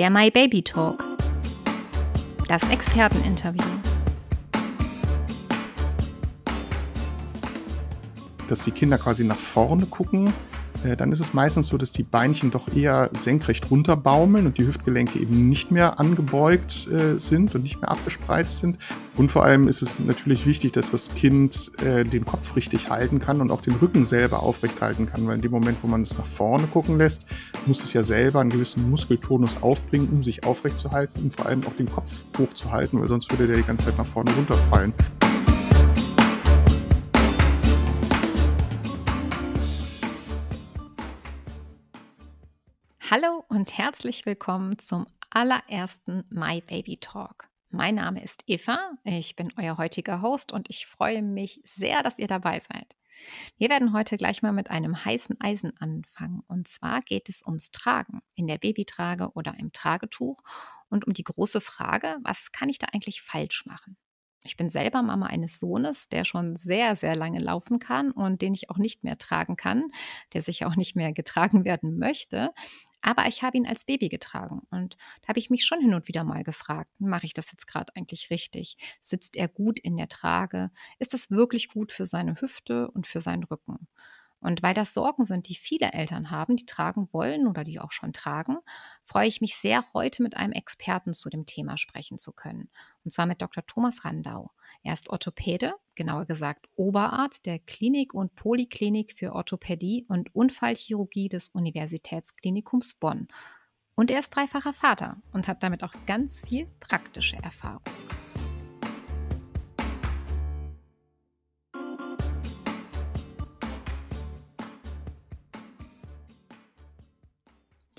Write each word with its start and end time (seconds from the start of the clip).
Der 0.00 0.08
My 0.08 0.30
Baby 0.30 0.62
Talk. 0.62 1.04
Das 2.48 2.66
Experteninterview. 2.70 3.62
Dass 8.48 8.62
die 8.62 8.70
Kinder 8.70 8.96
quasi 8.96 9.24
nach 9.24 9.36
vorne 9.36 9.84
gucken 9.84 10.32
dann 10.96 11.12
ist 11.12 11.20
es 11.20 11.34
meistens 11.34 11.68
so, 11.68 11.76
dass 11.76 11.92
die 11.92 12.02
Beinchen 12.02 12.50
doch 12.50 12.74
eher 12.74 13.10
senkrecht 13.16 13.70
runterbaumeln 13.70 14.46
und 14.46 14.58
die 14.58 14.66
Hüftgelenke 14.66 15.18
eben 15.18 15.48
nicht 15.48 15.70
mehr 15.70 16.00
angebeugt 16.00 16.88
äh, 16.88 17.18
sind 17.18 17.54
und 17.54 17.62
nicht 17.62 17.80
mehr 17.80 17.90
abgespreizt 17.90 18.58
sind. 18.58 18.78
Und 19.16 19.30
vor 19.30 19.44
allem 19.44 19.68
ist 19.68 19.82
es 19.82 19.98
natürlich 19.98 20.46
wichtig, 20.46 20.72
dass 20.72 20.90
das 20.90 21.12
Kind 21.14 21.72
äh, 21.82 22.04
den 22.04 22.24
Kopf 22.24 22.56
richtig 22.56 22.88
halten 22.88 23.18
kann 23.18 23.40
und 23.40 23.50
auch 23.50 23.60
den 23.60 23.74
Rücken 23.74 24.04
selber 24.04 24.42
aufrecht 24.42 24.80
halten 24.80 25.06
kann, 25.06 25.26
weil 25.26 25.36
in 25.36 25.42
dem 25.42 25.50
Moment, 25.50 25.82
wo 25.82 25.86
man 25.86 26.00
es 26.00 26.16
nach 26.16 26.26
vorne 26.26 26.66
gucken 26.66 26.96
lässt, 26.96 27.26
muss 27.66 27.82
es 27.82 27.92
ja 27.92 28.02
selber 28.02 28.40
einen 28.40 28.50
gewissen 28.50 28.88
Muskeltonus 28.88 29.62
aufbringen, 29.62 30.08
um 30.10 30.22
sich 30.22 30.44
aufrecht 30.44 30.78
zu 30.78 30.90
halten 30.92 31.20
und 31.20 31.36
vor 31.36 31.46
allem 31.46 31.62
auch 31.66 31.74
den 31.74 31.90
Kopf 31.90 32.24
hochzuhalten, 32.38 33.00
weil 33.00 33.08
sonst 33.08 33.30
würde 33.30 33.46
der 33.46 33.56
die 33.56 33.64
ganze 33.64 33.86
Zeit 33.86 33.98
nach 33.98 34.06
vorne 34.06 34.30
runterfallen. 34.32 34.94
Hallo 43.12 43.44
und 43.48 43.76
herzlich 43.76 44.24
willkommen 44.24 44.78
zum 44.78 45.04
allerersten 45.30 46.22
My 46.30 46.60
Baby 46.60 46.96
Talk. 46.96 47.48
Mein 47.70 47.96
Name 47.96 48.22
ist 48.22 48.44
Eva, 48.46 48.78
ich 49.02 49.34
bin 49.34 49.52
euer 49.56 49.78
heutiger 49.78 50.22
Host 50.22 50.52
und 50.52 50.70
ich 50.70 50.86
freue 50.86 51.20
mich 51.20 51.60
sehr, 51.64 52.04
dass 52.04 52.20
ihr 52.20 52.28
dabei 52.28 52.60
seid. 52.60 52.94
Wir 53.58 53.68
werden 53.68 53.92
heute 53.94 54.16
gleich 54.16 54.42
mal 54.42 54.52
mit 54.52 54.70
einem 54.70 55.04
heißen 55.04 55.40
Eisen 55.40 55.76
anfangen. 55.80 56.44
Und 56.46 56.68
zwar 56.68 57.00
geht 57.00 57.28
es 57.28 57.44
ums 57.44 57.72
Tragen 57.72 58.20
in 58.36 58.46
der 58.46 58.58
Babytrage 58.58 59.32
oder 59.32 59.58
im 59.58 59.72
Tragetuch 59.72 60.40
und 60.88 61.04
um 61.04 61.12
die 61.12 61.24
große 61.24 61.60
Frage, 61.60 62.16
was 62.22 62.52
kann 62.52 62.68
ich 62.68 62.78
da 62.78 62.86
eigentlich 62.92 63.22
falsch 63.22 63.66
machen? 63.66 63.96
Ich 64.44 64.56
bin 64.56 64.70
selber 64.70 65.02
Mama 65.02 65.26
eines 65.26 65.58
Sohnes, 65.58 66.08
der 66.08 66.24
schon 66.24 66.56
sehr, 66.56 66.96
sehr 66.96 67.14
lange 67.14 67.40
laufen 67.40 67.78
kann 67.78 68.10
und 68.10 68.40
den 68.40 68.54
ich 68.54 68.70
auch 68.70 68.78
nicht 68.78 69.02
mehr 69.04 69.18
tragen 69.18 69.56
kann, 69.56 69.88
der 70.32 70.40
sich 70.40 70.64
auch 70.64 70.76
nicht 70.76 70.96
mehr 70.96 71.12
getragen 71.12 71.64
werden 71.64 71.98
möchte. 71.98 72.50
Aber 73.02 73.26
ich 73.28 73.42
habe 73.42 73.56
ihn 73.56 73.66
als 73.66 73.84
Baby 73.84 74.08
getragen 74.08 74.62
und 74.70 74.96
da 75.22 75.28
habe 75.28 75.38
ich 75.38 75.50
mich 75.50 75.64
schon 75.64 75.80
hin 75.80 75.94
und 75.94 76.08
wieder 76.08 76.24
mal 76.24 76.42
gefragt, 76.44 76.90
mache 76.98 77.26
ich 77.26 77.34
das 77.34 77.50
jetzt 77.52 77.66
gerade 77.66 77.94
eigentlich 77.96 78.30
richtig? 78.30 78.76
Sitzt 79.02 79.36
er 79.36 79.48
gut 79.48 79.78
in 79.80 79.96
der 79.96 80.08
Trage? 80.08 80.70
Ist 80.98 81.14
das 81.14 81.30
wirklich 81.30 81.68
gut 81.68 81.92
für 81.92 82.06
seine 82.06 82.40
Hüfte 82.40 82.90
und 82.90 83.06
für 83.06 83.20
seinen 83.20 83.44
Rücken? 83.44 83.88
Und 84.40 84.62
weil 84.62 84.74
das 84.74 84.94
Sorgen 84.94 85.24
sind, 85.24 85.48
die 85.48 85.54
viele 85.54 85.92
Eltern 85.92 86.30
haben, 86.30 86.56
die 86.56 86.66
tragen 86.66 87.08
wollen 87.12 87.46
oder 87.46 87.62
die 87.62 87.78
auch 87.78 87.92
schon 87.92 88.12
tragen, 88.12 88.56
freue 89.04 89.28
ich 89.28 89.40
mich 89.40 89.56
sehr, 89.56 89.84
heute 89.92 90.22
mit 90.22 90.36
einem 90.36 90.52
Experten 90.52 91.12
zu 91.12 91.28
dem 91.28 91.44
Thema 91.46 91.76
sprechen 91.76 92.16
zu 92.16 92.32
können. 92.32 92.70
Und 93.04 93.12
zwar 93.12 93.26
mit 93.26 93.42
Dr. 93.42 93.64
Thomas 93.66 94.04
Randau. 94.04 94.50
Er 94.82 94.94
ist 94.94 95.10
Orthopäde, 95.10 95.74
genauer 95.94 96.24
gesagt 96.24 96.68
Oberarzt 96.76 97.44
der 97.44 97.58
Klinik 97.58 98.14
und 98.14 98.34
Poliklinik 98.34 99.12
für 99.16 99.32
Orthopädie 99.32 100.06
und 100.08 100.34
Unfallchirurgie 100.34 101.28
des 101.28 101.48
Universitätsklinikums 101.50 102.94
Bonn. 102.94 103.28
Und 103.94 104.10
er 104.10 104.20
ist 104.20 104.30
dreifacher 104.30 104.72
Vater 104.72 105.18
und 105.32 105.48
hat 105.48 105.62
damit 105.62 105.82
auch 105.82 105.92
ganz 106.06 106.40
viel 106.48 106.66
praktische 106.80 107.36
Erfahrung. 107.36 107.82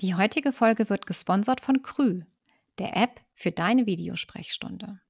Die 0.02 0.16
heutige 0.16 0.52
Folge 0.52 0.90
wird 0.90 1.06
gesponsert 1.06 1.60
von 1.60 1.80
Krü, 1.80 2.22
der 2.78 2.96
App 2.96 3.20
für 3.34 3.52
deine 3.52 3.86
Videosprechstunde. 3.86 5.00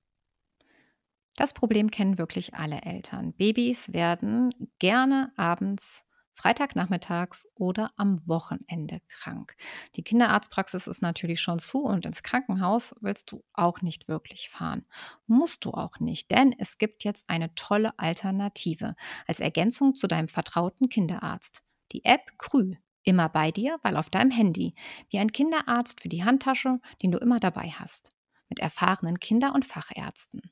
Das 1.34 1.54
Problem 1.54 1.90
kennen 1.90 2.18
wirklich 2.18 2.52
alle 2.52 2.82
Eltern. 2.82 3.32
Babys 3.32 3.94
werden 3.94 4.52
gerne 4.78 5.32
abends, 5.38 6.04
Freitagnachmittags 6.34 7.48
oder 7.54 7.92
am 7.96 8.20
Wochenende 8.28 9.00
krank. 9.08 9.56
Die 9.96 10.04
Kinderarztpraxis 10.04 10.86
ist 10.86 11.00
natürlich 11.00 11.40
schon 11.40 11.58
zu 11.58 11.84
und 11.84 12.04
ins 12.04 12.22
Krankenhaus 12.22 12.94
willst 13.00 13.32
du 13.32 13.42
auch 13.54 13.80
nicht 13.80 14.08
wirklich 14.08 14.50
fahren. 14.50 14.84
Musst 15.26 15.64
du 15.64 15.70
auch 15.70 16.00
nicht, 16.00 16.30
denn 16.30 16.54
es 16.58 16.76
gibt 16.76 17.04
jetzt 17.04 17.30
eine 17.30 17.54
tolle 17.54 17.98
Alternative 17.98 18.94
als 19.26 19.40
Ergänzung 19.40 19.94
zu 19.94 20.06
deinem 20.06 20.28
vertrauten 20.28 20.90
Kinderarzt. 20.90 21.62
Die 21.92 22.04
App 22.04 22.36
Krü 22.36 22.74
Immer 23.04 23.28
bei 23.28 23.50
dir, 23.50 23.78
weil 23.82 23.96
auf 23.96 24.10
deinem 24.10 24.30
Handy, 24.30 24.74
wie 25.10 25.18
ein 25.18 25.32
Kinderarzt 25.32 26.00
für 26.00 26.08
die 26.08 26.24
Handtasche, 26.24 26.80
den 27.02 27.10
du 27.10 27.18
immer 27.18 27.40
dabei 27.40 27.68
hast. 27.70 28.10
Mit 28.48 28.60
erfahrenen 28.60 29.18
Kinder- 29.18 29.54
und 29.54 29.64
Fachärzten. 29.64 30.42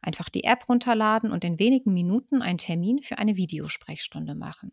Einfach 0.00 0.28
die 0.28 0.44
App 0.44 0.68
runterladen 0.68 1.30
und 1.30 1.44
in 1.44 1.58
wenigen 1.58 1.92
Minuten 1.92 2.42
einen 2.42 2.58
Termin 2.58 3.00
für 3.00 3.18
eine 3.18 3.36
Videosprechstunde 3.36 4.34
machen. 4.34 4.72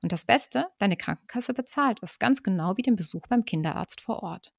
Und 0.00 0.12
das 0.12 0.24
Beste, 0.24 0.68
deine 0.78 0.96
Krankenkasse 0.96 1.52
bezahlt 1.52 1.98
es 2.02 2.18
ganz 2.18 2.42
genau 2.42 2.76
wie 2.76 2.82
den 2.82 2.96
Besuch 2.96 3.26
beim 3.26 3.44
Kinderarzt 3.44 4.00
vor 4.00 4.22
Ort. 4.22 4.54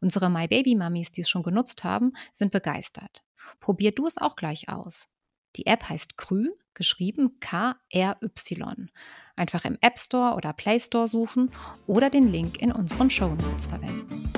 Unsere 0.00 0.28
My 0.28 0.48
Baby 0.48 0.74
Mummies, 0.74 1.12
die 1.12 1.22
es 1.22 1.30
schon 1.30 1.42
genutzt 1.42 1.84
haben, 1.84 2.12
sind 2.34 2.52
begeistert. 2.52 3.22
Probier 3.60 3.92
du 3.92 4.06
es 4.06 4.18
auch 4.18 4.36
gleich 4.36 4.68
aus. 4.68 5.08
Die 5.56 5.66
App 5.66 5.88
heißt 5.88 6.16
Krü, 6.16 6.48
geschrieben 6.74 7.38
K-R-Y. 7.40 8.90
Einfach 9.36 9.64
im 9.64 9.76
App 9.80 9.98
Store 9.98 10.34
oder 10.34 10.52
Play 10.52 10.80
Store 10.80 11.06
suchen 11.06 11.50
oder 11.86 12.08
den 12.08 12.28
Link 12.28 12.62
in 12.62 12.72
unseren 12.72 13.10
Show 13.10 13.34
Notes 13.34 13.66
verwenden. 13.66 14.32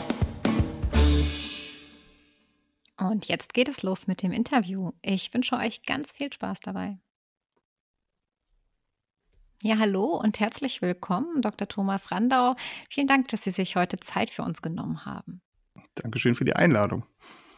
Und 2.97 3.26
jetzt 3.26 3.54
geht 3.54 3.69
es 3.69 3.82
los 3.82 4.06
mit 4.06 4.22
dem 4.22 4.32
Interview. 4.32 4.92
Ich 5.03 5.32
wünsche 5.34 5.56
euch 5.56 5.82
ganz 5.84 6.12
viel 6.12 6.32
Spaß 6.32 6.60
dabei. 6.60 6.98
Ja, 9.62 9.78
hallo 9.78 10.16
und 10.16 10.41
herzlich 10.41 10.82
willkommen, 10.82 11.42
Dr. 11.42 11.69
Thomas 11.69 12.10
Randau. 12.10 12.54
Vielen 12.91 13.06
Dank, 13.06 13.28
dass 13.28 13.42
Sie 13.42 13.50
sich 13.50 13.76
heute 13.76 13.98
Zeit 13.98 14.30
für 14.30 14.42
uns 14.42 14.62
genommen 14.62 15.04
haben. 15.04 15.41
Dankeschön 15.94 16.34
für 16.34 16.44
die 16.44 16.56
Einladung 16.56 17.04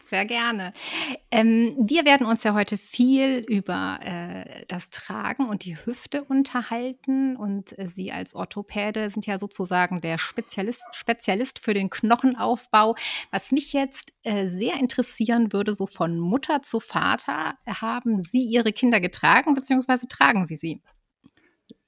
sehr 0.07 0.25
gerne. 0.25 0.73
Ähm, 1.31 1.75
wir 1.77 2.05
werden 2.05 2.25
uns 2.25 2.43
ja 2.43 2.53
heute 2.53 2.77
viel 2.77 3.45
über 3.47 3.99
äh, 4.01 4.65
das 4.67 4.89
Tragen 4.89 5.47
und 5.47 5.65
die 5.65 5.77
Hüfte 5.77 6.23
unterhalten. 6.23 7.35
Und 7.35 7.77
äh, 7.77 7.87
Sie 7.87 8.11
als 8.11 8.35
Orthopäde 8.35 9.09
sind 9.09 9.25
ja 9.25 9.37
sozusagen 9.37 10.01
der 10.01 10.17
Spezialist, 10.17 10.83
Spezialist 10.93 11.59
für 11.59 11.73
den 11.73 11.89
Knochenaufbau. 11.89 12.95
Was 13.31 13.51
mich 13.51 13.73
jetzt 13.73 14.13
äh, 14.23 14.47
sehr 14.47 14.75
interessieren 14.79 15.53
würde, 15.53 15.73
so 15.73 15.87
von 15.87 16.19
Mutter 16.19 16.61
zu 16.61 16.79
Vater, 16.79 17.55
haben 17.65 18.19
Sie 18.19 18.43
Ihre 18.43 18.73
Kinder 18.73 18.99
getragen, 18.99 19.53
beziehungsweise 19.53 20.07
tragen 20.07 20.45
Sie 20.45 20.55
sie? 20.55 20.81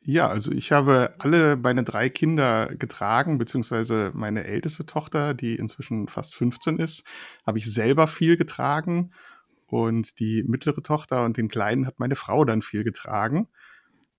Ja, 0.09 0.27
also 0.27 0.51
ich 0.51 0.71
habe 0.71 1.13
alle 1.19 1.55
meine 1.55 1.83
drei 1.83 2.09
Kinder 2.09 2.73
getragen, 2.75 3.37
beziehungsweise 3.37 4.09
meine 4.15 4.43
älteste 4.43 4.87
Tochter, 4.87 5.35
die 5.35 5.55
inzwischen 5.55 6.07
fast 6.07 6.33
15 6.33 6.79
ist, 6.79 7.05
habe 7.45 7.59
ich 7.59 7.71
selber 7.71 8.07
viel 8.07 8.35
getragen. 8.35 9.11
Und 9.67 10.19
die 10.19 10.43
mittlere 10.47 10.81
Tochter 10.81 11.23
und 11.25 11.37
den 11.37 11.47
Kleinen 11.47 11.85
hat 11.85 11.99
meine 11.99 12.15
Frau 12.15 12.43
dann 12.43 12.63
viel 12.63 12.83
getragen. 12.83 13.49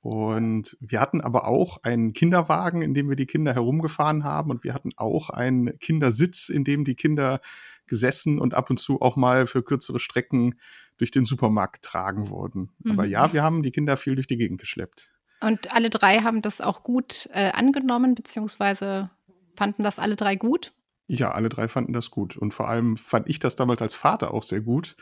Und 0.00 0.76
wir 0.78 1.00
hatten 1.00 1.20
aber 1.20 1.48
auch 1.48 1.82
einen 1.82 2.12
Kinderwagen, 2.12 2.82
in 2.82 2.94
dem 2.94 3.08
wir 3.08 3.16
die 3.16 3.26
Kinder 3.26 3.52
herumgefahren 3.52 4.22
haben. 4.22 4.52
Und 4.52 4.62
wir 4.62 4.74
hatten 4.74 4.92
auch 4.96 5.28
einen 5.28 5.76
Kindersitz, 5.80 6.50
in 6.50 6.62
dem 6.62 6.84
die 6.84 6.94
Kinder 6.94 7.40
gesessen 7.88 8.38
und 8.38 8.54
ab 8.54 8.70
und 8.70 8.78
zu 8.78 9.02
auch 9.02 9.16
mal 9.16 9.48
für 9.48 9.64
kürzere 9.64 9.98
Strecken 9.98 10.54
durch 10.98 11.10
den 11.10 11.24
Supermarkt 11.24 11.84
tragen 11.84 12.28
wurden. 12.28 12.70
Mhm. 12.78 12.92
Aber 12.92 13.06
ja, 13.06 13.32
wir 13.32 13.42
haben 13.42 13.64
die 13.64 13.72
Kinder 13.72 13.96
viel 13.96 14.14
durch 14.14 14.28
die 14.28 14.36
Gegend 14.36 14.60
geschleppt. 14.60 15.10
Und 15.42 15.74
alle 15.74 15.90
drei 15.90 16.18
haben 16.18 16.42
das 16.42 16.60
auch 16.60 16.82
gut 16.82 17.28
äh, 17.32 17.50
angenommen, 17.52 18.14
beziehungsweise 18.14 19.10
fanden 19.54 19.82
das 19.82 19.98
alle 19.98 20.16
drei 20.16 20.36
gut? 20.36 20.72
Ja, 21.06 21.32
alle 21.32 21.48
drei 21.48 21.66
fanden 21.66 21.92
das 21.92 22.10
gut. 22.10 22.36
Und 22.36 22.54
vor 22.54 22.68
allem 22.68 22.96
fand 22.96 23.28
ich 23.28 23.38
das 23.38 23.56
damals 23.56 23.82
als 23.82 23.94
Vater 23.94 24.32
auch 24.32 24.42
sehr 24.42 24.60
gut. 24.60 24.96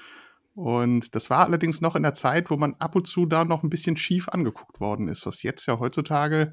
Und 0.55 1.15
das 1.15 1.31
war 1.31 1.47
allerdings 1.47 1.81
noch 1.81 1.95
in 1.95 2.03
der 2.03 2.15
Zeit, 2.15 2.51
wo 2.51 2.57
man 2.57 2.75
ab 2.81 2.97
und 2.97 3.07
zu 3.07 3.27
da 3.27 3.45
noch 3.45 3.63
ein 3.63 3.71
bisschen 3.71 3.97
schief 3.97 4.29
angeguckt 4.29 4.81
worden 4.81 5.07
ist, 5.07 5.25
was 5.27 5.43
jetzt 5.45 5.67
ja 5.67 5.79
heutzutage 5.79 6.51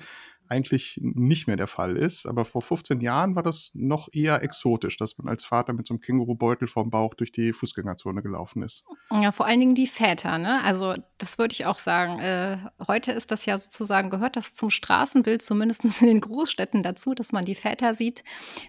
eigentlich 0.48 1.00
nicht 1.02 1.48
mehr 1.48 1.58
der 1.58 1.68
Fall 1.68 1.98
ist. 1.98 2.26
Aber 2.26 2.46
vor 2.46 2.62
15 2.62 3.02
Jahren 3.02 3.36
war 3.36 3.44
das 3.44 3.72
noch 3.74 4.10
eher 4.14 4.44
exotisch, 4.44 4.98
dass 4.98 5.18
man 5.18 5.28
als 5.28 5.44
Vater 5.44 5.74
mit 5.74 5.88
so 5.88 5.94
einem 5.94 6.02
Kängurubeutel 6.02 6.68
vorm 6.68 6.90
Bauch 6.90 7.14
durch 7.14 7.32
die 7.32 7.54
Fußgängerzone 7.54 8.22
gelaufen 8.22 8.64
ist. 8.64 8.86
Ja, 9.12 9.32
vor 9.32 9.46
allen 9.46 9.60
Dingen 9.60 9.76
die 9.76 9.88
Väter, 9.88 10.38
ne? 10.38 10.64
Also 10.64 10.94
das 11.18 11.38
würde 11.38 11.54
ich 11.54 11.66
auch 11.66 11.80
sagen. 11.80 12.20
Äh, 12.20 12.58
heute 12.88 13.12
ist 13.12 13.32
das 13.32 13.46
ja 13.46 13.58
sozusagen, 13.58 14.10
gehört 14.10 14.36
das 14.36 14.54
zum 14.54 14.70
Straßenbild, 14.70 15.42
zumindest 15.42 15.84
in 16.02 16.08
den 16.08 16.22
Großstädten 16.22 16.84
dazu, 16.84 17.14
dass 17.14 17.32
man 17.32 17.46
die 17.46 17.56
Väter 17.56 17.94
sieht 17.94 18.24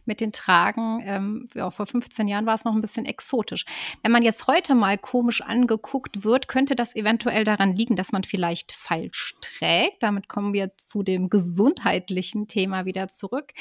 mit 0.05 0.21
den 0.21 0.33
Tragen. 0.33 1.03
Ähm, 1.05 1.49
ja, 1.55 1.71
vor 1.71 1.87
15 1.87 2.29
Jahren 2.29 2.47
war 2.47 2.55
es 2.55 2.65
noch 2.65 2.75
ein 2.75 2.81
bisschen 2.81 3.07
exotisch. 3.07 3.65
Wenn 4.03 4.13
man 4.13 4.23
jetzt 4.23 4.47
heute 4.47 4.75
mal 4.75 4.99
komisch 4.99 5.43
angeguckt 5.43 6.25
wird, 6.25 6.49
könnte 6.49 6.75
das 6.77 6.97
eventuell 6.97 7.45
daran 7.45 7.75
liegen, 7.75 7.97
dass 7.97 8.13
man 8.13 8.25
vielleicht 8.25 8.73
falsch 8.73 9.37
trägt. 9.41 10.03
Damit 10.03 10.29
kommen 10.29 10.53
wir 10.53 10.77
zu 10.77 11.03
dem 11.03 11.29
gesunden 11.29 11.66
gesundheitlichen 11.67 12.47
Thema 12.47 12.85
wieder 12.85 13.09
zurück. 13.09 13.53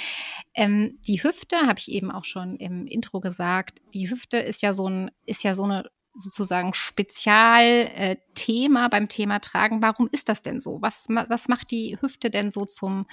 Ähm, 0.54 1.00
die 1.07 1.24
Hüfte, 1.24 1.57
habe 1.66 1.80
ich 1.80 1.92
eben 1.92 2.12
auch 2.12 2.25
schon 2.25 2.57
im 2.57 2.86
Intro 2.86 3.19
gesagt, 3.19 3.80
die 3.94 4.10
Hüfte 4.10 4.38
ist 4.38 4.62
ja 4.62 4.74
so 4.74 4.88
ein, 4.88 5.12
ist 5.25 5.44
ja 5.44 5.56
so 5.56 5.63
eine 5.63 5.90
sozusagen 6.13 6.74
Spezialthema 6.74 8.86
äh, 8.86 8.90
beim 8.90 9.10
Thema 9.10 9.40
Tragen. 9.40 9.81
Warum 9.81 10.07
ist 10.12 10.30
das 10.30 10.42
denn 10.42 10.62
so? 10.62 10.81
Was, 10.81 11.07
was 11.10 11.50
macht 11.50 11.72
die 11.72 11.98
Hüfte 12.00 12.30
denn 12.30 12.52
so 12.52 12.66
zum, 12.66 13.06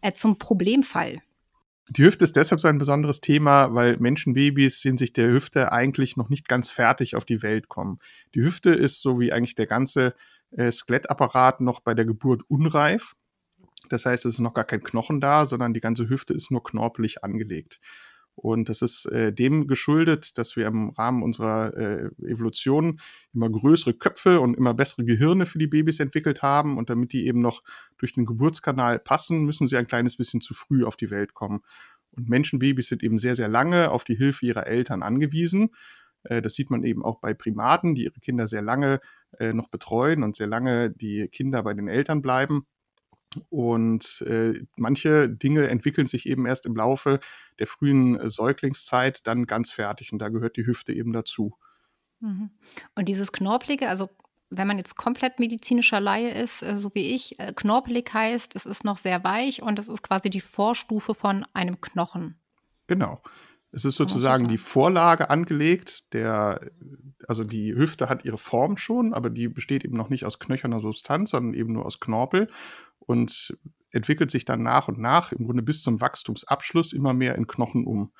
äh, 0.00 0.12
zum 0.12 0.38
Problemfall? 0.38 1.22
Die 1.90 2.04
Hüfte 2.04 2.24
ist 2.24 2.36
deshalb 2.36 2.60
so 2.60 2.68
ein 2.68 2.78
besonderes 2.78 3.20
Thema, 3.20 3.74
weil 3.74 3.96
Menschenbabys 3.98 4.80
sich 4.80 5.12
der 5.12 5.28
Hüfte 5.28 5.72
eigentlich 5.72 6.16
noch 6.16 6.28
nicht 6.28 6.48
ganz 6.48 6.70
fertig 6.70 7.16
auf 7.16 7.24
die 7.24 7.42
Welt 7.42 7.68
kommen. 7.68 7.98
Die 8.34 8.42
Hüfte 8.42 8.70
ist 8.70 9.00
so 9.00 9.20
wie 9.20 9.32
eigentlich 9.32 9.54
der 9.54 9.66
ganze 9.66 10.14
äh, 10.50 10.70
Skelettapparat 10.70 11.60
noch 11.60 11.80
bei 11.80 11.94
der 11.94 12.04
Geburt 12.04 12.42
unreif. 12.48 13.14
Das 13.88 14.04
heißt, 14.06 14.26
es 14.26 14.34
ist 14.34 14.40
noch 14.40 14.54
gar 14.54 14.64
kein 14.64 14.82
Knochen 14.82 15.20
da, 15.20 15.46
sondern 15.46 15.74
die 15.74 15.80
ganze 15.80 16.08
Hüfte 16.08 16.34
ist 16.34 16.50
nur 16.50 16.62
knorpelig 16.62 17.24
angelegt. 17.24 17.80
Und 18.34 18.68
das 18.68 18.82
ist 18.82 19.06
äh, 19.06 19.32
dem 19.32 19.66
geschuldet, 19.66 20.38
dass 20.38 20.54
wir 20.54 20.66
im 20.68 20.90
Rahmen 20.90 21.24
unserer 21.24 21.76
äh, 21.76 22.10
Evolution 22.24 23.00
immer 23.34 23.50
größere 23.50 23.94
Köpfe 23.94 24.40
und 24.40 24.54
immer 24.54 24.74
bessere 24.74 25.04
Gehirne 25.04 25.44
für 25.44 25.58
die 25.58 25.66
Babys 25.66 25.98
entwickelt 25.98 26.40
haben. 26.40 26.78
Und 26.78 26.88
damit 26.88 27.12
die 27.12 27.26
eben 27.26 27.40
noch 27.40 27.62
durch 27.98 28.12
den 28.12 28.26
Geburtskanal 28.26 29.00
passen, 29.00 29.44
müssen 29.44 29.66
sie 29.66 29.76
ein 29.76 29.88
kleines 29.88 30.16
bisschen 30.16 30.40
zu 30.40 30.54
früh 30.54 30.84
auf 30.84 30.96
die 30.96 31.10
Welt 31.10 31.34
kommen. 31.34 31.62
Und 32.12 32.28
Menschenbabys 32.28 32.88
sind 32.88 33.02
eben 33.02 33.18
sehr, 33.18 33.34
sehr 33.34 33.48
lange 33.48 33.90
auf 33.90 34.04
die 34.04 34.14
Hilfe 34.14 34.46
ihrer 34.46 34.68
Eltern 34.68 35.02
angewiesen. 35.02 35.70
Äh, 36.22 36.40
das 36.40 36.54
sieht 36.54 36.70
man 36.70 36.84
eben 36.84 37.04
auch 37.04 37.20
bei 37.20 37.34
Primaten, 37.34 37.96
die 37.96 38.04
ihre 38.04 38.20
Kinder 38.20 38.46
sehr 38.46 38.62
lange 38.62 39.00
äh, 39.38 39.52
noch 39.52 39.68
betreuen 39.68 40.22
und 40.22 40.36
sehr 40.36 40.46
lange 40.46 40.90
die 40.90 41.26
Kinder 41.26 41.64
bei 41.64 41.74
den 41.74 41.88
Eltern 41.88 42.22
bleiben. 42.22 42.66
Und 43.50 44.22
äh, 44.22 44.64
manche 44.76 45.28
Dinge 45.28 45.68
entwickeln 45.68 46.06
sich 46.06 46.28
eben 46.28 46.46
erst 46.46 46.66
im 46.66 46.74
Laufe 46.74 47.20
der 47.58 47.66
frühen 47.66 48.18
äh, 48.18 48.30
Säuglingszeit 48.30 49.26
dann 49.26 49.46
ganz 49.46 49.70
fertig. 49.70 50.12
Und 50.12 50.18
da 50.18 50.28
gehört 50.28 50.56
die 50.56 50.66
Hüfte 50.66 50.92
eben 50.92 51.12
dazu. 51.12 51.54
Mhm. 52.20 52.50
Und 52.94 53.08
dieses 53.08 53.32
Knorpelige, 53.32 53.88
also 53.88 54.08
wenn 54.50 54.66
man 54.66 54.78
jetzt 54.78 54.96
komplett 54.96 55.38
medizinischer 55.38 56.00
Laie 56.00 56.30
ist, 56.30 56.62
äh, 56.62 56.76
so 56.76 56.90
wie 56.94 57.14
ich, 57.14 57.38
äh, 57.38 57.52
knorpelig 57.54 58.10
heißt, 58.12 58.56
es 58.56 58.66
ist 58.66 58.84
noch 58.84 58.96
sehr 58.96 59.22
weich 59.24 59.62
und 59.62 59.78
es 59.78 59.88
ist 59.88 60.02
quasi 60.02 60.30
die 60.30 60.40
Vorstufe 60.40 61.14
von 61.14 61.44
einem 61.52 61.80
Knochen. 61.80 62.38
Genau. 62.86 63.20
Es 63.70 63.84
ist 63.84 63.96
sozusagen 63.96 64.48
die 64.48 64.56
Vorlage 64.56 65.28
angelegt. 65.28 66.14
Der, 66.14 66.70
also 67.26 67.44
die 67.44 67.74
Hüfte 67.74 68.08
hat 68.08 68.24
ihre 68.24 68.38
Form 68.38 68.78
schon, 68.78 69.12
aber 69.12 69.28
die 69.28 69.48
besteht 69.48 69.84
eben 69.84 69.96
noch 69.96 70.08
nicht 70.08 70.24
aus 70.24 70.38
knöcherner 70.38 70.80
Substanz, 70.80 71.30
sondern 71.30 71.52
eben 71.52 71.74
nur 71.74 71.84
aus 71.84 72.00
Knorpel 72.00 72.48
und 73.08 73.56
entwickelt 73.90 74.30
sich 74.30 74.44
dann 74.44 74.62
nach 74.62 74.86
und 74.88 74.98
nach, 74.98 75.32
im 75.32 75.46
Grunde 75.46 75.62
bis 75.62 75.82
zum 75.82 76.00
Wachstumsabschluss, 76.00 76.92
immer 76.92 77.14
mehr 77.14 77.34
in 77.36 77.46
Knochen 77.46 77.86
um. 77.86 78.12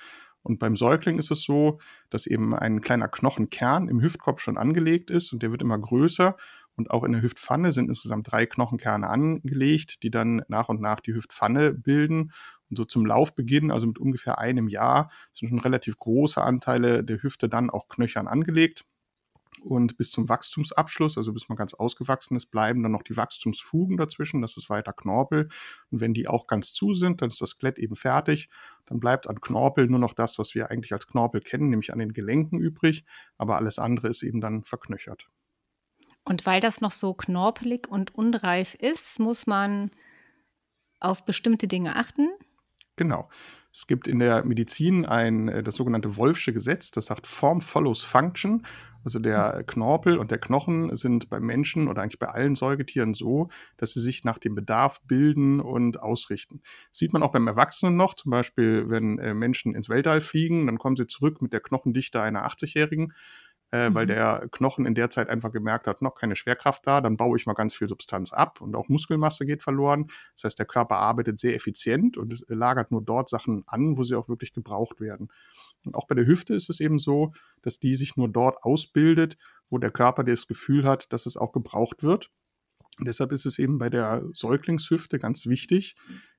Und 0.43 0.58
beim 0.58 0.76
Säugling 0.76 1.19
ist 1.19 1.31
es 1.31 1.43
so, 1.43 1.79
dass 2.08 2.26
eben 2.26 2.55
ein 2.55 2.81
kleiner 2.81 3.08
Knochenkern 3.08 3.88
im 3.88 4.00
Hüftkopf 4.00 4.40
schon 4.40 4.56
angelegt 4.56 5.11
ist 5.11 5.32
und 5.32 5.43
der 5.43 5.50
wird 5.50 5.61
immer 5.61 5.79
größer. 5.79 6.37
Und 6.75 6.90
auch 6.90 7.05
in 7.05 7.12
der 7.12 7.20
Hüftpfanne 7.20 7.73
sind 7.73 7.88
insgesamt 7.88 8.32
drei 8.32 8.46
Knochenkerne 8.46 9.08
angelegt, 9.08 10.02
die 10.02 10.11
dann 10.11 10.43
nach 10.49 10.70
und 10.70 10.81
nach 10.81 11.00
die 11.00 11.12
Hüftpfanne 11.12 11.75
bilden. 11.75 12.31
Und 12.70 12.76
so 12.76 12.85
zum 12.85 13.05
Laufbeginn, 13.05 13.70
also 13.70 13.88
mit 13.88 13.99
ungefähr 13.99 14.38
einem 14.38 14.69
Jahr, 14.69 15.11
sind 15.32 15.49
schon 15.50 15.61
relativ 15.61 15.99
große 15.99 16.40
Anteile 16.40 17.05
der 17.05 17.23
Hüfte 17.23 17.49
dann 17.50 17.69
auch 17.69 17.88
knöchern 17.88 18.29
angelegt. 18.29 18.85
Und 19.62 19.96
bis 19.96 20.10
zum 20.10 20.28
Wachstumsabschluss, 20.28 21.19
also 21.19 21.32
bis 21.32 21.49
man 21.49 21.56
ganz 21.56 21.75
ausgewachsen 21.75 22.37
ist, 22.37 22.46
bleiben 22.46 22.82
dann 22.82 22.93
noch 22.93 23.02
die 23.02 23.16
Wachstumsfugen 23.16 23.96
dazwischen. 23.96 24.43
Das 24.43 24.56
ist 24.56 24.70
weiter 24.70 24.93
Knorpel. 24.93 25.49
Und 25.90 26.00
wenn 26.00 26.14
die 26.14 26.28
auch 26.28 26.46
ganz 26.46 26.72
zu 26.72 26.94
sind, 26.94 27.22
dann 27.22 27.28
ist 27.28 27.40
das 27.40 27.50
Skelett 27.50 27.78
eben 27.78 27.96
fertig. 27.96 28.49
Dann 28.87 29.00
bleibt 29.00 29.28
an 29.28 29.40
Knorpel 29.40 29.87
nur 29.87 29.99
noch 29.99 30.14
das, 30.14 30.38
was 30.38 30.55
wir 30.55 30.70
eigentlich 30.70 30.93
als 30.93 31.06
Knorpel 31.06 31.40
kennen, 31.40 31.69
nämlich 31.69 31.93
an 31.93 31.99
den 31.99 32.12
Gelenken 32.12 32.58
übrig. 32.58 33.05
Aber 33.37 33.56
alles 33.56 33.78
andere 33.78 34.08
ist 34.08 34.22
eben 34.22 34.40
dann 34.40 34.64
verknöchert. 34.64 35.28
Und 36.25 36.44
weil 36.44 36.61
das 36.61 36.81
noch 36.81 36.93
so 36.93 37.14
knorpelig 37.14 37.88
und 37.88 38.14
unreif 38.14 38.75
ist, 38.75 39.19
muss 39.19 39.46
man 39.46 39.90
auf 41.00 41.25
bestimmte 41.25 41.69
Dinge 41.69 41.96
achten. 41.96 42.28
Genau. 42.96 43.28
Es 43.72 43.87
gibt 43.87 44.08
in 44.08 44.19
der 44.19 44.44
Medizin 44.44 45.06
ein, 45.06 45.49
äh, 45.49 45.62
das 45.62 45.76
sogenannte 45.76 46.16
Wolfsche 46.16 46.52
Gesetz, 46.52 46.90
das 46.90 47.06
sagt 47.06 47.26
Form 47.26 47.61
follows 47.61 48.02
Function. 48.02 48.66
Also 49.04 49.18
der 49.18 49.64
Knorpel 49.66 50.18
und 50.18 50.30
der 50.30 50.38
Knochen 50.38 50.94
sind 50.96 51.30
beim 51.30 51.44
Menschen 51.44 51.88
oder 51.88 52.02
eigentlich 52.02 52.18
bei 52.18 52.28
allen 52.28 52.54
Säugetieren 52.54 53.14
so, 53.14 53.48
dass 53.76 53.92
sie 53.92 54.00
sich 54.00 54.24
nach 54.24 54.38
dem 54.38 54.54
Bedarf 54.54 55.00
bilden 55.06 55.60
und 55.60 56.00
ausrichten. 56.00 56.60
Das 56.90 56.98
sieht 56.98 57.12
man 57.12 57.22
auch 57.22 57.32
beim 57.32 57.46
Erwachsenen 57.46 57.96
noch, 57.96 58.14
zum 58.14 58.30
Beispiel, 58.30 58.90
wenn 58.90 59.18
äh, 59.18 59.34
Menschen 59.34 59.74
ins 59.74 59.88
Weltall 59.88 60.20
fliegen, 60.20 60.66
dann 60.66 60.78
kommen 60.78 60.96
sie 60.96 61.06
zurück 61.06 61.40
mit 61.40 61.52
der 61.52 61.60
Knochendichte 61.60 62.20
einer 62.20 62.46
80-Jährigen 62.46 63.12
äh, 63.70 63.90
mhm. 63.90 63.94
weil 63.94 64.06
der 64.06 64.48
Knochen 64.50 64.86
in 64.86 64.94
der 64.94 65.10
Zeit 65.10 65.28
einfach 65.28 65.52
gemerkt 65.52 65.86
hat, 65.86 66.02
noch 66.02 66.14
keine 66.14 66.36
Schwerkraft 66.36 66.86
da, 66.86 67.00
dann 67.00 67.16
baue 67.16 67.36
ich 67.36 67.46
mal 67.46 67.54
ganz 67.54 67.74
viel 67.74 67.88
Substanz 67.88 68.32
ab 68.32 68.60
und 68.60 68.74
auch 68.74 68.88
Muskelmasse 68.88 69.44
geht 69.44 69.62
verloren. 69.62 70.06
Das 70.34 70.44
heißt, 70.44 70.58
der 70.58 70.66
Körper 70.66 70.96
arbeitet 70.96 71.38
sehr 71.38 71.54
effizient 71.54 72.16
und 72.16 72.44
lagert 72.48 72.90
nur 72.90 73.02
dort 73.02 73.28
Sachen 73.28 73.64
an, 73.66 73.98
wo 73.98 74.04
sie 74.04 74.14
auch 74.14 74.28
wirklich 74.28 74.52
gebraucht 74.52 75.00
werden. 75.00 75.28
Und 75.88 75.94
auch 75.94 76.06
bei 76.06 76.14
der 76.14 76.26
Hüfte 76.26 76.55
ist 76.55 76.70
es 76.70 76.81
eben 76.81 76.99
so, 76.99 77.32
dass 77.62 77.79
die 77.79 77.94
sich 77.94 78.17
nur 78.17 78.29
dort 78.29 78.62
ausbildet, 78.62 79.37
wo 79.69 79.79
der 79.79 79.90
Körper 79.90 80.25
das 80.25 80.46
Gefühl 80.46 80.85
hat, 80.85 81.12
dass 81.12 81.26
es 81.26 81.37
auch 81.37 81.52
gebraucht 81.52 82.02
wird. 82.02 82.31
Und 82.99 83.06
deshalb 83.06 83.32
ist 83.32 83.46
es 83.46 83.58
eben 83.58 83.79
bei 83.79 83.90
der 83.90 84.25
Säuglingshüfte 84.32 85.19
ganz 85.19 85.46
wichtig, 85.46 85.94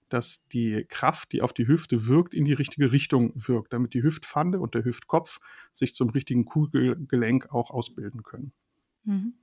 dass 0.09 0.47
die 0.47 0.85
Kraft, 0.87 1.31
die 1.31 1.41
auf 1.41 1.53
die 1.53 1.67
Hüfte 1.67 2.07
wirkt, 2.07 2.33
in 2.33 2.45
die 2.45 2.53
richtige 2.53 2.91
Richtung 2.91 3.31
wirkt, 3.35 3.73
damit 3.73 3.93
die 3.93 4.03
Hüftpfanne 4.03 4.59
und 4.59 4.73
der 4.73 4.83
Hüftkopf 4.83 5.39
sich 5.71 5.93
zum 5.93 6.09
richtigen 6.09 6.45
Kugelgelenk 6.45 7.53
auch 7.53 7.69
ausbilden 7.69 8.23
können. 8.23 8.51
Mhm. 9.03 9.33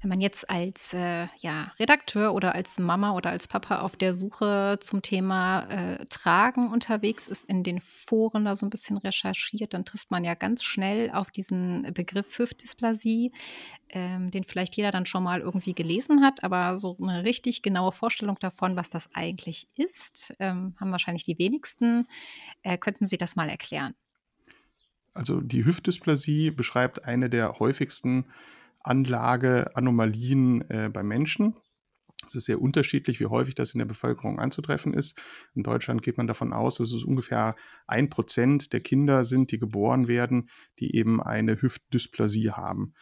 Wenn 0.00 0.10
man 0.10 0.20
jetzt 0.20 0.48
als 0.48 0.92
äh, 0.94 1.26
ja, 1.38 1.72
Redakteur 1.80 2.32
oder 2.32 2.54
als 2.54 2.78
Mama 2.78 3.12
oder 3.12 3.30
als 3.30 3.48
Papa 3.48 3.80
auf 3.80 3.96
der 3.96 4.14
Suche 4.14 4.78
zum 4.80 5.02
Thema 5.02 5.62
äh, 5.68 6.06
Tragen 6.06 6.70
unterwegs 6.72 7.26
ist, 7.26 7.44
in 7.44 7.64
den 7.64 7.80
Foren 7.80 8.44
da 8.44 8.54
so 8.54 8.64
ein 8.64 8.70
bisschen 8.70 8.96
recherchiert, 8.96 9.74
dann 9.74 9.84
trifft 9.84 10.10
man 10.10 10.22
ja 10.22 10.34
ganz 10.34 10.62
schnell 10.62 11.10
auf 11.10 11.30
diesen 11.32 11.92
Begriff 11.94 12.38
Hüftdysplasie, 12.38 13.32
ähm, 13.90 14.30
den 14.30 14.44
vielleicht 14.44 14.76
jeder 14.76 14.92
dann 14.92 15.06
schon 15.06 15.24
mal 15.24 15.40
irgendwie 15.40 15.74
gelesen 15.74 16.22
hat, 16.22 16.44
aber 16.44 16.78
so 16.78 16.96
eine 17.02 17.24
richtig 17.24 17.62
genaue 17.62 17.90
Vorstellung 17.90 18.38
davon, 18.38 18.76
was 18.76 18.90
das 18.90 19.08
eigentlich 19.14 19.66
ist, 19.76 20.32
ähm, 20.38 20.76
haben 20.78 20.92
wahrscheinlich 20.92 21.24
die 21.24 21.38
wenigsten. 21.38 22.04
Äh, 22.62 22.78
könnten 22.78 23.06
Sie 23.06 23.18
das 23.18 23.34
mal 23.34 23.48
erklären? 23.48 23.94
Also 25.12 25.40
die 25.40 25.64
Hüftdysplasie 25.64 26.52
beschreibt 26.52 27.04
eine 27.04 27.28
der 27.28 27.58
häufigsten 27.58 28.26
Anlage, 28.88 29.76
Anomalien 29.76 30.68
äh, 30.70 30.90
bei 30.92 31.02
Menschen. 31.02 31.56
Es 32.26 32.34
ist 32.34 32.46
sehr 32.46 32.60
unterschiedlich, 32.60 33.20
wie 33.20 33.26
häufig 33.26 33.54
das 33.54 33.74
in 33.74 33.78
der 33.78 33.86
Bevölkerung 33.86 34.38
anzutreffen 34.38 34.92
ist. 34.92 35.18
In 35.54 35.62
Deutschland 35.62 36.02
geht 36.02 36.16
man 36.16 36.26
davon 36.26 36.52
aus, 36.52 36.78
dass 36.78 36.92
es 36.92 37.04
ungefähr 37.04 37.54
ein 37.86 38.10
Prozent 38.10 38.72
der 38.72 38.80
Kinder 38.80 39.24
sind, 39.24 39.52
die 39.52 39.58
geboren 39.58 40.08
werden, 40.08 40.50
die 40.80 40.96
eben 40.96 41.22
eine 41.22 41.62
Hüftdysplasie 41.62 42.50
haben. 42.50 42.94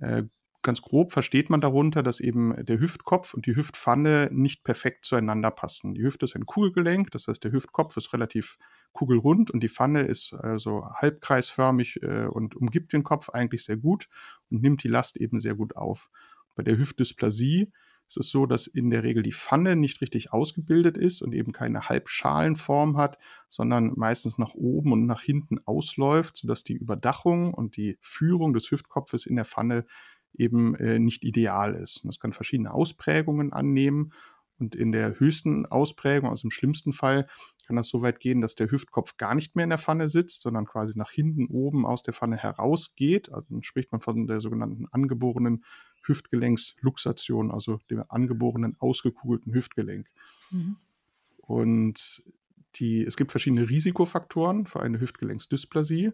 Äh, 0.00 0.24
ganz 0.64 0.82
grob 0.82 1.12
versteht 1.12 1.50
man 1.50 1.60
darunter, 1.60 2.02
dass 2.02 2.18
eben 2.18 2.54
der 2.64 2.80
Hüftkopf 2.80 3.34
und 3.34 3.46
die 3.46 3.54
Hüftpfanne 3.54 4.28
nicht 4.32 4.64
perfekt 4.64 5.04
zueinander 5.04 5.52
passen. 5.52 5.94
Die 5.94 6.02
Hüfte 6.02 6.24
ist 6.24 6.34
ein 6.34 6.46
Kugelgelenk, 6.46 7.12
das 7.12 7.28
heißt, 7.28 7.44
der 7.44 7.52
Hüftkopf 7.52 7.96
ist 7.96 8.12
relativ 8.12 8.58
kugelrund 8.92 9.52
und 9.52 9.62
die 9.62 9.68
Pfanne 9.68 10.02
ist 10.02 10.32
also 10.32 10.84
halbkreisförmig 10.96 12.02
äh, 12.02 12.26
und 12.26 12.56
umgibt 12.56 12.92
den 12.92 13.04
Kopf 13.04 13.28
eigentlich 13.28 13.64
sehr 13.64 13.76
gut 13.76 14.08
und 14.50 14.62
nimmt 14.62 14.82
die 14.82 14.88
Last 14.88 15.16
eben 15.16 15.38
sehr 15.38 15.54
gut 15.54 15.76
auf. 15.76 16.10
Bei 16.56 16.62
der 16.62 16.78
Hüftdysplasie 16.78 17.72
ist 18.06 18.18
es 18.18 18.30
so, 18.30 18.46
dass 18.46 18.66
in 18.66 18.90
der 18.90 19.02
Regel 19.02 19.22
die 19.22 19.32
Pfanne 19.32 19.76
nicht 19.76 20.00
richtig 20.00 20.32
ausgebildet 20.32 20.98
ist 20.98 21.22
und 21.22 21.32
eben 21.32 21.52
keine 21.52 21.88
Halbschalenform 21.88 22.96
hat, 22.96 23.18
sondern 23.48 23.92
meistens 23.96 24.38
nach 24.38 24.54
oben 24.54 24.92
und 24.92 25.06
nach 25.06 25.22
hinten 25.22 25.58
ausläuft, 25.64 26.36
sodass 26.36 26.64
die 26.64 26.74
Überdachung 26.74 27.54
und 27.54 27.76
die 27.76 27.98
Führung 28.00 28.52
des 28.52 28.70
Hüftkopfes 28.70 29.26
in 29.26 29.36
der 29.36 29.44
Pfanne 29.44 29.86
eben 30.34 30.74
äh, 30.76 30.98
nicht 30.98 31.24
ideal 31.24 31.74
ist. 31.74 32.02
Und 32.02 32.08
das 32.08 32.20
kann 32.20 32.32
verschiedene 32.32 32.72
Ausprägungen 32.72 33.52
annehmen. 33.52 34.12
Und 34.58 34.76
in 34.76 34.92
der 34.92 35.18
höchsten 35.18 35.66
Ausprägung, 35.66 36.30
also 36.30 36.46
im 36.46 36.50
schlimmsten 36.50 36.92
Fall, 36.92 37.26
kann 37.66 37.76
das 37.76 37.88
so 37.88 38.02
weit 38.02 38.20
gehen, 38.20 38.40
dass 38.40 38.54
der 38.54 38.70
Hüftkopf 38.70 39.16
gar 39.16 39.34
nicht 39.34 39.56
mehr 39.56 39.64
in 39.64 39.70
der 39.70 39.78
Pfanne 39.78 40.08
sitzt, 40.08 40.42
sondern 40.42 40.66
quasi 40.66 40.96
nach 40.96 41.10
hinten 41.10 41.46
oben 41.46 41.86
aus 41.86 42.02
der 42.02 42.14
Pfanne 42.14 42.36
herausgeht. 42.36 43.32
Also 43.32 43.48
dann 43.50 43.62
spricht 43.62 43.90
man 43.90 44.00
von 44.00 44.26
der 44.26 44.40
sogenannten 44.40 44.86
angeborenen 44.90 45.64
Hüftgelenksluxation, 46.06 47.50
also 47.50 47.78
dem 47.90 48.04
angeborenen 48.08 48.76
ausgekugelten 48.78 49.52
Hüftgelenk. 49.54 50.08
Mhm. 50.50 50.76
Und 51.38 52.22
die, 52.76 53.04
es 53.04 53.16
gibt 53.16 53.30
verschiedene 53.30 53.68
Risikofaktoren 53.68 54.66
für 54.66 54.80
eine 54.80 55.00
Hüftgelenksdysplasie. 55.00 56.12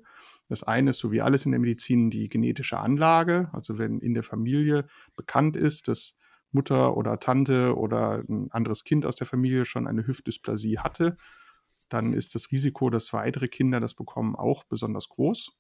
Das 0.49 0.63
eine 0.63 0.91
ist, 0.91 0.99
so 0.99 1.13
wie 1.13 1.23
alles 1.23 1.45
in 1.45 1.53
der 1.53 1.61
Medizin, 1.61 2.11
die 2.11 2.29
genetische 2.29 2.79
Anlage. 2.79 3.51
Also 3.53 3.79
wenn 3.79 3.99
in 3.99 4.15
der 4.15 4.23
Familie 4.23 4.87
bekannt 5.17 5.57
ist, 5.57 5.89
dass 5.89 6.17
Mutter 6.53 6.97
oder 6.97 7.19
Tante 7.19 7.77
oder 7.77 8.25
ein 8.29 8.51
anderes 8.51 8.85
Kind 8.85 9.07
aus 9.07 9.17
der 9.17 9.27
Familie 9.27 9.65
schon 9.65 9.87
eine 9.87 10.07
Hüftdysplasie 10.07 10.79
hatte, 10.79 11.17
dann 11.89 12.13
ist 12.13 12.35
das 12.35 12.51
Risiko, 12.51 12.91
dass 12.91 13.13
weitere 13.13 13.49
Kinder 13.49 13.81
das 13.81 13.95
bekommen, 13.95 14.37
auch 14.37 14.65
besonders 14.65 15.09
groß. 15.09 15.53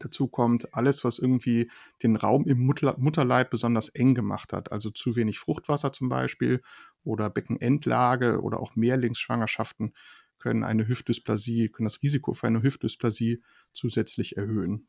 Dazu 0.00 0.28
kommt 0.28 0.74
alles, 0.74 1.04
was 1.04 1.18
irgendwie 1.18 1.70
den 2.02 2.16
Raum 2.16 2.46
im 2.46 2.64
Mutter 2.64 2.96
Mutterleib 2.98 3.50
besonders 3.50 3.88
eng 3.90 4.14
gemacht 4.14 4.52
hat, 4.52 4.72
also 4.72 4.90
zu 4.90 5.16
wenig 5.16 5.38
Fruchtwasser 5.38 5.92
zum 5.92 6.08
Beispiel 6.08 6.62
oder 7.04 7.30
Beckenendlage 7.30 8.40
oder 8.40 8.60
auch 8.60 8.76
Mehrlingsschwangerschaften 8.76 9.94
können 10.38 10.64
eine 10.64 10.86
Hüftdysplasie, 10.86 11.70
können 11.70 11.86
das 11.86 12.02
Risiko 12.02 12.34
für 12.34 12.46
eine 12.48 12.62
Hüftdysplasie 12.62 13.42
zusätzlich 13.72 14.36
erhöhen. 14.36 14.88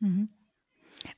Mhm. 0.00 0.28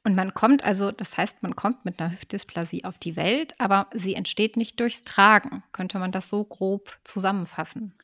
Und 0.04 0.14
man 0.14 0.34
kommt 0.34 0.64
also, 0.64 0.92
das 0.92 1.16
heißt, 1.16 1.42
man 1.42 1.56
kommt 1.56 1.84
mit 1.84 2.00
einer 2.00 2.12
Hüftdysplasie 2.12 2.84
auf 2.84 2.98
die 2.98 3.16
Welt, 3.16 3.54
aber 3.58 3.88
sie 3.94 4.14
entsteht 4.14 4.56
nicht 4.56 4.78
durchs 4.80 5.04
Tragen. 5.04 5.64
Könnte 5.72 5.98
man 5.98 6.12
das 6.12 6.28
so 6.28 6.44
grob 6.44 6.98
zusammenfassen? 7.04 7.94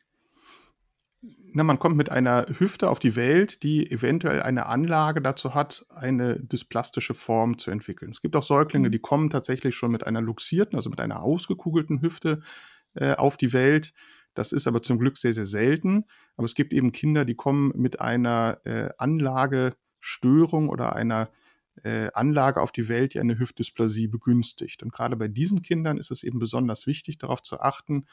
Na, 1.57 1.63
man 1.63 1.79
kommt 1.79 1.97
mit 1.97 2.11
einer 2.11 2.47
Hüfte 2.59 2.91
auf 2.91 2.99
die 2.99 3.15
Welt, 3.15 3.63
die 3.63 3.89
eventuell 3.89 4.43
eine 4.43 4.67
Anlage 4.67 5.23
dazu 5.23 5.55
hat, 5.55 5.87
eine 5.89 6.41
dysplastische 6.41 7.15
Form 7.15 7.59
zu 7.59 7.71
entwickeln. 7.71 8.11
Es 8.11 8.21
gibt 8.21 8.35
auch 8.35 8.43
Säuglinge, 8.43 8.89
mhm. 8.89 8.93
die 8.93 8.99
kommen 8.99 9.31
tatsächlich 9.31 9.77
schon 9.77 9.93
mit 9.93 10.05
einer 10.05 10.21
luxierten, 10.21 10.75
also 10.75 10.91
mit 10.91 10.99
einer 10.99 11.23
ausgekugelten 11.23 12.03
Hüfte 12.03 12.41
äh, 12.95 13.15
auf 13.15 13.37
die 13.37 13.53
Welt. 13.53 13.93
Das 14.35 14.51
ist 14.51 14.67
aber 14.67 14.83
zum 14.83 14.99
Glück 14.99 15.17
sehr, 15.17 15.33
sehr 15.33 15.45
selten. 15.45 16.07
Aber 16.37 16.45
es 16.45 16.57
gibt 16.57 16.73
eben 16.73 16.91
Kinder, 16.91 17.25
die 17.25 17.37
kommen 17.37 17.71
mit 17.77 18.01
einer 18.01 18.59
äh, 18.65 18.89
Anlagestörung 18.99 20.69
oder 20.69 20.97
einer 20.97 21.31
äh, 21.85 22.09
Anlage 22.15 22.63
auf 22.63 22.73
die 22.73 22.89
Welt, 22.89 23.15
die 23.15 23.21
eine 23.21 23.39
Hüftdysplasie 23.39 24.09
begünstigt. 24.09 24.83
Und 24.83 24.93
gerade 24.93 25.15
bei 25.15 25.29
diesen 25.29 25.63
Kindern 25.63 25.99
ist 25.99 26.11
es 26.11 26.25
eben 26.25 26.41
besonders 26.41 26.89
wichtig, 26.89 27.19
darauf 27.19 27.45
zu 27.45 27.61
achten, 27.61 28.07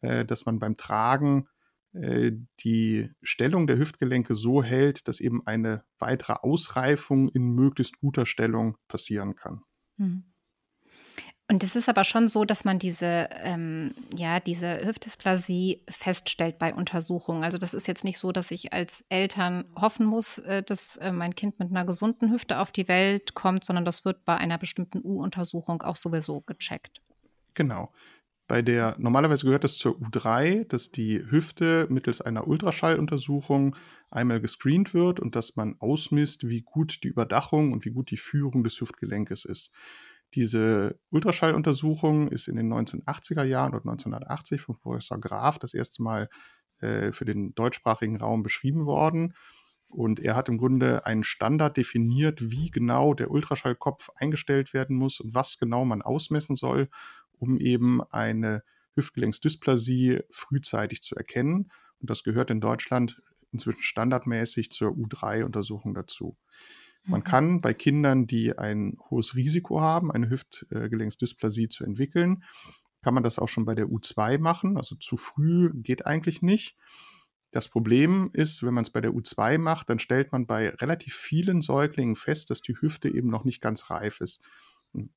äh, 0.00 0.24
dass 0.24 0.44
man 0.44 0.58
beim 0.58 0.76
Tragen 0.76 1.46
die 1.92 3.10
Stellung 3.22 3.66
der 3.66 3.76
Hüftgelenke 3.76 4.34
so 4.36 4.62
hält, 4.62 5.08
dass 5.08 5.18
eben 5.18 5.44
eine 5.46 5.84
weitere 5.98 6.34
Ausreifung 6.34 7.28
in 7.28 7.42
möglichst 7.42 7.98
guter 7.98 8.26
Stellung 8.26 8.76
passieren 8.86 9.34
kann. 9.34 9.62
Mhm. 9.96 10.30
Und 11.50 11.64
es 11.64 11.74
ist 11.74 11.88
aber 11.88 12.04
schon 12.04 12.28
so, 12.28 12.44
dass 12.44 12.64
man 12.64 12.78
diese, 12.78 13.28
ähm, 13.32 13.92
ja, 14.16 14.38
diese 14.38 14.86
Hüftdysplasie 14.86 15.82
feststellt 15.88 16.60
bei 16.60 16.72
Untersuchungen. 16.72 17.42
Also 17.42 17.58
das 17.58 17.74
ist 17.74 17.88
jetzt 17.88 18.04
nicht 18.04 18.18
so, 18.18 18.30
dass 18.30 18.52
ich 18.52 18.72
als 18.72 19.04
Eltern 19.08 19.64
hoffen 19.74 20.06
muss, 20.06 20.38
äh, 20.38 20.62
dass 20.62 20.96
äh, 20.98 21.10
mein 21.10 21.34
Kind 21.34 21.58
mit 21.58 21.70
einer 21.70 21.84
gesunden 21.84 22.30
Hüfte 22.30 22.60
auf 22.60 22.70
die 22.70 22.86
Welt 22.86 23.34
kommt, 23.34 23.64
sondern 23.64 23.84
das 23.84 24.04
wird 24.04 24.24
bei 24.24 24.36
einer 24.36 24.58
bestimmten 24.58 25.00
U-Untersuchung 25.02 25.82
auch 25.82 25.96
sowieso 25.96 26.42
gecheckt. 26.42 27.02
Genau. 27.54 27.90
Bei 28.50 28.62
der, 28.62 28.96
normalerweise 28.98 29.46
gehört 29.46 29.62
es 29.62 29.78
zur 29.78 29.96
U3, 30.00 30.64
dass 30.66 30.90
die 30.90 31.24
Hüfte 31.30 31.86
mittels 31.88 32.20
einer 32.20 32.48
Ultraschalluntersuchung 32.48 33.76
einmal 34.10 34.40
gescreent 34.40 34.92
wird 34.92 35.20
und 35.20 35.36
dass 35.36 35.54
man 35.54 35.76
ausmisst, 35.78 36.48
wie 36.48 36.62
gut 36.62 37.04
die 37.04 37.08
Überdachung 37.08 37.72
und 37.72 37.84
wie 37.84 37.92
gut 37.92 38.10
die 38.10 38.16
Führung 38.16 38.64
des 38.64 38.80
Hüftgelenkes 38.80 39.44
ist. 39.44 39.70
Diese 40.34 40.98
Ultraschalluntersuchung 41.10 42.26
ist 42.26 42.48
in 42.48 42.56
den 42.56 42.74
1980er 42.74 43.44
Jahren 43.44 43.70
oder 43.70 43.88
1980 43.88 44.60
von 44.60 44.76
Professor 44.80 45.20
Graf 45.20 45.60
das 45.60 45.72
erste 45.72 46.02
Mal 46.02 46.28
äh, 46.80 47.12
für 47.12 47.24
den 47.24 47.54
deutschsprachigen 47.54 48.16
Raum 48.16 48.42
beschrieben 48.42 48.84
worden. 48.84 49.32
Und 49.86 50.18
er 50.18 50.34
hat 50.34 50.48
im 50.48 50.58
Grunde 50.58 51.06
einen 51.06 51.22
Standard 51.22 51.76
definiert, 51.76 52.50
wie 52.50 52.70
genau 52.70 53.14
der 53.14 53.30
Ultraschallkopf 53.30 54.10
eingestellt 54.16 54.74
werden 54.74 54.96
muss 54.96 55.20
und 55.20 55.34
was 55.34 55.58
genau 55.58 55.84
man 55.84 56.02
ausmessen 56.02 56.56
soll, 56.56 56.88
um 57.40 57.58
eben 57.58 58.02
eine 58.02 58.62
Hüftgelenksdysplasie 58.94 60.20
frühzeitig 60.30 61.02
zu 61.02 61.16
erkennen. 61.16 61.70
Und 61.98 62.10
das 62.10 62.22
gehört 62.22 62.50
in 62.50 62.60
Deutschland 62.60 63.20
inzwischen 63.52 63.82
standardmäßig 63.82 64.70
zur 64.70 64.90
U3-Untersuchung 64.90 65.94
dazu. 65.94 66.36
Man 67.04 67.20
mhm. 67.20 67.24
kann 67.24 67.60
bei 67.60 67.74
Kindern, 67.74 68.26
die 68.26 68.56
ein 68.56 68.96
hohes 69.10 69.34
Risiko 69.34 69.80
haben, 69.80 70.12
eine 70.12 70.30
Hüftgelenksdysplasie 70.30 71.68
zu 71.68 71.84
entwickeln, 71.84 72.44
kann 73.02 73.14
man 73.14 73.22
das 73.22 73.38
auch 73.38 73.48
schon 73.48 73.64
bei 73.64 73.74
der 73.74 73.86
U2 73.86 74.38
machen. 74.38 74.76
Also 74.76 74.94
zu 74.96 75.16
früh 75.16 75.70
geht 75.74 76.06
eigentlich 76.06 76.42
nicht. 76.42 76.76
Das 77.50 77.68
Problem 77.68 78.30
ist, 78.32 78.62
wenn 78.62 78.74
man 78.74 78.82
es 78.82 78.90
bei 78.90 79.00
der 79.00 79.12
U2 79.12 79.58
macht, 79.58 79.90
dann 79.90 79.98
stellt 79.98 80.30
man 80.30 80.46
bei 80.46 80.68
relativ 80.68 81.14
vielen 81.14 81.62
Säuglingen 81.62 82.14
fest, 82.14 82.50
dass 82.50 82.60
die 82.60 82.76
Hüfte 82.78 83.08
eben 83.08 83.28
noch 83.28 83.44
nicht 83.44 83.60
ganz 83.60 83.90
reif 83.90 84.20
ist. 84.20 84.44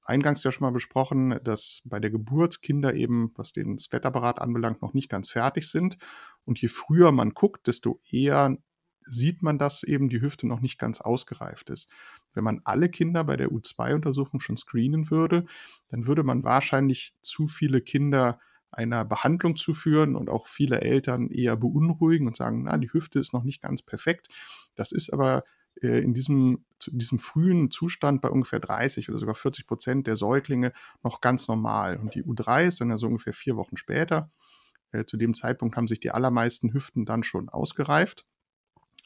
Eingangs 0.03 0.43
ja 0.43 0.51
schon 0.51 0.65
mal 0.65 0.71
besprochen, 0.71 1.39
dass 1.43 1.81
bei 1.85 1.99
der 1.99 2.11
Geburt 2.11 2.61
Kinder 2.61 2.93
eben, 2.93 3.31
was 3.35 3.51
den 3.51 3.77
Skelettapparat 3.79 4.39
anbelangt, 4.39 4.81
noch 4.81 4.93
nicht 4.93 5.09
ganz 5.09 5.31
fertig 5.31 5.67
sind. 5.67 5.97
Und 6.45 6.61
je 6.61 6.67
früher 6.67 7.11
man 7.11 7.31
guckt, 7.31 7.67
desto 7.67 7.99
eher 8.09 8.57
sieht 9.05 9.41
man, 9.41 9.57
dass 9.57 9.83
eben 9.83 10.09
die 10.09 10.21
Hüfte 10.21 10.47
noch 10.47 10.61
nicht 10.61 10.77
ganz 10.77 11.01
ausgereift 11.01 11.69
ist. 11.69 11.89
Wenn 12.33 12.43
man 12.43 12.61
alle 12.63 12.89
Kinder 12.89 13.23
bei 13.23 13.35
der 13.35 13.49
U2-Untersuchung 13.49 14.39
schon 14.39 14.57
screenen 14.57 15.09
würde, 15.09 15.45
dann 15.89 16.07
würde 16.07 16.23
man 16.23 16.43
wahrscheinlich 16.43 17.15
zu 17.21 17.47
viele 17.47 17.81
Kinder 17.81 18.39
einer 18.71 19.05
Behandlung 19.05 19.55
zuführen 19.55 20.15
und 20.15 20.29
auch 20.29 20.47
viele 20.47 20.81
Eltern 20.81 21.29
eher 21.29 21.55
beunruhigen 21.55 22.27
und 22.27 22.35
sagen, 22.35 22.63
na, 22.63 22.77
die 22.77 22.91
Hüfte 22.91 23.19
ist 23.19 23.33
noch 23.33 23.43
nicht 23.43 23.61
ganz 23.61 23.81
perfekt. 23.81 24.27
Das 24.75 24.91
ist 24.91 25.11
aber 25.13 25.43
äh, 25.81 26.01
in 26.01 26.13
diesem, 26.13 26.65
in 26.87 26.99
diesem 26.99 27.19
frühen 27.19 27.71
Zustand 27.71 28.21
bei 28.21 28.29
ungefähr 28.29 28.59
30 28.59 29.09
oder 29.09 29.19
sogar 29.19 29.35
40 29.35 29.67
Prozent 29.67 30.07
der 30.07 30.15
Säuglinge 30.15 30.73
noch 31.03 31.21
ganz 31.21 31.47
normal. 31.47 31.97
Und 31.97 32.15
die 32.15 32.23
U3 32.23 32.67
ist 32.67 32.81
dann 32.81 32.89
ja 32.89 32.97
so 32.97 33.07
ungefähr 33.07 33.33
vier 33.33 33.55
Wochen 33.55 33.77
später. 33.77 34.31
Äh, 34.91 35.05
zu 35.05 35.17
dem 35.17 35.33
Zeitpunkt 35.33 35.75
haben 35.75 35.87
sich 35.87 35.99
die 35.99 36.11
allermeisten 36.11 36.73
Hüften 36.73 37.05
dann 37.05 37.23
schon 37.23 37.49
ausgereift. 37.49 38.25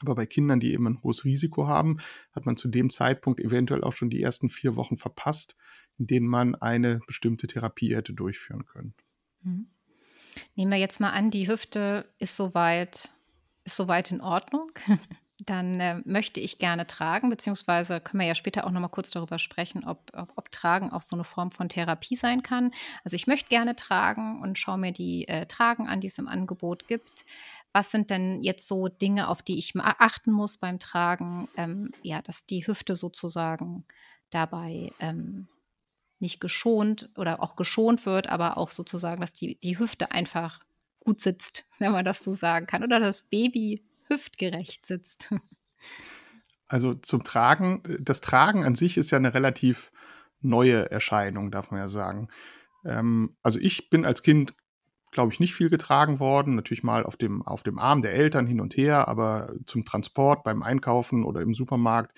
Aber 0.00 0.14
bei 0.14 0.26
Kindern, 0.26 0.60
die 0.60 0.72
eben 0.72 0.86
ein 0.86 1.02
hohes 1.02 1.24
Risiko 1.24 1.66
haben, 1.66 1.98
hat 2.32 2.46
man 2.46 2.56
zu 2.56 2.68
dem 2.68 2.88
Zeitpunkt 2.90 3.40
eventuell 3.40 3.82
auch 3.82 3.96
schon 3.96 4.10
die 4.10 4.22
ersten 4.22 4.48
vier 4.48 4.76
Wochen 4.76 4.96
verpasst, 4.96 5.56
in 5.98 6.06
denen 6.06 6.26
man 6.26 6.54
eine 6.54 7.00
bestimmte 7.06 7.48
Therapie 7.48 7.96
hätte 7.96 8.12
durchführen 8.12 8.64
können. 8.64 8.94
Mhm. 9.42 9.68
Nehmen 10.54 10.70
wir 10.70 10.78
jetzt 10.78 11.00
mal 11.00 11.10
an, 11.10 11.32
die 11.32 11.48
Hüfte 11.48 12.08
ist 12.18 12.36
soweit, 12.36 13.12
ist 13.64 13.74
soweit 13.76 14.12
in 14.12 14.20
Ordnung. 14.20 14.70
Dann 15.40 15.78
äh, 15.78 16.00
möchte 16.04 16.40
ich 16.40 16.58
gerne 16.58 16.86
tragen, 16.88 17.30
beziehungsweise 17.30 18.00
können 18.00 18.20
wir 18.20 18.26
ja 18.26 18.34
später 18.34 18.66
auch 18.66 18.72
noch 18.72 18.80
mal 18.80 18.88
kurz 18.88 19.10
darüber 19.10 19.38
sprechen, 19.38 19.84
ob, 19.84 20.10
ob, 20.12 20.32
ob, 20.34 20.50
Tragen 20.50 20.90
auch 20.90 21.02
so 21.02 21.14
eine 21.14 21.22
Form 21.22 21.52
von 21.52 21.68
Therapie 21.68 22.16
sein 22.16 22.42
kann. 22.42 22.72
Also 23.04 23.14
ich 23.14 23.28
möchte 23.28 23.48
gerne 23.48 23.76
tragen 23.76 24.42
und 24.42 24.58
schaue 24.58 24.78
mir 24.78 24.90
die 24.90 25.28
äh, 25.28 25.46
Tragen 25.46 25.86
an, 25.86 26.00
die 26.00 26.08
es 26.08 26.18
im 26.18 26.26
Angebot 26.26 26.88
gibt. 26.88 27.24
Was 27.72 27.92
sind 27.92 28.10
denn 28.10 28.42
jetzt 28.42 28.66
so 28.66 28.88
Dinge, 28.88 29.28
auf 29.28 29.42
die 29.42 29.58
ich 29.58 29.74
achten 29.76 30.32
muss 30.32 30.56
beim 30.56 30.80
Tragen, 30.80 31.48
ähm, 31.56 31.92
ja, 32.02 32.20
dass 32.20 32.44
die 32.44 32.66
Hüfte 32.66 32.96
sozusagen 32.96 33.84
dabei 34.30 34.90
ähm, 34.98 35.46
nicht 36.18 36.40
geschont 36.40 37.10
oder 37.16 37.42
auch 37.42 37.54
geschont 37.54 38.06
wird, 38.06 38.28
aber 38.28 38.58
auch 38.58 38.72
sozusagen, 38.72 39.20
dass 39.20 39.34
die, 39.34 39.58
die 39.60 39.78
Hüfte 39.78 40.10
einfach 40.10 40.64
gut 41.00 41.20
sitzt, 41.20 41.64
wenn 41.78 41.92
man 41.92 42.04
das 42.04 42.24
so 42.24 42.34
sagen 42.34 42.66
kann, 42.66 42.82
oder 42.82 42.98
das 42.98 43.22
Baby 43.22 43.87
hüftgerecht 44.08 44.86
sitzt. 44.86 45.34
Also 46.66 46.92
zum 46.92 47.24
Tragen, 47.24 47.82
das 47.98 48.20
Tragen 48.20 48.64
an 48.64 48.74
sich 48.74 48.98
ist 48.98 49.10
ja 49.10 49.16
eine 49.16 49.32
relativ 49.32 49.90
neue 50.42 50.90
Erscheinung, 50.90 51.50
darf 51.50 51.70
man 51.70 51.80
ja 51.80 51.88
sagen. 51.88 52.28
Ähm, 52.84 53.36
also 53.42 53.58
ich 53.58 53.88
bin 53.88 54.04
als 54.04 54.22
Kind 54.22 54.54
glaube 55.10 55.32
ich, 55.32 55.40
nicht 55.40 55.54
viel 55.54 55.70
getragen 55.70 56.20
worden. 56.20 56.54
Natürlich 56.54 56.82
mal 56.82 57.04
auf 57.04 57.16
dem, 57.16 57.42
auf 57.42 57.62
dem 57.62 57.78
Arm 57.78 58.02
der 58.02 58.14
Eltern 58.14 58.46
hin 58.46 58.60
und 58.60 58.76
her, 58.76 59.08
aber 59.08 59.54
zum 59.66 59.84
Transport, 59.84 60.44
beim 60.44 60.62
Einkaufen 60.62 61.24
oder 61.24 61.40
im 61.40 61.54
Supermarkt 61.54 62.16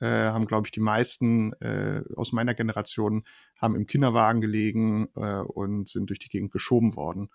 äh, 0.00 0.06
haben, 0.06 0.46
glaube 0.46 0.66
ich, 0.66 0.70
die 0.70 0.80
meisten 0.80 1.52
äh, 1.54 2.02
aus 2.16 2.32
meiner 2.32 2.54
Generation 2.54 3.24
haben 3.60 3.76
im 3.76 3.86
Kinderwagen 3.86 4.40
gelegen 4.40 5.08
äh, 5.16 5.40
und 5.40 5.88
sind 5.88 6.08
durch 6.08 6.18
die 6.18 6.28
Gegend 6.28 6.52
geschoben 6.52 6.96
worden. 6.96 7.30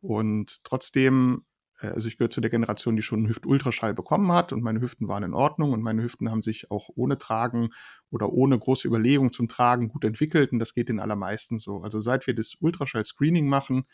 Und 0.00 0.64
trotzdem, 0.64 1.42
äh, 1.42 1.47
also 1.78 2.08
ich 2.08 2.16
gehöre 2.16 2.30
zu 2.30 2.40
der 2.40 2.50
Generation, 2.50 2.96
die 2.96 3.02
schon 3.02 3.20
einen 3.20 3.28
Hüftultraschall 3.28 3.94
bekommen 3.94 4.32
hat 4.32 4.52
und 4.52 4.62
meine 4.62 4.80
Hüften 4.80 5.08
waren 5.08 5.22
in 5.22 5.34
Ordnung 5.34 5.72
und 5.72 5.82
meine 5.82 6.02
Hüften 6.02 6.30
haben 6.30 6.42
sich 6.42 6.70
auch 6.70 6.90
ohne 6.94 7.18
Tragen 7.18 7.70
oder 8.10 8.32
ohne 8.32 8.58
große 8.58 8.86
Überlegung 8.88 9.32
zum 9.32 9.48
Tragen 9.48 9.88
gut 9.88 10.04
entwickelt 10.04 10.52
und 10.52 10.58
das 10.58 10.74
geht 10.74 10.88
den 10.88 11.00
allermeisten 11.00 11.58
so. 11.58 11.82
Also 11.82 12.00
seit 12.00 12.26
wir 12.26 12.34
das 12.34 12.56
Ultraschall-Screening 12.60 13.48
machen, 13.48 13.84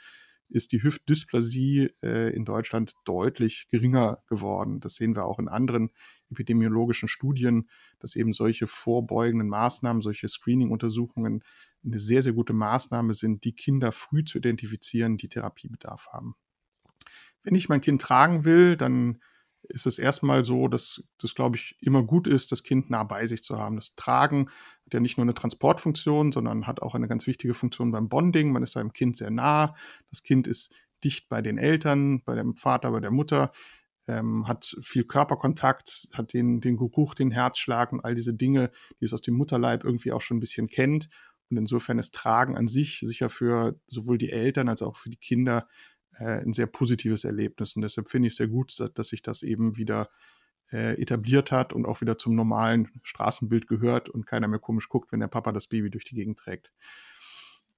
ist 0.48 0.72
die 0.72 0.82
Hüftdysplasie 0.82 1.90
äh, 2.02 2.34
in 2.34 2.44
Deutschland 2.44 2.92
deutlich 3.04 3.66
geringer 3.70 4.22
geworden. 4.28 4.80
Das 4.80 4.94
sehen 4.94 5.16
wir 5.16 5.24
auch 5.24 5.38
in 5.38 5.48
anderen 5.48 5.90
epidemiologischen 6.30 7.08
Studien, 7.08 7.68
dass 7.98 8.14
eben 8.14 8.32
solche 8.32 8.66
vorbeugenden 8.66 9.48
Maßnahmen, 9.48 10.02
solche 10.02 10.28
Screening-Untersuchungen 10.28 11.42
eine 11.84 11.98
sehr, 11.98 12.22
sehr 12.22 12.34
gute 12.34 12.52
Maßnahme 12.52 13.14
sind, 13.14 13.44
die 13.44 13.52
Kinder 13.54 13.90
früh 13.92 14.24
zu 14.24 14.38
identifizieren, 14.38 15.16
die 15.16 15.28
Therapiebedarf 15.28 16.08
haben. 16.12 16.34
Wenn 17.44 17.54
ich 17.54 17.68
mein 17.68 17.80
Kind 17.80 18.00
tragen 18.00 18.44
will, 18.44 18.76
dann 18.76 19.20
ist 19.68 19.86
es 19.86 19.98
erstmal 19.98 20.44
so, 20.44 20.68
dass 20.68 21.04
das, 21.18 21.34
glaube 21.34 21.56
ich, 21.56 21.76
immer 21.80 22.02
gut 22.02 22.26
ist, 22.26 22.52
das 22.52 22.62
Kind 22.62 22.90
nah 22.90 23.04
bei 23.04 23.26
sich 23.26 23.42
zu 23.42 23.58
haben. 23.58 23.76
Das 23.76 23.94
Tragen 23.94 24.48
hat 24.84 24.94
ja 24.94 25.00
nicht 25.00 25.16
nur 25.16 25.24
eine 25.24 25.34
Transportfunktion, 25.34 26.32
sondern 26.32 26.66
hat 26.66 26.82
auch 26.82 26.94
eine 26.94 27.08
ganz 27.08 27.26
wichtige 27.26 27.54
Funktion 27.54 27.90
beim 27.90 28.08
Bonding. 28.08 28.52
Man 28.52 28.62
ist 28.62 28.72
seinem 28.72 28.92
Kind 28.92 29.16
sehr 29.16 29.30
nah. 29.30 29.74
Das 30.10 30.22
Kind 30.22 30.46
ist 30.46 30.74
dicht 31.02 31.28
bei 31.28 31.42
den 31.42 31.58
Eltern, 31.58 32.22
bei 32.24 32.34
dem 32.34 32.56
Vater, 32.56 32.90
bei 32.90 33.00
der 33.00 33.10
Mutter, 33.10 33.52
ähm, 34.06 34.46
hat 34.46 34.76
viel 34.82 35.04
Körperkontakt, 35.04 36.08
hat 36.12 36.32
den, 36.32 36.60
den 36.60 36.76
Geruch, 36.76 37.14
den 37.14 37.30
Herzschlag 37.30 37.92
und 37.92 38.00
all 38.00 38.14
diese 38.14 38.34
Dinge, 38.34 38.70
die 39.00 39.06
es 39.06 39.12
aus 39.14 39.22
dem 39.22 39.34
Mutterleib 39.34 39.84
irgendwie 39.84 40.12
auch 40.12 40.20
schon 40.20 40.36
ein 40.36 40.40
bisschen 40.40 40.68
kennt. 40.68 41.08
Und 41.50 41.56
insofern 41.56 41.98
ist 41.98 42.14
Tragen 42.14 42.56
an 42.56 42.68
sich 42.68 43.00
sicher 43.00 43.28
für 43.28 43.78
sowohl 43.86 44.18
die 44.18 44.30
Eltern 44.30 44.68
als 44.68 44.82
auch 44.82 44.96
für 44.96 45.10
die 45.10 45.16
Kinder 45.18 45.68
äh, 46.18 46.40
ein 46.42 46.52
sehr 46.52 46.66
positives 46.66 47.24
Erlebnis. 47.24 47.76
Und 47.76 47.82
deshalb 47.82 48.08
finde 48.08 48.28
ich 48.28 48.34
es 48.34 48.36
sehr 48.38 48.48
gut, 48.48 48.76
dass 48.94 49.08
sich 49.08 49.22
das 49.22 49.42
eben 49.42 49.76
wieder 49.76 50.08
äh, 50.72 51.00
etabliert 51.00 51.52
hat 51.52 51.72
und 51.72 51.86
auch 51.86 52.00
wieder 52.00 52.18
zum 52.18 52.34
normalen 52.34 52.88
Straßenbild 53.02 53.66
gehört 53.66 54.08
und 54.08 54.26
keiner 54.26 54.48
mehr 54.48 54.58
komisch 54.58 54.88
guckt, 54.88 55.12
wenn 55.12 55.20
der 55.20 55.28
Papa 55.28 55.52
das 55.52 55.66
Baby 55.66 55.90
durch 55.90 56.04
die 56.04 56.14
Gegend 56.14 56.38
trägt. 56.38 56.72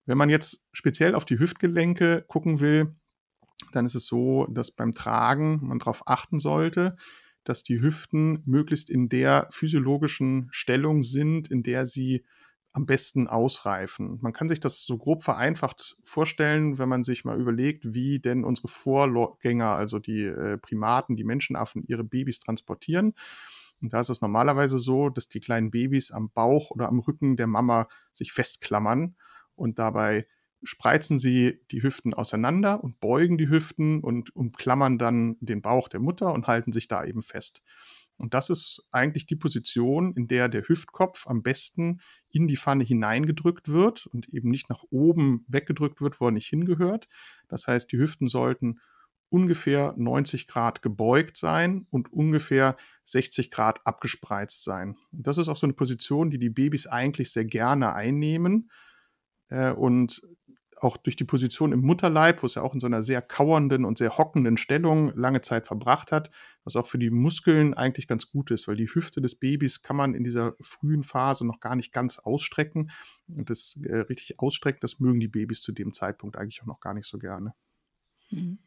Wenn 0.07 0.19
man 0.19 0.31
jetzt 0.31 0.67
speziell 0.73 1.15
auf 1.15 1.25
die 1.25 1.39
Hüftgelenke 1.39 2.25
gucken 2.29 2.61
will, 2.61 2.95
dann 3.73 3.87
ist 3.87 3.97
es 3.97 4.07
so, 4.07 4.47
dass 4.47 4.71
beim 4.71 4.93
Tragen 4.93 5.61
man 5.67 5.79
darauf 5.79 6.07
achten 6.07 6.39
sollte, 6.39 6.97
dass 7.43 7.63
die 7.63 7.81
Hüften 7.81 8.43
möglichst 8.45 8.91
in 8.91 9.09
der 9.09 9.49
physiologischen 9.51 10.49
Stellung 10.51 11.05
sind, 11.05 11.49
in 11.51 11.63
der 11.63 11.87
sie 11.87 12.25
am 12.77 12.85
besten 12.85 13.27
ausreifen. 13.27 14.19
Man 14.21 14.35
kann 14.35 14.51
sich 14.51 14.61
das 14.61 14.85
so 14.85 14.99
grob 14.99 15.23
vereinfacht 15.23 15.97
vorstellen, 16.05 16.77
wenn 16.77 16.91
man 16.91 17.05
sich 17.05 17.25
mal 17.25 17.41
überlegt, 17.41 17.95
wie 17.95 18.19
denn 18.21 18.45
unsere 18.45 18.69
Vorgänger, 18.69 19.71
also 19.71 19.99
die 19.99 20.25
äh, 20.25 20.59
Primaten, 20.59 21.17
die 21.17 21.25
Menschenaffen, 21.25 21.85
ihre 21.89 22.05
Babys 22.05 22.39
transportieren. 22.39 23.15
Und 23.81 23.95
da 23.95 24.01
ist 24.01 24.11
es 24.11 24.21
normalerweise 24.21 24.79
so, 24.79 25.09
dass 25.09 25.31
die 25.31 25.41
kleinen 25.41 25.71
Babys 25.71 26.11
am 26.11 26.31
Bauch 26.31 26.71
oder 26.71 26.89
am 26.89 26.99
Rücken 26.99 27.39
der 27.39 27.47
Mama 27.47 27.89
sich 28.13 28.35
festklammern 28.35 29.17
und 29.55 29.79
dabei 29.79 30.27
spreizen 30.63 31.19
sie 31.19 31.61
die 31.71 31.83
Hüften 31.83 32.13
auseinander 32.13 32.85
und 32.85 33.01
beugen 33.01 33.39
die 33.39 33.49
Hüften 33.49 34.01
und 34.01 34.37
umklammern 34.37 34.99
dann 34.99 35.39
den 35.41 35.63
Bauch 35.63 35.89
der 35.89 36.01
Mutter 36.01 36.31
und 36.35 36.47
halten 36.47 36.73
sich 36.73 36.89
da 36.89 37.05
eben 37.05 37.23
fest. 37.23 37.63
Und 38.19 38.35
das 38.35 38.51
ist 38.51 38.87
eigentlich 38.91 39.27
die 39.27 39.37
Position, 39.37 40.15
in 40.15 40.29
der 40.29 40.49
der 40.49 40.63
Hüftkopf 40.67 41.27
am 41.27 41.43
besten 41.43 42.01
in 42.31 42.47
die 42.49 42.57
Pfanne 42.57 42.85
hineingedrückt 42.85 43.69
wird 43.69 44.07
und 44.07 44.29
eben 44.29 44.51
nicht 44.51 44.71
nach 44.71 44.85
oben 44.91 45.45
weggedrückt 45.49 46.01
wird, 46.01 46.21
wo 46.21 46.27
er 46.27 46.33
nicht 46.33 46.49
hingehört. 46.49 47.09
Das 47.49 47.67
heißt, 47.67 47.91
die 47.93 47.99
Hüften 47.99 48.29
sollten 48.29 48.81
ungefähr 49.29 49.95
90 49.97 50.47
Grad 50.47 50.83
gebeugt 50.83 51.37
sein 51.37 51.87
und 51.91 52.13
ungefähr 52.13 52.77
60 53.05 53.51
Grad 53.51 53.85
abgespreizt 53.85 54.63
sein. 54.63 54.97
Und 55.13 55.27
das 55.27 55.39
ist 55.39 55.49
auch 55.49 55.57
so 55.57 55.67
eine 55.67 55.75
Position, 55.75 56.31
die 56.31 56.39
die 56.39 56.51
Babys 56.51 56.87
eigentlich 56.87 57.33
sehr 57.33 57.45
gerne 57.45 57.93
einnehmen. 57.93 58.71
Äh, 59.49 59.73
und 59.73 60.23
auch 60.79 60.97
durch 60.97 61.17
die 61.17 61.25
Position 61.25 61.73
im 61.73 61.81
Mutterleib, 61.81 62.43
wo 62.43 62.47
es 62.47 62.57
ja 62.57 62.63
auch 62.63 62.75
in 62.75 62.81
so 62.81 62.87
einer 62.87 63.03
sehr 63.03 63.23
kauernden 63.23 63.85
und 63.85 63.99
sehr 63.99 64.19
hockenden 64.19 64.57
Stellung 64.57 65.17
lange 65.17 65.41
Zeit 65.41 65.67
verbracht 65.67 66.13
hat, 66.13 66.31
was 66.65 66.77
auch 66.77 66.87
für 66.87 66.99
die 66.99 67.11
Muskeln 67.11 67.75
eigentlich 67.75 68.07
ganz 68.07 68.29
gut 68.31 68.51
ist, 68.51 68.69
weil 68.69 68.77
die 68.77 68.89
Hüfte 68.89 69.21
des 69.21 69.37
Babys 69.37 69.83
kann 69.83 69.97
man 69.97 70.15
in 70.15 70.25
dieser 70.25 70.55
frühen 70.61 71.03
Phase 71.03 71.47
noch 71.47 71.61
gar 71.61 71.77
nicht 71.77 71.93
ganz 71.93 72.19
ausstrecken. 72.19 72.91
Und 73.29 73.49
das 73.49 73.79
äh, 73.83 73.97
richtig 73.97 74.39
ausstrecken, 74.39 74.81
das 74.83 75.01
mögen 75.01 75.21
die 75.21 75.29
Babys 75.29 75.63
zu 75.63 75.73
dem 75.73 75.93
Zeitpunkt 75.93 76.37
eigentlich 76.37 76.63
auch 76.63 76.67
noch 76.67 76.81
gar 76.81 76.95
nicht 76.95 77.07
so 77.07 77.19
gerne. 77.19 77.55
Mhm. 78.31 78.59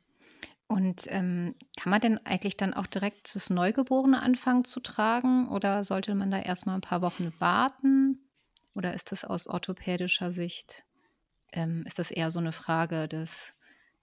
Und 0.68 1.06
ähm, 1.08 1.56
kann 1.80 1.90
man 1.90 2.02
denn 2.02 2.20
eigentlich 2.26 2.56
dann 2.56 2.76
auch 2.76 2.86
direkt 2.86 3.34
das 3.34 3.50
Neugeborene 3.50 4.22
anfangen 4.22 4.66
zu 4.66 4.80
tragen 4.80 5.48
oder 5.48 5.84
sollte 5.84 6.14
man 6.14 6.30
da 6.30 6.40
erstmal 6.40 6.76
ein 6.76 6.82
paar 6.82 7.02
Wochen 7.02 7.34
warten? 7.40 8.30
Oder 8.76 8.94
ist 8.94 9.12
das 9.12 9.26
aus 9.26 9.48
orthopädischer 9.48 10.32
Sicht 10.32 10.86
ähm, 11.54 11.84
ist 11.86 12.00
das 12.00 12.12
eher 12.12 12.30
so 12.32 12.40
eine 12.40 12.52
Frage 12.52 13.08
des, 13.08 13.56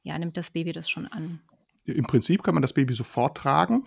ja, 0.03 0.19
nimmt 0.19 0.37
das 0.37 0.51
Baby 0.51 0.73
das 0.73 0.89
schon 0.89 1.07
an? 1.07 1.41
Im 1.85 2.07
Prinzip 2.07 2.43
kann 2.43 2.55
man 2.55 2.63
das 2.63 2.73
Baby 2.73 2.95
sofort 2.95 3.37
tragen. 3.37 3.87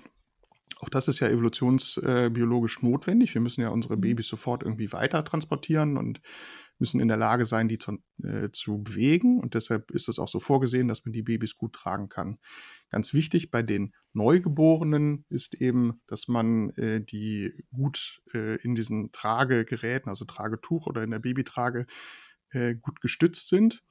Auch 0.81 0.89
das 0.89 1.09
ist 1.09 1.19
ja 1.19 1.27
evolutionsbiologisch 1.27 2.77
äh, 2.81 2.85
notwendig. 2.85 3.33
Wir 3.33 3.41
müssen 3.41 3.61
ja 3.61 3.69
unsere 3.69 3.97
mhm. 3.97 4.01
Babys 4.01 4.27
sofort 4.29 4.63
irgendwie 4.63 4.91
weiter 4.93 5.25
transportieren 5.25 5.97
und 5.97 6.21
müssen 6.77 7.01
in 7.01 7.09
der 7.09 7.17
Lage 7.17 7.45
sein, 7.45 7.67
die 7.67 7.77
zu, 7.77 7.97
äh, 8.23 8.49
zu 8.53 8.81
bewegen. 8.81 9.41
Und 9.41 9.53
deshalb 9.55 9.91
ist 9.91 10.07
es 10.07 10.19
auch 10.19 10.29
so 10.29 10.39
vorgesehen, 10.39 10.87
dass 10.87 11.03
man 11.03 11.11
die 11.11 11.21
Babys 11.21 11.57
gut 11.57 11.73
tragen 11.73 12.07
kann. 12.07 12.37
Ganz 12.89 13.13
wichtig 13.13 13.51
bei 13.51 13.61
den 13.61 13.93
Neugeborenen 14.13 15.25
ist 15.27 15.55
eben, 15.55 16.01
dass 16.07 16.29
man 16.29 16.69
äh, 16.71 17.01
die 17.01 17.65
gut 17.73 18.21
äh, 18.33 18.55
in 18.61 18.75
diesen 18.75 19.11
Tragegeräten, 19.11 20.07
also 20.07 20.23
Tragetuch 20.23 20.87
oder 20.87 21.03
in 21.03 21.11
der 21.11 21.19
Babytrage, 21.19 21.85
äh, 22.51 22.75
gut 22.75 23.01
gestützt 23.01 23.49
sind. 23.49 23.83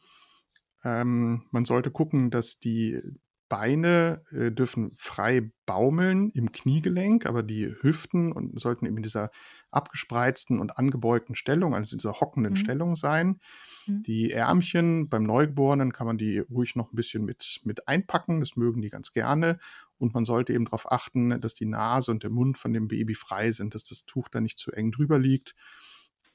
Ähm, 0.84 1.46
man 1.50 1.64
sollte 1.64 1.90
gucken, 1.90 2.30
dass 2.30 2.58
die 2.58 3.00
Beine 3.48 4.22
äh, 4.30 4.52
dürfen 4.52 4.92
frei 4.94 5.50
baumeln 5.64 6.30
im 6.30 6.52
Kniegelenk, 6.52 7.26
aber 7.26 7.42
die 7.42 7.74
Hüften 7.80 8.32
und 8.32 8.58
sollten 8.60 8.86
eben 8.86 8.98
in 8.98 9.02
dieser 9.02 9.30
abgespreizten 9.70 10.60
und 10.60 10.78
angebeugten 10.78 11.34
Stellung, 11.34 11.74
also 11.74 11.94
in 11.94 11.98
dieser 11.98 12.20
hockenden 12.20 12.52
mhm. 12.52 12.56
Stellung 12.56 12.96
sein. 12.96 13.40
Mhm. 13.86 14.02
Die 14.02 14.32
Ärmchen 14.32 15.08
beim 15.08 15.22
Neugeborenen 15.22 15.92
kann 15.92 16.06
man 16.06 16.18
die 16.18 16.38
ruhig 16.38 16.76
noch 16.76 16.92
ein 16.92 16.96
bisschen 16.96 17.24
mit, 17.24 17.60
mit 17.64 17.88
einpacken, 17.88 18.40
das 18.40 18.56
mögen 18.56 18.82
die 18.82 18.90
ganz 18.90 19.12
gerne. 19.12 19.58
Und 19.96 20.14
man 20.14 20.24
sollte 20.24 20.52
eben 20.52 20.66
darauf 20.66 20.90
achten, 20.92 21.40
dass 21.40 21.54
die 21.54 21.66
Nase 21.66 22.10
und 22.10 22.22
der 22.22 22.30
Mund 22.30 22.58
von 22.58 22.72
dem 22.72 22.86
Baby 22.86 23.14
frei 23.14 23.50
sind, 23.50 23.74
dass 23.74 23.82
das 23.82 24.04
Tuch 24.04 24.28
da 24.28 24.40
nicht 24.40 24.58
zu 24.58 24.72
eng 24.72 24.92
drüber 24.92 25.18
liegt 25.18 25.54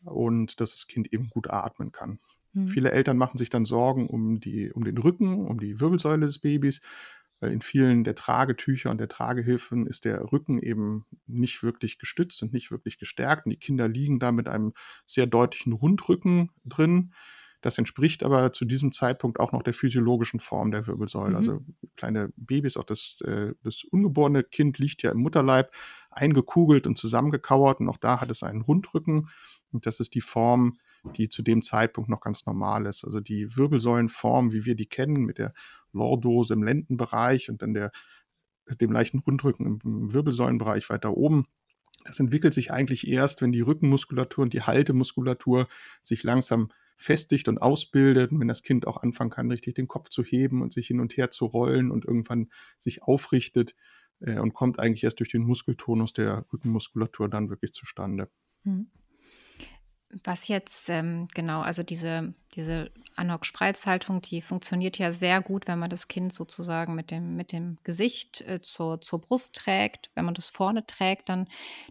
und 0.05 0.59
dass 0.59 0.71
das 0.71 0.87
Kind 0.87 1.11
eben 1.13 1.29
gut 1.29 1.49
atmen 1.49 1.91
kann. 1.91 2.19
Mhm. 2.53 2.67
Viele 2.67 2.91
Eltern 2.91 3.17
machen 3.17 3.37
sich 3.37 3.49
dann 3.49 3.65
Sorgen 3.65 4.07
um, 4.07 4.39
die, 4.39 4.71
um 4.71 4.83
den 4.83 4.97
Rücken, 4.97 5.45
um 5.47 5.59
die 5.59 5.79
Wirbelsäule 5.79 6.25
des 6.25 6.39
Babys, 6.39 6.81
weil 7.39 7.51
in 7.51 7.61
vielen 7.61 8.03
der 8.03 8.15
Tragetücher 8.15 8.89
und 8.89 8.99
der 8.99 9.09
Tragehilfen 9.09 9.85
ist 9.85 10.05
der 10.05 10.31
Rücken 10.31 10.59
eben 10.59 11.05
nicht 11.27 11.61
wirklich 11.63 11.97
gestützt 11.97 12.41
und 12.41 12.53
nicht 12.53 12.71
wirklich 12.71 12.97
gestärkt. 12.97 13.45
Und 13.45 13.51
die 13.51 13.57
Kinder 13.57 13.87
liegen 13.87 14.19
da 14.19 14.31
mit 14.31 14.47
einem 14.47 14.73
sehr 15.05 15.27
deutlichen 15.27 15.73
Rundrücken 15.73 16.51
drin. 16.63 17.13
Das 17.63 17.77
entspricht 17.77 18.23
aber 18.23 18.51
zu 18.51 18.65
diesem 18.65 18.91
Zeitpunkt 18.91 19.39
auch 19.39 19.53
noch 19.53 19.63
der 19.63 19.73
physiologischen 19.73 20.41
Form 20.41 20.71
der 20.71 20.85
Wirbelsäule. 20.85 21.29
Mhm. 21.31 21.35
Also 21.35 21.65
kleine 21.95 22.31
Babys, 22.35 22.75
auch 22.75 22.83
das, 22.83 23.19
äh, 23.25 23.53
das 23.63 23.85
ungeborene 23.85 24.43
Kind 24.43 24.79
liegt 24.79 25.01
ja 25.01 25.11
im 25.11 25.19
Mutterleib 25.19 25.71
eingekugelt 26.11 26.87
und 26.87 26.97
zusammengekauert 26.97 27.79
und 27.79 27.87
auch 27.87 27.97
da 27.97 28.19
hat 28.19 28.29
es 28.31 28.43
einen 28.43 28.61
Rundrücken. 28.61 29.29
Und 29.73 29.85
das 29.85 29.99
ist 29.99 30.13
die 30.13 30.21
Form, 30.21 30.77
die 31.15 31.29
zu 31.29 31.41
dem 31.41 31.61
Zeitpunkt 31.61 32.09
noch 32.09 32.21
ganz 32.21 32.45
normal 32.45 32.85
ist. 32.85 33.03
Also 33.03 33.19
die 33.19 33.55
Wirbelsäulenform, 33.55 34.53
wie 34.53 34.65
wir 34.65 34.75
die 34.75 34.85
kennen, 34.85 35.25
mit 35.25 35.37
der 35.37 35.53
Lordose 35.91 36.53
im 36.53 36.63
Lendenbereich 36.63 37.49
und 37.49 37.61
dann 37.61 37.73
der, 37.73 37.91
dem 38.79 38.91
leichten 38.91 39.19
Rundrücken 39.19 39.79
im 39.83 40.13
Wirbelsäulenbereich 40.13 40.89
weiter 40.89 41.15
oben. 41.15 41.45
Das 42.05 42.19
entwickelt 42.19 42.53
sich 42.53 42.71
eigentlich 42.71 43.07
erst, 43.07 43.41
wenn 43.41 43.51
die 43.51 43.61
Rückenmuskulatur 43.61 44.43
und 44.43 44.53
die 44.53 44.63
Haltemuskulatur 44.63 45.67
sich 46.01 46.23
langsam 46.23 46.69
festigt 46.97 47.47
und 47.47 47.61
ausbildet 47.61 48.31
und 48.31 48.39
wenn 48.39 48.47
das 48.47 48.63
Kind 48.63 48.87
auch 48.87 48.97
anfangen 48.97 49.29
kann, 49.29 49.51
richtig 49.51 49.75
den 49.75 49.87
Kopf 49.87 50.09
zu 50.09 50.23
heben 50.23 50.61
und 50.61 50.73
sich 50.73 50.87
hin 50.87 50.99
und 50.99 51.17
her 51.17 51.29
zu 51.29 51.45
rollen 51.45 51.91
und 51.91 52.05
irgendwann 52.05 52.49
sich 52.77 53.03
aufrichtet 53.03 53.75
äh, 54.19 54.39
und 54.39 54.53
kommt 54.53 54.79
eigentlich 54.79 55.03
erst 55.03 55.19
durch 55.19 55.31
den 55.31 55.43
Muskeltonus 55.43 56.13
der 56.13 56.45
Rückenmuskulatur 56.51 57.29
dann 57.29 57.49
wirklich 57.49 57.73
zustande. 57.73 58.29
Mhm. 58.63 58.87
Was 60.23 60.47
jetzt, 60.47 60.89
ähm, 60.89 61.27
genau, 61.33 61.61
also 61.61 61.81
diese, 61.81 62.33
diese 62.53 62.91
Anok-Spreizhaltung, 63.15 64.21
die 64.21 64.41
funktioniert 64.41 64.97
ja 64.97 65.11
sehr 65.11 65.41
gut, 65.41 65.67
wenn 65.67 65.79
man 65.79 65.89
das 65.89 66.07
Kind 66.07 66.31
sozusagen 66.31 66.93
mit 66.93 67.09
dem, 67.09 67.35
mit 67.35 67.51
dem 67.51 67.77
Gesicht 67.83 68.41
äh, 68.41 68.61
zur, 68.61 69.01
zur 69.01 69.21
Brust 69.21 69.55
trägt. 69.55 70.11
Wenn 70.13 70.25
man 70.25 70.33
das 70.33 70.49
vorne 70.49 70.85
trägt, 70.85 71.29
dann, 71.29 71.47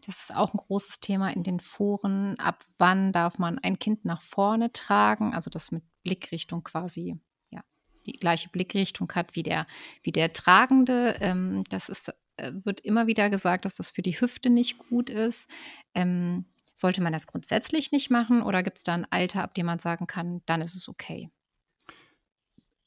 das 0.06 0.20
ist 0.20 0.35
auch 0.35 0.54
ein 0.54 0.58
großes 0.58 1.00
Thema 1.00 1.30
in 1.30 1.42
den 1.42 1.58
Foren. 1.58 2.38
Ab 2.38 2.62
wann 2.78 3.12
darf 3.12 3.38
man 3.38 3.58
ein 3.58 3.78
Kind 3.78 4.04
nach 4.04 4.20
vorne 4.20 4.72
tragen? 4.72 5.35
Also 5.35 5.50
das 5.50 5.72
mit 5.72 5.82
Blickrichtung 6.04 6.62
quasi, 6.62 7.16
ja, 7.50 7.62
die 8.06 8.12
gleiche 8.12 8.50
Blickrichtung 8.50 9.11
hat 9.14 9.35
wie 9.35 9.42
der, 9.42 9.66
wie 10.02 10.12
der 10.12 10.32
Tragende. 10.32 11.16
Ähm, 11.20 11.64
das 11.70 11.88
ist, 11.88 12.14
äh, 12.37 12.52
wird 12.64 12.80
immer 12.80 13.06
wieder 13.06 13.30
gesagt, 13.30 13.64
dass 13.64 13.76
das 13.76 13.90
für 13.90 14.02
die 14.02 14.20
Hüfte 14.20 14.48
nicht 14.50 14.78
gut 14.78 15.11
ist. 15.11 15.50
Ähm, 15.94 16.46
sollte 16.74 17.02
man 17.02 17.12
das 17.12 17.26
grundsätzlich 17.26 17.92
nicht 17.92 18.11
machen 18.11 18.42
oder 18.42 18.62
gibt 18.62 18.78
es 18.78 18.85
da 18.85 18.94
ein 18.94 19.06
Alter, 19.11 19.42
ab 19.42 19.54
dem 19.54 19.66
man 19.66 19.78
sagen 19.78 20.06
kann, 20.06 20.42
dann 20.46 20.61
ist 20.61 20.74
es 20.74 20.88
okay? 20.88 21.30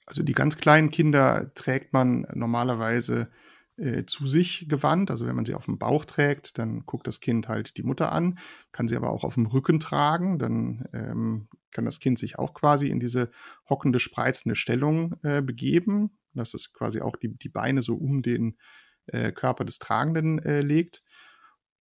Also 0.05 0.23
die 0.23 0.33
ganz 0.33 0.57
kleinen 0.57 0.91
Kinder 0.91 1.51
trägt 1.55 1.93
man 1.93 2.27
normalerweise 2.33 3.29
äh, 3.77 4.05
zu 4.05 4.27
sich 4.27 4.67
gewandt. 4.69 5.11
Also 5.11 5.25
wenn 5.27 5.35
man 5.35 5.45
sie 5.45 5.55
auf 5.55 5.65
dem 5.65 5.77
Bauch 5.77 6.05
trägt, 6.05 6.57
dann 6.57 6.85
guckt 6.85 7.07
das 7.07 7.19
Kind 7.19 7.47
halt 7.47 7.77
die 7.77 7.83
Mutter 7.83 8.11
an, 8.11 8.37
kann 8.71 8.87
sie 8.87 8.95
aber 8.95 9.09
auch 9.09 9.23
auf 9.23 9.33
dem 9.33 9.47
Rücken 9.47 9.79
tragen. 9.79 10.39
Dann 10.39 10.85
ähm, 10.93 11.49
kann 11.71 11.85
das 11.85 11.99
Kind 11.99 12.19
sich 12.19 12.37
auch 12.37 12.53
quasi 12.53 12.89
in 12.89 12.99
diese 12.99 13.31
hockende, 13.69 13.99
spreizende 13.99 14.55
Stellung 14.55 15.15
äh, 15.23 15.41
begeben. 15.41 16.17
Das 16.33 16.53
ist 16.53 16.73
quasi 16.73 17.01
auch 17.01 17.15
die, 17.15 17.35
die 17.35 17.49
Beine 17.49 17.81
so 17.81 17.95
um 17.95 18.21
den 18.21 18.57
äh, 19.07 19.31
Körper 19.31 19.65
des 19.65 19.79
Tragenden 19.79 20.39
äh, 20.39 20.61
legt 20.61 21.03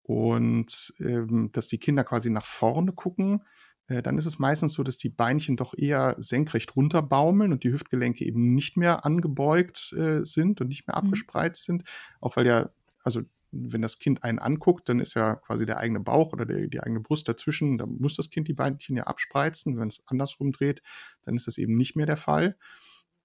und 0.08 0.94
ähm, 1.00 1.50
dass 1.52 1.68
die 1.68 1.78
Kinder 1.78 2.06
quasi 2.06 2.30
nach 2.30 2.46
vorne 2.46 2.94
gucken, 2.94 3.44
äh, 3.88 4.02
dann 4.02 4.18
ist 4.18 4.26
es 4.26 4.40
meistens 4.40 4.74
so, 4.74 4.84
dass 4.84 4.98
die 4.98 5.10
Beinchen 5.10 5.58
doch 5.58 5.74
eher 5.78 6.16
senkrecht 6.18 6.76
runterbaumeln 6.78 7.52
und 7.52 7.66
die 7.66 7.74
Hüftgelenke 7.74 8.26
eben 8.26 8.56
nicht 8.56 8.78
mehr 8.78 9.06
angebeugt 9.06 9.94
äh, 9.94 10.24
sind 10.24 10.62
und 10.62 10.70
nicht 10.70 10.88
mehr 10.88 10.96
mhm. 10.96 11.08
abgespreizt 11.08 11.66
sind. 11.66 11.84
Auch 12.22 12.38
weil 12.38 12.48
ja, 12.48 12.70
also 13.04 13.22
wenn 13.52 13.82
das 13.82 14.00
Kind 14.00 14.24
einen 14.24 14.40
anguckt, 14.40 14.88
dann 14.88 15.02
ist 15.02 15.14
ja 15.14 15.36
quasi 15.36 15.66
der 15.66 15.78
eigene 15.78 16.00
Bauch 16.00 16.32
oder 16.32 16.46
der, 16.46 16.68
die 16.68 16.82
eigene 16.82 17.02
Brust 17.02 17.28
dazwischen. 17.28 17.78
Da 17.78 17.86
muss 17.86 18.16
das 18.16 18.30
Kind 18.30 18.48
die 18.48 18.54
Beinchen 18.54 18.96
ja 18.96 19.04
abspreizen. 19.04 19.78
Wenn 19.78 19.90
es 19.90 20.02
andersrum 20.06 20.54
dreht, 20.54 20.82
dann 21.24 21.36
ist 21.36 21.48
das 21.48 21.58
eben 21.58 21.76
nicht 21.76 21.98
mehr 21.98 22.06
der 22.06 22.18
Fall. 22.18 22.58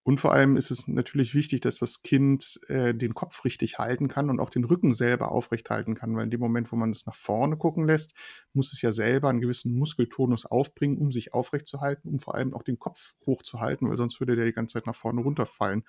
Und 0.05 0.19
vor 0.19 0.33
allem 0.33 0.57
ist 0.57 0.73
es 0.73 0.89
natürlich 0.89 1.33
wichtig, 1.35 1.61
dass 1.61 1.79
das 1.79 2.03
Kind 2.03 2.61
äh, 2.67 2.93
den 2.93 3.15
Kopf 3.15 3.45
richtig 3.45 3.79
halten 3.79 4.09
kann 4.09 4.31
und 4.31 4.41
auch 4.41 4.51
den 4.51 4.65
Rücken 4.65 4.93
selber 4.93 5.31
aufrecht 5.31 5.71
halten 5.71 5.95
kann, 5.95 6.17
weil 6.17 6.25
in 6.25 6.31
dem 6.31 6.41
Moment, 6.41 6.73
wo 6.73 6.77
man 6.77 6.91
es 6.91 7.07
nach 7.07 7.15
vorne 7.15 7.57
gucken 7.57 7.87
lässt, 7.87 8.15
muss 8.53 8.73
es 8.73 8.83
ja 8.83 8.91
selber 8.91 9.29
einen 9.29 9.41
gewissen 9.41 9.79
Muskeltonus 9.79 10.45
aufbringen, 10.45 10.99
um 10.99 11.13
sich 11.13 11.35
aufrecht 11.35 11.69
zu 11.69 11.81
halten, 11.81 12.09
um 12.09 12.19
vor 12.19 12.35
allem 12.35 12.53
auch 12.53 12.65
den 12.65 12.81
Kopf 12.81 13.15
hochzuhalten, 13.27 13.89
weil 13.89 13.97
sonst 13.97 14.19
würde 14.19 14.35
der 14.35 14.47
die 14.47 14.53
ganze 14.53 14.75
Zeit 14.75 14.87
nach 14.87 14.95
vorne 14.95 15.21
runterfallen. 15.21 15.85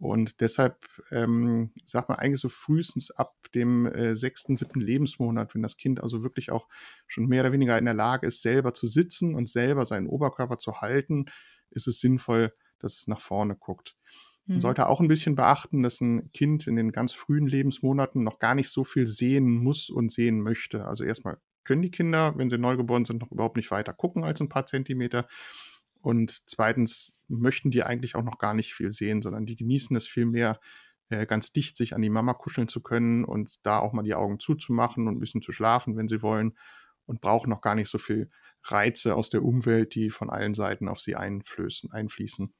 Und 0.00 0.40
deshalb 0.40 0.76
ähm, 1.10 1.72
sagt 1.84 2.08
man 2.08 2.18
eigentlich 2.18 2.40
so 2.40 2.48
frühestens 2.48 3.10
ab 3.12 3.34
dem 3.54 3.86
äh, 3.86 4.14
sechsten, 4.14 4.56
siebten 4.56 4.80
Lebensmonat, 4.80 5.54
wenn 5.54 5.62
das 5.62 5.76
Kind 5.76 6.00
also 6.00 6.22
wirklich 6.22 6.50
auch 6.50 6.68
schon 7.06 7.26
mehr 7.26 7.42
oder 7.42 7.52
weniger 7.52 7.78
in 7.78 7.84
der 7.84 7.94
Lage 7.94 8.26
ist, 8.26 8.42
selber 8.42 8.74
zu 8.74 8.86
sitzen 8.86 9.34
und 9.34 9.48
selber 9.48 9.84
seinen 9.84 10.06
Oberkörper 10.06 10.58
zu 10.58 10.80
halten, 10.80 11.26
ist 11.70 11.88
es 11.88 11.98
sinnvoll, 11.98 12.52
dass 12.78 12.98
es 12.98 13.08
nach 13.08 13.20
vorne 13.20 13.56
guckt. 13.56 13.96
Man 14.46 14.56
mhm. 14.56 14.60
sollte 14.60 14.88
auch 14.88 15.00
ein 15.00 15.08
bisschen 15.08 15.34
beachten, 15.34 15.82
dass 15.82 16.00
ein 16.00 16.32
Kind 16.32 16.66
in 16.66 16.76
den 16.76 16.90
ganz 16.90 17.12
frühen 17.12 17.46
Lebensmonaten 17.46 18.24
noch 18.24 18.38
gar 18.38 18.54
nicht 18.54 18.70
so 18.70 18.82
viel 18.82 19.06
sehen 19.06 19.50
muss 19.50 19.90
und 19.90 20.10
sehen 20.10 20.40
möchte. 20.40 20.86
Also 20.86 21.04
erstmal 21.04 21.38
können 21.64 21.82
die 21.82 21.90
Kinder, 21.90 22.32
wenn 22.36 22.48
sie 22.48 22.56
neugeboren 22.56 23.04
sind, 23.04 23.20
noch 23.20 23.30
überhaupt 23.30 23.56
nicht 23.56 23.70
weiter 23.70 23.92
gucken 23.92 24.24
als 24.24 24.40
ein 24.40 24.48
paar 24.48 24.64
Zentimeter. 24.64 25.26
Und 26.00 26.48
zweitens 26.48 27.18
möchten 27.28 27.70
die 27.70 27.82
eigentlich 27.82 28.14
auch 28.14 28.22
noch 28.22 28.38
gar 28.38 28.54
nicht 28.54 28.72
viel 28.72 28.90
sehen, 28.90 29.20
sondern 29.20 29.44
die 29.44 29.56
genießen 29.56 29.94
es 29.96 30.06
viel 30.06 30.24
mehr, 30.24 30.60
äh, 31.10 31.26
ganz 31.26 31.52
dicht 31.52 31.76
sich 31.76 31.94
an 31.94 32.00
die 32.00 32.08
Mama 32.08 32.32
kuscheln 32.32 32.68
zu 32.68 32.80
können 32.82 33.24
und 33.24 33.66
da 33.66 33.78
auch 33.78 33.92
mal 33.92 34.02
die 34.02 34.14
Augen 34.14 34.40
zuzumachen 34.40 35.08
und 35.08 35.16
ein 35.16 35.20
bisschen 35.20 35.42
zu 35.42 35.52
schlafen, 35.52 35.96
wenn 35.96 36.08
sie 36.08 36.22
wollen. 36.22 36.56
Und 37.04 37.22
brauchen 37.22 37.48
noch 37.48 37.62
gar 37.62 37.74
nicht 37.74 37.88
so 37.88 37.96
viel 37.96 38.30
Reize 38.64 39.14
aus 39.14 39.30
der 39.30 39.42
Umwelt, 39.42 39.94
die 39.94 40.10
von 40.10 40.28
allen 40.28 40.52
Seiten 40.52 40.88
auf 40.88 41.00
sie 41.00 41.16
einflößen, 41.16 41.90
einfließen. 41.90 42.52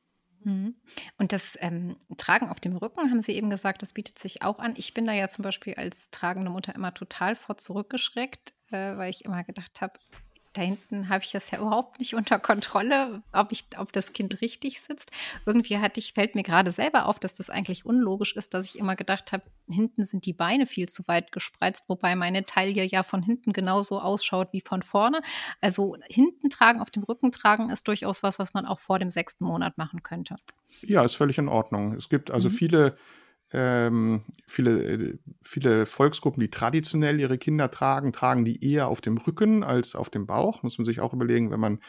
Mhm. 0.44 0.76
Und 1.18 1.32
das 1.32 1.58
ähm, 1.60 1.96
Tragen 2.16 2.48
auf 2.48 2.60
dem 2.60 2.76
Rücken, 2.76 3.10
haben 3.10 3.20
Sie 3.20 3.32
eben 3.32 3.50
gesagt, 3.50 3.82
das 3.82 3.92
bietet 3.92 4.18
sich 4.18 4.42
auch 4.42 4.58
an. 4.58 4.74
Ich 4.76 4.94
bin 4.94 5.06
da 5.06 5.12
ja 5.12 5.28
zum 5.28 5.42
Beispiel 5.42 5.74
als 5.74 6.10
tragende 6.10 6.50
Mutter 6.50 6.74
immer 6.74 6.94
total 6.94 7.34
vor 7.34 7.56
zurückgeschreckt, 7.56 8.52
äh, 8.70 8.96
weil 8.96 9.10
ich 9.10 9.24
immer 9.24 9.44
gedacht 9.44 9.80
habe, 9.80 9.98
da 10.58 10.64
hinten 10.64 11.08
habe 11.08 11.24
ich 11.24 11.30
das 11.30 11.50
ja 11.50 11.58
überhaupt 11.60 11.98
nicht 11.98 12.14
unter 12.14 12.38
Kontrolle, 12.38 13.22
ob, 13.32 13.52
ich, 13.52 13.66
ob 13.78 13.92
das 13.92 14.12
Kind 14.12 14.40
richtig 14.40 14.80
sitzt. 14.80 15.10
Irgendwie 15.46 15.78
hatte 15.78 16.00
ich, 16.00 16.12
fällt 16.12 16.34
mir 16.34 16.42
gerade 16.42 16.72
selber 16.72 17.06
auf, 17.06 17.18
dass 17.18 17.36
das 17.36 17.50
eigentlich 17.50 17.86
unlogisch 17.86 18.36
ist, 18.36 18.54
dass 18.54 18.66
ich 18.66 18.78
immer 18.78 18.96
gedacht 18.96 19.32
habe, 19.32 19.44
hinten 19.68 20.04
sind 20.04 20.26
die 20.26 20.32
Beine 20.32 20.66
viel 20.66 20.88
zu 20.88 21.06
weit 21.06 21.32
gespreizt, 21.32 21.84
wobei 21.88 22.16
meine 22.16 22.44
Taille 22.44 22.84
ja 22.84 23.02
von 23.02 23.22
hinten 23.22 23.52
genauso 23.52 24.00
ausschaut 24.00 24.52
wie 24.52 24.60
von 24.60 24.82
vorne. 24.82 25.20
Also 25.60 25.96
hinten 26.08 26.50
tragen, 26.50 26.80
auf 26.80 26.90
dem 26.90 27.04
Rücken 27.04 27.32
tragen 27.32 27.70
ist 27.70 27.86
durchaus 27.86 28.22
was, 28.22 28.38
was 28.38 28.54
man 28.54 28.66
auch 28.66 28.80
vor 28.80 28.98
dem 28.98 29.10
sechsten 29.10 29.44
Monat 29.44 29.78
machen 29.78 30.02
könnte. 30.02 30.36
Ja, 30.82 31.04
ist 31.04 31.16
völlig 31.16 31.38
in 31.38 31.48
Ordnung. 31.48 31.94
Es 31.94 32.08
gibt 32.08 32.30
also 32.30 32.48
mhm. 32.48 32.52
viele 32.52 32.96
ähm, 33.52 34.22
viele, 34.46 35.18
viele 35.40 35.86
Volksgruppen, 35.86 36.40
die 36.40 36.50
traditionell 36.50 37.18
ihre 37.20 37.38
Kinder 37.38 37.70
tragen, 37.70 38.12
tragen 38.12 38.44
die 38.44 38.62
eher 38.64 38.88
auf 38.88 39.00
dem 39.00 39.16
Rücken 39.16 39.62
als 39.64 39.94
auf 39.94 40.10
dem 40.10 40.26
Bauch. 40.26 40.62
Muss 40.62 40.78
man 40.78 40.84
sich 40.84 41.00
auch 41.00 41.14
überlegen, 41.14 41.50
wenn 41.50 41.60
man 41.60 41.80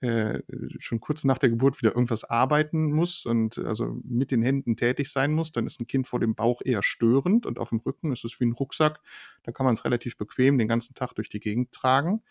äh, 0.00 0.42
schon 0.80 1.00
kurz 1.00 1.24
nach 1.24 1.38
der 1.38 1.50
Geburt 1.50 1.80
wieder 1.80 1.92
irgendwas 1.92 2.24
arbeiten 2.24 2.92
muss 2.92 3.24
und 3.24 3.58
also 3.58 3.96
mit 4.04 4.32
den 4.32 4.42
Händen 4.42 4.76
tätig 4.76 5.10
sein 5.10 5.32
muss, 5.32 5.52
dann 5.52 5.66
ist 5.66 5.80
ein 5.80 5.86
Kind 5.86 6.06
vor 6.06 6.20
dem 6.20 6.34
Bauch 6.34 6.60
eher 6.64 6.82
störend 6.82 7.46
und 7.46 7.58
auf 7.58 7.70
dem 7.70 7.78
Rücken 7.78 8.12
ist 8.12 8.24
es 8.24 8.38
wie 8.38 8.44
ein 8.44 8.52
Rucksack. 8.52 9.00
Da 9.44 9.52
kann 9.52 9.64
man 9.64 9.74
es 9.74 9.84
relativ 9.84 10.18
bequem 10.18 10.58
den 10.58 10.68
ganzen 10.68 10.94
Tag 10.94 11.14
durch 11.14 11.28
die 11.28 11.40
Gegend 11.40 11.72
tragen. 11.72 12.22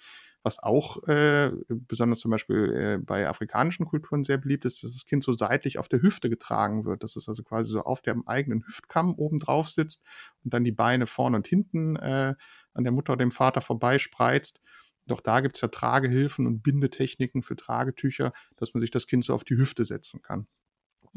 Was 0.43 0.59
auch 0.59 1.01
äh, 1.07 1.51
besonders 1.69 2.19
zum 2.19 2.31
Beispiel 2.31 2.73
äh, 2.73 2.97
bei 3.03 3.27
afrikanischen 3.27 3.85
Kulturen 3.85 4.23
sehr 4.23 4.37
beliebt 4.37 4.65
ist, 4.65 4.83
dass 4.83 4.93
das 4.93 5.05
Kind 5.05 5.23
so 5.23 5.31
seitlich 5.31 5.79
auf 5.79 5.87
der 5.87 6.01
Hüfte 6.01 6.29
getragen 6.29 6.83
wird. 6.83 7.01
Dass 7.03 7.15
es 7.15 7.29
also 7.29 7.43
quasi 7.43 7.71
so 7.71 7.81
auf 7.81 8.01
dem 8.01 8.27
eigenen 8.27 8.65
Hüftkamm 8.65 9.13
oben 9.15 9.39
drauf 9.39 9.69
sitzt 9.69 10.05
und 10.43 10.53
dann 10.53 10.65
die 10.65 10.73
Beine 10.73 11.07
vorne 11.07 11.37
und 11.37 11.47
hinten 11.47 11.95
äh, 11.95 12.35
an 12.73 12.83
der 12.83 12.91
Mutter 12.91 13.13
oder 13.13 13.23
dem 13.23 13.31
Vater 13.31 13.61
vorbeispreizt. 13.61 14.61
Doch 15.07 15.21
da 15.21 15.39
gibt 15.41 15.55
es 15.55 15.61
ja 15.61 15.69
Tragehilfen 15.69 16.45
und 16.45 16.61
Bindetechniken 16.61 17.41
für 17.41 17.55
Tragetücher, 17.55 18.33
dass 18.57 18.73
man 18.73 18.81
sich 18.81 18.91
das 18.91 19.07
Kind 19.07 19.23
so 19.23 19.33
auf 19.33 19.43
die 19.43 19.57
Hüfte 19.57 19.85
setzen 19.85 20.21
kann. 20.21 20.47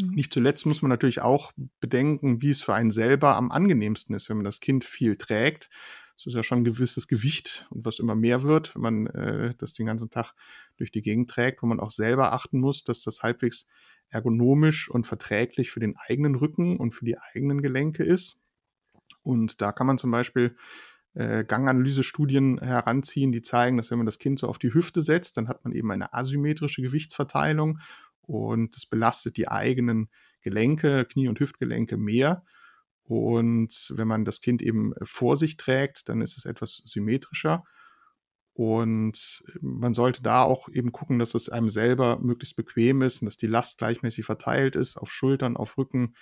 Mhm. 0.01 0.11
Nicht 0.11 0.33
zuletzt 0.33 0.67
muss 0.67 0.83
man 0.83 0.89
natürlich 0.89 1.21
auch 1.21 1.53
bedenken, 1.81 2.43
wie 2.43 2.51
es 2.51 2.63
für 2.63 2.75
einen 2.75 2.91
selber 2.91 3.37
am 3.37 3.51
angenehmsten 3.51 4.15
ist, 4.15 4.29
wenn 4.29 4.39
man 4.39 4.45
das 4.45 4.61
Kind 4.61 4.85
viel 4.85 5.17
trägt 5.17 5.71
es 6.17 6.27
ist 6.27 6.35
ja 6.35 6.43
schon 6.43 6.59
ein 6.59 6.65
gewisses 6.65 7.09
Gewicht 7.09 7.67
und 7.71 7.85
was 7.85 7.99
immer 7.99 8.15
mehr 8.15 8.43
wird, 8.43 8.75
wenn 8.75 8.83
man 8.83 9.07
äh, 9.09 9.55
das 9.59 9.75
den 9.75 9.87
ganzen 9.87 10.11
Tag 10.11 10.33
durch 10.77 10.91
die 10.91 11.03
Gegend 11.03 11.29
trägt, 11.29 11.63
wo 11.63 11.67
man 11.67 11.81
auch 11.81 11.91
selber 11.91 12.33
achten 12.33 12.59
muss, 12.59 12.85
dass 12.85 13.03
das 13.03 13.23
halbwegs 13.23 13.67
ergonomisch 14.09 14.89
und 14.89 15.07
verträglich 15.07 15.71
für 15.71 15.81
den 15.81 15.97
eigenen 15.97 16.35
Rücken 16.37 16.77
und 16.77 16.93
für 16.93 17.05
die 17.05 17.19
eigenen 17.19 17.61
Gelenke 17.61 18.05
ist. 18.05 18.41
Und 19.23 19.61
da 19.61 19.73
kann 19.73 19.87
man 19.87 19.99
zum 19.99 20.11
Beispiel 20.11 20.57
äh, 21.15 21.45
Ganganalysestudien 21.45 22.59
heranziehen, 22.61 23.33
die 23.33 23.43
zeigen, 23.43 23.77
dass 23.77 23.91
wenn 23.91 23.99
man 23.99 24.07
das 24.07 24.19
Kind 24.19 24.39
so 24.39 24.49
auf 24.49 24.59
die 24.59 24.73
Hüfte 24.73 25.03
setzt, 25.03 25.37
dann 25.37 25.49
hat 25.49 25.65
man 25.65 25.73
eben 25.73 25.91
eine 25.91 26.15
asymmetrische 26.15 26.83
Gewichtsverteilung 26.83 27.81
und 28.23 28.77
das 28.77 28.87
belastet 28.87 29.37
die 29.37 29.49
eigenen 29.49 30.09
Gelenke, 30.41 31.05
Knie- 31.05 31.29
und 31.29 31.41
Hüftgelenke 31.41 31.97
mehr. 31.97 32.45
Und 33.07 33.93
wenn 33.95 34.09
man 34.09 34.25
das 34.25 34.41
Kind 34.41 34.63
eben 34.63 34.93
vor 35.03 35.37
sich 35.37 35.57
trägt, 35.57 36.09
dann 36.09 36.21
ist 36.21 36.37
es 36.37 36.45
etwas 36.45 36.83
symmetrischer. 36.85 37.65
Und 38.53 39.45
man 39.61 39.95
sollte 39.95 40.23
da 40.23 40.43
auch 40.43 40.69
eben 40.71 40.91
gucken, 40.91 41.19
dass 41.19 41.35
es 41.35 41.49
einem 41.49 41.69
selber 41.69 42.19
möglichst 42.19 42.57
bequem 42.57 43.03
ist 43.03 43.21
und 43.21 43.27
dass 43.27 43.37
die 43.37 43.47
Last 43.47 43.79
gleichmäßig 43.79 44.25
verteilt 44.25 44.77
ist, 44.77 44.97
auf 44.97 45.13
Schultern, 45.13 45.57
auf 45.57 45.77
Rücken 45.77 46.15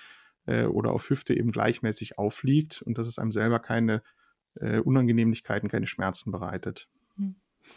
äh, 0.46 0.64
oder 0.64 0.92
auf 0.92 1.08
Hüfte 1.08 1.34
eben 1.34 1.52
gleichmäßig 1.52 2.18
aufliegt 2.18 2.82
und 2.82 2.98
dass 2.98 3.06
es 3.06 3.18
einem 3.18 3.32
selber 3.32 3.60
keine 3.60 4.02
äh, 4.56 4.78
Unangenehmlichkeiten, 4.80 5.68
keine 5.68 5.86
Schmerzen 5.86 6.32
bereitet. 6.32 6.88
Hm. 7.16 7.36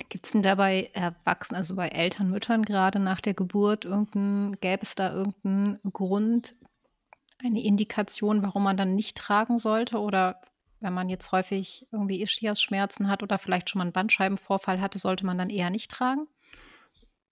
Gibt 0.10 0.26
es 0.26 0.32
denn 0.34 0.42
dabei 0.42 0.90
Erwachsenen, 0.94 1.58
also 1.58 1.76
bei 1.76 1.88
Eltern, 1.88 2.30
Müttern 2.30 2.66
gerade 2.66 3.00
nach 3.00 3.22
der 3.22 3.34
Geburt, 3.34 3.86
irgendein, 3.86 4.58
gäbe 4.60 4.82
es 4.82 4.96
da 4.96 5.14
irgendeinen 5.14 5.80
Grund, 5.94 6.56
eine 7.44 7.64
Indikation, 7.64 8.42
warum 8.42 8.64
man 8.64 8.78
dann 8.78 8.96
nicht 8.96 9.18
tragen 9.18 9.60
sollte? 9.60 10.00
Oder 10.00 10.42
wenn 10.80 10.94
man 10.94 11.10
jetzt 11.10 11.32
häufig 11.32 11.88
irgendwie 11.92 12.22
Ischias-Schmerzen 12.22 13.10
hat 13.10 13.24
oder 13.24 13.38
vielleicht 13.38 13.70
schon 13.70 13.80
mal 13.80 13.84
einen 13.84 13.94
Bandscheibenvorfall 13.94 14.80
hatte, 14.80 15.00
sollte 15.00 15.26
man 15.26 15.38
dann 15.38 15.50
eher 15.50 15.70
nicht 15.70 15.92
tragen? 15.92 16.28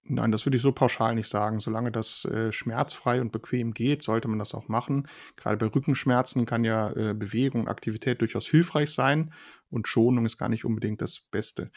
Nein, 0.07 0.31
das 0.31 0.45
würde 0.45 0.57
ich 0.57 0.61
so 0.61 0.71
pauschal 0.71 1.15
nicht 1.15 1.27
sagen. 1.27 1.59
Solange 1.59 1.91
das 1.91 2.25
äh, 2.25 2.51
schmerzfrei 2.51 3.21
und 3.21 3.31
bequem 3.31 3.73
geht, 3.73 4.03
sollte 4.03 4.27
man 4.27 4.37
das 4.37 4.53
auch 4.53 4.67
machen. 4.67 5.07
Gerade 5.35 5.57
bei 5.57 5.65
Rückenschmerzen 5.65 6.45
kann 6.45 6.63
ja 6.63 6.91
äh, 6.91 7.15
Bewegung, 7.15 7.67
Aktivität 7.67 8.21
durchaus 8.21 8.45
hilfreich 8.45 8.91
sein 8.91 9.33
und 9.71 9.87
Schonung 9.87 10.25
ist 10.27 10.37
gar 10.37 10.49
nicht 10.49 10.63
unbedingt 10.63 11.01
das 11.01 11.19
Beste. 11.19 11.71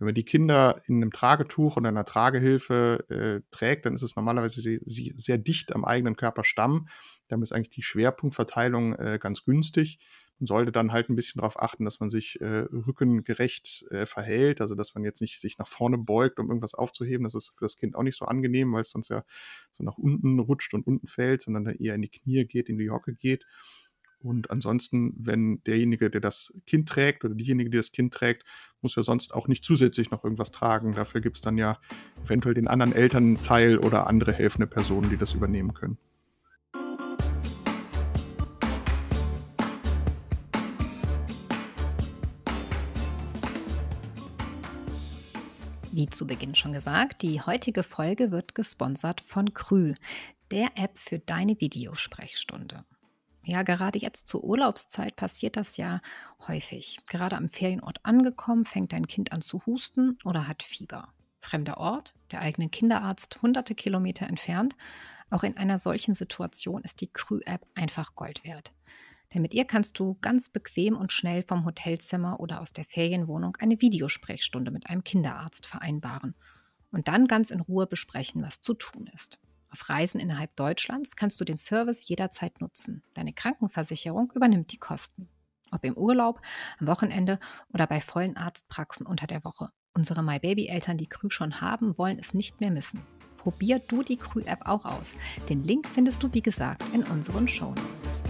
Wenn 0.00 0.06
man 0.06 0.14
die 0.14 0.24
Kinder 0.24 0.80
in 0.86 0.96
einem 0.96 1.10
Tragetuch 1.10 1.76
oder 1.76 1.90
einer 1.90 2.06
Tragehilfe 2.06 3.04
äh, 3.10 3.46
trägt, 3.50 3.84
dann 3.84 3.92
ist 3.92 4.00
es 4.00 4.16
normalerweise 4.16 4.80
sehr 4.82 5.36
dicht 5.36 5.74
am 5.74 5.84
eigenen 5.84 6.16
Körperstamm. 6.16 6.88
Damit 7.28 7.44
ist 7.44 7.52
eigentlich 7.52 7.68
die 7.68 7.82
Schwerpunktverteilung 7.82 8.94
äh, 8.94 9.18
ganz 9.20 9.44
günstig. 9.44 9.98
Man 10.38 10.46
sollte 10.46 10.72
dann 10.72 10.92
halt 10.92 11.10
ein 11.10 11.16
bisschen 11.16 11.40
darauf 11.40 11.60
achten, 11.60 11.84
dass 11.84 12.00
man 12.00 12.08
sich 12.08 12.40
äh, 12.40 12.46
rückengerecht 12.72 13.84
äh, 13.90 14.06
verhält, 14.06 14.62
also 14.62 14.74
dass 14.74 14.94
man 14.94 15.04
jetzt 15.04 15.20
nicht 15.20 15.38
sich 15.38 15.58
nach 15.58 15.68
vorne 15.68 15.98
beugt, 15.98 16.38
um 16.38 16.48
irgendwas 16.48 16.72
aufzuheben. 16.72 17.24
Das 17.24 17.34
ist 17.34 17.50
für 17.54 17.66
das 17.66 17.76
Kind 17.76 17.94
auch 17.94 18.02
nicht 18.02 18.16
so 18.16 18.24
angenehm, 18.24 18.72
weil 18.72 18.80
es 18.80 18.90
sonst 18.90 19.10
ja 19.10 19.22
so 19.70 19.84
nach 19.84 19.98
unten 19.98 20.38
rutscht 20.38 20.72
und 20.72 20.86
unten 20.86 21.08
fällt, 21.08 21.42
sondern 21.42 21.66
eher 21.66 21.94
in 21.94 22.00
die 22.00 22.08
Knie 22.08 22.46
geht, 22.46 22.70
in 22.70 22.78
die 22.78 22.88
Hocke 22.88 23.12
geht. 23.14 23.44
Und 24.22 24.50
ansonsten, 24.50 25.14
wenn 25.16 25.62
derjenige, 25.64 26.10
der 26.10 26.20
das 26.20 26.52
Kind 26.66 26.88
trägt 26.88 27.24
oder 27.24 27.34
diejenige, 27.34 27.70
die 27.70 27.78
das 27.78 27.90
Kind 27.90 28.12
trägt, 28.12 28.44
muss 28.82 28.94
ja 28.94 29.02
sonst 29.02 29.34
auch 29.34 29.48
nicht 29.48 29.64
zusätzlich 29.64 30.10
noch 30.10 30.24
irgendwas 30.24 30.50
tragen. 30.50 30.92
Dafür 30.92 31.20
gibt 31.20 31.36
es 31.36 31.42
dann 31.42 31.56
ja 31.56 31.78
eventuell 32.24 32.54
den 32.54 32.68
anderen 32.68 32.92
Elternteil 32.92 33.78
oder 33.78 34.06
andere 34.06 34.32
helfende 34.32 34.66
Personen, 34.66 35.08
die 35.08 35.16
das 35.16 35.32
übernehmen 35.32 35.72
können. 35.72 35.96
Wie 45.92 46.08
zu 46.08 46.26
Beginn 46.26 46.54
schon 46.54 46.72
gesagt, 46.72 47.22
die 47.22 47.40
heutige 47.40 47.82
Folge 47.82 48.30
wird 48.30 48.54
gesponsert 48.54 49.20
von 49.20 49.52
Krü, 49.54 49.94
der 50.50 50.68
App 50.76 50.96
für 50.96 51.18
deine 51.18 51.60
Videosprechstunde. 51.60 52.84
Ja, 53.42 53.62
gerade 53.62 53.98
jetzt 53.98 54.28
zur 54.28 54.44
Urlaubszeit 54.44 55.16
passiert 55.16 55.56
das 55.56 55.76
ja 55.76 56.00
häufig. 56.46 56.98
Gerade 57.06 57.36
am 57.36 57.48
Ferienort 57.48 57.98
angekommen, 58.02 58.66
fängt 58.66 58.92
dein 58.92 59.06
Kind 59.06 59.32
an 59.32 59.40
zu 59.40 59.64
husten 59.64 60.18
oder 60.24 60.46
hat 60.46 60.62
Fieber. 60.62 61.08
Fremder 61.40 61.78
Ort, 61.78 62.14
der 62.32 62.42
eigene 62.42 62.68
Kinderarzt 62.68 63.40
hunderte 63.40 63.74
Kilometer 63.74 64.26
entfernt. 64.26 64.76
Auch 65.30 65.42
in 65.42 65.56
einer 65.56 65.78
solchen 65.78 66.14
Situation 66.14 66.82
ist 66.82 67.00
die 67.00 67.10
Krü-App 67.10 67.66
einfach 67.74 68.14
Gold 68.14 68.44
wert. 68.44 68.72
Denn 69.32 69.42
mit 69.42 69.54
ihr 69.54 69.64
kannst 69.64 69.98
du 69.98 70.18
ganz 70.20 70.48
bequem 70.48 70.96
und 70.96 71.12
schnell 71.12 71.42
vom 71.42 71.64
Hotelzimmer 71.64 72.40
oder 72.40 72.60
aus 72.60 72.72
der 72.72 72.84
Ferienwohnung 72.84 73.56
eine 73.58 73.80
Videosprechstunde 73.80 74.70
mit 74.70 74.90
einem 74.90 75.04
Kinderarzt 75.04 75.66
vereinbaren 75.66 76.34
und 76.90 77.08
dann 77.08 77.26
ganz 77.26 77.50
in 77.50 77.60
Ruhe 77.60 77.86
besprechen, 77.86 78.42
was 78.42 78.60
zu 78.60 78.74
tun 78.74 79.08
ist. 79.14 79.38
Auf 79.72 79.88
Reisen 79.88 80.20
innerhalb 80.20 80.54
Deutschlands 80.56 81.14
kannst 81.14 81.40
du 81.40 81.44
den 81.44 81.56
Service 81.56 82.08
jederzeit 82.08 82.60
nutzen. 82.60 83.02
Deine 83.14 83.32
Krankenversicherung 83.32 84.32
übernimmt 84.34 84.72
die 84.72 84.78
Kosten. 84.78 85.28
Ob 85.70 85.84
im 85.84 85.96
Urlaub, 85.96 86.40
am 86.80 86.88
Wochenende 86.88 87.38
oder 87.72 87.86
bei 87.86 88.00
vollen 88.00 88.36
Arztpraxen 88.36 89.06
unter 89.06 89.28
der 89.28 89.44
Woche. 89.44 89.70
Unsere 89.94 90.22
MyBaby-Eltern, 90.22 90.96
die 90.96 91.06
Krü 91.06 91.30
schon 91.30 91.60
haben, 91.60 91.96
wollen 91.96 92.18
es 92.18 92.34
nicht 92.34 92.60
mehr 92.60 92.72
missen. 92.72 93.00
Probier 93.36 93.78
du 93.78 94.02
die 94.02 94.16
Krü-App 94.16 94.66
auch 94.66 94.84
aus. 94.84 95.14
Den 95.48 95.62
Link 95.62 95.86
findest 95.86 96.22
du, 96.22 96.32
wie 96.34 96.42
gesagt, 96.42 96.82
in 96.92 97.04
unseren 97.04 97.46
Show 97.46 97.72
Notes. 97.72 98.24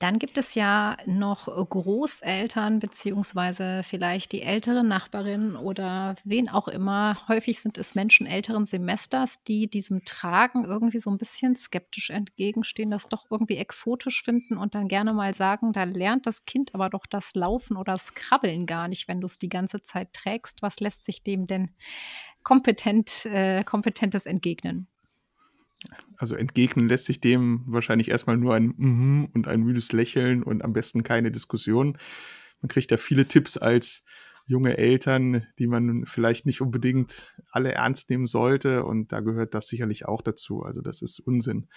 Dann 0.00 0.18
gibt 0.18 0.38
es 0.38 0.54
ja 0.54 0.96
noch 1.04 1.44
Großeltern 1.44 2.80
beziehungsweise 2.80 3.82
vielleicht 3.84 4.32
die 4.32 4.40
ältere 4.40 4.82
Nachbarin 4.82 5.56
oder 5.56 6.16
wen 6.24 6.48
auch 6.48 6.68
immer. 6.68 7.18
Häufig 7.28 7.60
sind 7.60 7.76
es 7.76 7.94
Menschen 7.94 8.26
älteren 8.26 8.64
Semesters, 8.64 9.44
die 9.44 9.68
diesem 9.68 10.02
Tragen 10.06 10.64
irgendwie 10.64 11.00
so 11.00 11.10
ein 11.10 11.18
bisschen 11.18 11.54
skeptisch 11.54 12.08
entgegenstehen, 12.08 12.90
das 12.90 13.08
doch 13.08 13.26
irgendwie 13.30 13.58
exotisch 13.58 14.22
finden 14.22 14.56
und 14.56 14.74
dann 14.74 14.88
gerne 14.88 15.12
mal 15.12 15.34
sagen, 15.34 15.74
da 15.74 15.84
lernt 15.84 16.26
das 16.26 16.46
Kind 16.46 16.74
aber 16.74 16.88
doch 16.88 17.04
das 17.04 17.34
Laufen 17.34 17.76
oder 17.76 17.92
das 17.92 18.14
Krabbeln 18.14 18.64
gar 18.64 18.88
nicht, 18.88 19.06
wenn 19.06 19.20
du 19.20 19.26
es 19.26 19.38
die 19.38 19.50
ganze 19.50 19.82
Zeit 19.82 20.14
trägst. 20.14 20.62
Was 20.62 20.80
lässt 20.80 21.04
sich 21.04 21.22
dem 21.22 21.46
denn 21.46 21.74
kompetent, 22.42 23.26
äh, 23.26 23.64
kompetentes 23.64 24.26
entgegnen? 24.26 24.89
Also 26.16 26.34
entgegnen 26.34 26.88
lässt 26.88 27.06
sich 27.06 27.20
dem 27.20 27.62
wahrscheinlich 27.66 28.10
erstmal 28.10 28.36
nur 28.36 28.54
ein 28.54 28.74
Mhm 28.76 29.28
und 29.32 29.48
ein 29.48 29.62
müdes 29.62 29.92
Lächeln 29.92 30.42
und 30.42 30.62
am 30.62 30.72
besten 30.72 31.02
keine 31.02 31.30
Diskussion. 31.30 31.96
Man 32.60 32.68
kriegt 32.68 32.92
da 32.92 32.96
viele 32.96 33.26
Tipps 33.26 33.56
als 33.56 34.04
junge 34.46 34.76
Eltern, 34.76 35.46
die 35.58 35.66
man 35.66 36.04
vielleicht 36.06 36.44
nicht 36.44 36.60
unbedingt 36.60 37.40
alle 37.50 37.72
ernst 37.72 38.10
nehmen 38.10 38.26
sollte 38.26 38.84
und 38.84 39.12
da 39.12 39.20
gehört 39.20 39.54
das 39.54 39.68
sicherlich 39.68 40.06
auch 40.06 40.22
dazu. 40.22 40.62
Also 40.62 40.82
das 40.82 41.02
ist 41.02 41.20
Unsinn. 41.20 41.68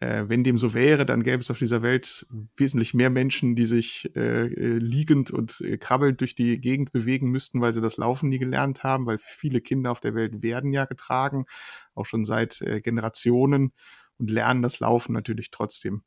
Äh, 0.00 0.24
wenn 0.28 0.44
dem 0.44 0.58
so 0.58 0.74
wäre, 0.74 1.06
dann 1.06 1.22
gäbe 1.22 1.38
es 1.38 1.50
auf 1.50 1.58
dieser 1.58 1.82
Welt 1.82 2.26
wesentlich 2.56 2.94
mehr 2.94 3.10
Menschen, 3.10 3.54
die 3.54 3.66
sich 3.66 4.10
äh, 4.16 4.46
äh, 4.46 4.78
liegend 4.78 5.30
und 5.30 5.60
äh, 5.60 5.78
krabbelnd 5.78 6.20
durch 6.20 6.34
die 6.34 6.60
Gegend 6.60 6.92
bewegen 6.92 7.30
müssten, 7.30 7.60
weil 7.60 7.72
sie 7.72 7.80
das 7.80 7.96
Laufen 7.96 8.28
nie 8.28 8.38
gelernt 8.38 8.82
haben, 8.82 9.06
weil 9.06 9.18
viele 9.18 9.60
Kinder 9.60 9.92
auf 9.92 10.00
der 10.00 10.14
Welt 10.14 10.42
werden 10.42 10.72
ja 10.72 10.84
getragen, 10.84 11.46
auch 11.94 12.06
schon 12.06 12.24
seit 12.24 12.60
äh, 12.62 12.80
Generationen 12.80 13.72
und 14.18 14.30
lernen 14.30 14.62
das 14.62 14.80
Laufen 14.80 15.12
natürlich 15.12 15.50
trotzdem. 15.50 16.02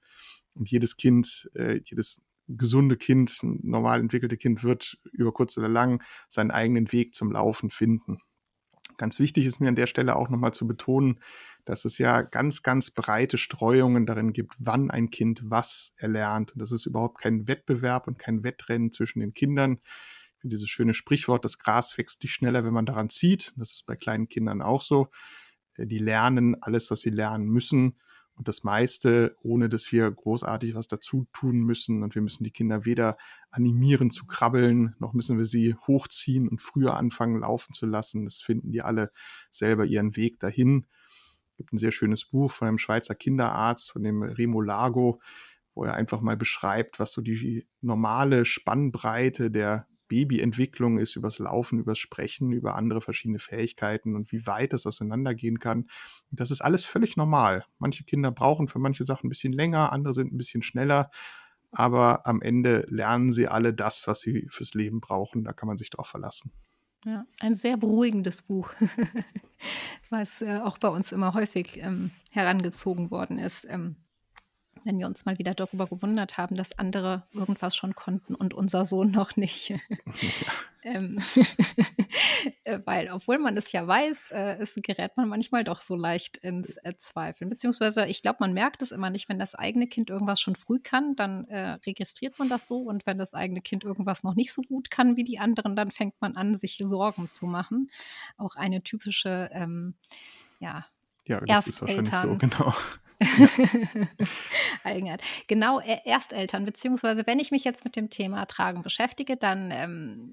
Und 0.53 0.69
jedes 0.69 0.97
Kind, 0.97 1.49
äh, 1.55 1.79
jedes 1.83 2.23
gesunde 2.47 2.97
Kind, 2.97 3.39
normal 3.43 3.99
entwickelte 3.99 4.37
Kind 4.37 4.63
wird 4.63 4.97
über 5.11 5.33
kurz 5.33 5.57
oder 5.57 5.67
lang 5.67 6.01
seinen 6.29 6.51
eigenen 6.51 6.91
Weg 6.91 7.13
zum 7.13 7.31
Laufen 7.31 7.69
finden. 7.69 8.19
Ganz 8.97 9.19
wichtig 9.19 9.45
ist 9.45 9.59
mir 9.59 9.69
an 9.69 9.75
der 9.75 9.87
Stelle 9.87 10.15
auch 10.15 10.29
nochmal 10.29 10.53
zu 10.53 10.67
betonen, 10.67 11.19
dass 11.65 11.85
es 11.85 11.99
ja 11.99 12.23
ganz, 12.23 12.63
ganz 12.63 12.91
breite 12.91 13.37
Streuungen 13.37 14.05
darin 14.05 14.33
gibt, 14.33 14.55
wann 14.57 14.89
ein 14.89 15.09
Kind 15.09 15.41
was 15.45 15.93
erlernt. 15.97 16.53
Und 16.53 16.61
das 16.61 16.71
ist 16.71 16.85
überhaupt 16.85 17.19
kein 17.21 17.47
Wettbewerb 17.47 18.07
und 18.07 18.17
kein 18.17 18.43
Wettrennen 18.43 18.91
zwischen 18.91 19.19
den 19.19 19.33
Kindern. 19.33 19.79
Dieses 20.43 20.69
schöne 20.69 20.93
Sprichwort, 20.93 21.45
das 21.45 21.59
Gras 21.59 21.97
wächst 21.97 22.23
nicht 22.23 22.33
schneller, 22.33 22.63
wenn 22.63 22.73
man 22.73 22.85
daran 22.85 23.09
zieht. 23.09 23.53
Das 23.57 23.71
ist 23.71 23.85
bei 23.85 23.95
kleinen 23.95 24.29
Kindern 24.29 24.61
auch 24.61 24.81
so. 24.81 25.09
Äh, 25.75 25.87
die 25.87 25.99
lernen 25.99 26.55
alles, 26.61 26.89
was 26.89 27.01
sie 27.01 27.09
lernen 27.09 27.45
müssen 27.45 27.97
und 28.37 28.47
das 28.47 28.63
meiste, 28.63 29.35
ohne 29.41 29.67
dass 29.67 29.91
wir 29.91 30.09
großartig 30.09 30.75
was 30.75 30.87
dazu 30.87 31.25
tun 31.33 31.61
müssen. 31.61 32.03
Und 32.03 32.13
wir 32.13 32.21
müssen 32.21 32.43
die 32.43 32.51
Kinder 32.51 32.85
weder 32.85 33.17
animieren 33.49 34.11
zu 34.11 34.27
krabbeln, 34.27 34.95
noch 34.99 35.13
müssen 35.13 35.39
wir 35.39 35.45
sie 35.45 35.75
hochziehen 35.87 36.47
und 36.47 36.61
früher 36.61 36.95
anfangen 36.95 37.39
laufen 37.39 37.73
zu 37.73 37.87
lassen. 37.87 38.25
Das 38.25 38.39
finden 38.39 38.71
die 38.71 38.83
alle 38.83 39.11
selber 39.49 39.85
ihren 39.85 40.15
Weg 40.15 40.39
dahin. 40.39 40.85
Es 41.51 41.57
gibt 41.57 41.73
ein 41.73 41.79
sehr 41.79 41.91
schönes 41.91 42.25
Buch 42.25 42.51
von 42.51 42.67
einem 42.67 42.77
Schweizer 42.77 43.15
Kinderarzt, 43.15 43.91
von 43.91 44.03
dem 44.03 44.21
Remo 44.21 44.61
Lago, 44.61 45.19
wo 45.73 45.83
er 45.83 45.95
einfach 45.95 46.21
mal 46.21 46.37
beschreibt, 46.37 46.99
was 46.99 47.13
so 47.13 47.21
die 47.21 47.67
normale 47.81 48.45
Spannbreite 48.45 49.49
der 49.49 49.87
Babyentwicklung 50.07 50.97
ist, 50.97 51.15
übers 51.15 51.39
Laufen, 51.39 51.79
übers 51.79 51.97
Sprechen, 51.97 52.51
über 52.51 52.75
andere 52.75 53.01
verschiedene 53.01 53.39
Fähigkeiten 53.39 54.15
und 54.15 54.31
wie 54.31 54.45
weit 54.47 54.73
das 54.73 54.85
auseinandergehen 54.85 55.59
kann. 55.59 55.87
Das 56.31 56.51
ist 56.51 56.61
alles 56.61 56.85
völlig 56.85 57.17
normal. 57.17 57.65
Manche 57.79 58.03
Kinder 58.03 58.31
brauchen 58.31 58.67
für 58.67 58.79
manche 58.79 59.05
Sachen 59.05 59.27
ein 59.27 59.29
bisschen 59.29 59.53
länger, 59.53 59.91
andere 59.91 60.13
sind 60.13 60.33
ein 60.33 60.37
bisschen 60.37 60.63
schneller, 60.63 61.09
aber 61.71 62.25
am 62.25 62.41
Ende 62.41 62.85
lernen 62.89 63.31
sie 63.31 63.47
alle 63.47 63.73
das, 63.73 64.07
was 64.07 64.21
sie 64.21 64.47
fürs 64.49 64.73
Leben 64.73 65.01
brauchen. 65.01 65.43
Da 65.43 65.53
kann 65.53 65.67
man 65.67 65.77
sich 65.77 65.89
drauf 65.89 66.07
verlassen. 66.07 66.51
Ja, 67.05 67.25
ein 67.39 67.55
sehr 67.55 67.77
beruhigendes 67.77 68.41
Buch, 68.41 68.73
was 70.09 70.41
äh, 70.41 70.59
auch 70.63 70.77
bei 70.77 70.87
uns 70.87 71.11
immer 71.11 71.33
häufig 71.33 71.77
ähm, 71.77 72.11
herangezogen 72.31 73.11
worden 73.11 73.37
ist. 73.37 73.65
Ähm, 73.69 73.97
wenn 74.87 74.99
wir 74.99 75.05
uns 75.05 75.25
mal 75.25 75.37
wieder 75.37 75.53
darüber 75.53 75.85
gewundert 75.85 76.37
haben, 76.37 76.55
dass 76.55 76.79
andere 76.79 77.23
irgendwas 77.33 77.75
schon 77.75 77.93
konnten 77.93 78.33
und 78.33 78.53
unser 78.53 78.85
Sohn 78.85 79.11
noch 79.11 79.35
nicht. 79.35 79.67
Ja. 79.69 79.77
ähm, 80.83 81.19
äh, 82.63 82.79
weil, 82.85 83.11
obwohl 83.11 83.37
man 83.37 83.57
es 83.57 83.73
ja 83.73 83.85
weiß, 83.85 84.31
äh, 84.31 84.57
es 84.59 84.75
gerät 84.81 85.17
man 85.17 85.27
manchmal 85.27 85.65
doch 85.65 85.81
so 85.81 85.97
leicht 85.97 86.37
ins 86.37 86.77
äh, 86.77 86.95
Zweifeln. 86.95 87.49
Beziehungsweise, 87.49 88.05
ich 88.05 88.21
glaube, 88.21 88.37
man 88.39 88.53
merkt 88.53 88.81
es 88.81 88.91
immer 88.91 89.09
nicht, 89.09 89.27
wenn 89.27 89.39
das 89.39 89.55
eigene 89.55 89.87
Kind 89.87 90.09
irgendwas 90.09 90.39
schon 90.39 90.55
früh 90.55 90.79
kann, 90.79 91.17
dann 91.17 91.45
äh, 91.49 91.71
registriert 91.85 92.39
man 92.39 92.47
das 92.47 92.65
so. 92.65 92.83
Und 92.83 93.05
wenn 93.05 93.17
das 93.17 93.33
eigene 93.33 93.59
Kind 93.59 93.83
irgendwas 93.83 94.23
noch 94.23 94.35
nicht 94.35 94.53
so 94.53 94.61
gut 94.61 94.89
kann 94.89 95.17
wie 95.17 95.25
die 95.25 95.37
anderen, 95.37 95.75
dann 95.75 95.91
fängt 95.91 96.15
man 96.21 96.37
an, 96.37 96.55
sich 96.55 96.79
Sorgen 96.81 97.27
zu 97.27 97.45
machen. 97.45 97.89
Auch 98.37 98.55
eine 98.55 98.83
typische, 98.83 99.49
ähm, 99.51 99.95
ja, 100.61 100.85
ja, 101.25 101.41
das 101.41 101.67
ist 101.67 101.81
wahrscheinlich 101.81 102.15
so, 102.15 102.37
genau. 102.37 102.73
Eigenart. 104.83 105.21
Genau, 105.47 105.79
e-, 105.79 106.01
Ersteltern, 106.05 106.65
beziehungsweise 106.65 107.25
wenn 107.25 107.39
ich 107.39 107.51
mich 107.51 107.63
jetzt 107.63 107.83
mit 107.85 107.95
dem 107.95 108.09
Thema 108.09 108.45
Tragen 108.45 108.81
beschäftige, 108.81 109.37
dann 109.37 109.71
ähm, 109.71 110.31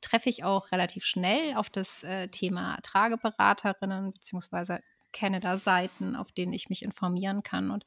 treffe 0.00 0.28
ich 0.28 0.44
auch 0.44 0.72
relativ 0.72 1.04
schnell 1.04 1.54
auf 1.54 1.70
das 1.70 2.02
äh, 2.02 2.28
Thema 2.28 2.78
Trageberaterinnen, 2.82 4.12
beziehungsweise 4.12 4.80
kenne 5.12 5.40
da 5.40 5.56
Seiten, 5.56 6.16
auf 6.16 6.32
denen 6.32 6.52
ich 6.52 6.68
mich 6.68 6.82
informieren 6.82 7.42
kann. 7.42 7.70
Und 7.70 7.84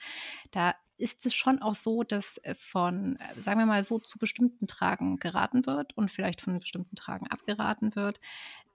da 0.52 0.73
ist 0.97 1.26
es 1.26 1.36
schon 1.36 1.62
auch 1.62 1.76
so, 1.76 2.04
dass 2.04 2.39
äh, 2.39 2.56
von, 2.56 3.17
äh, 3.17 3.39
sagen 3.39 3.60
wir 3.60 3.65
mal 3.65 3.84
so, 3.84 4.00
zu 4.00 4.17
bestimmten 4.17 4.65
Tragen 4.65 5.17
geraten 5.17 5.65
wird 5.65 5.95
und 5.95 6.10
vielleicht 6.10 6.41
von 6.41 6.60
bestimmten 6.60 6.95
Tragen 6.95 7.28
abgeraten 7.28 7.95
wird. 7.95 8.19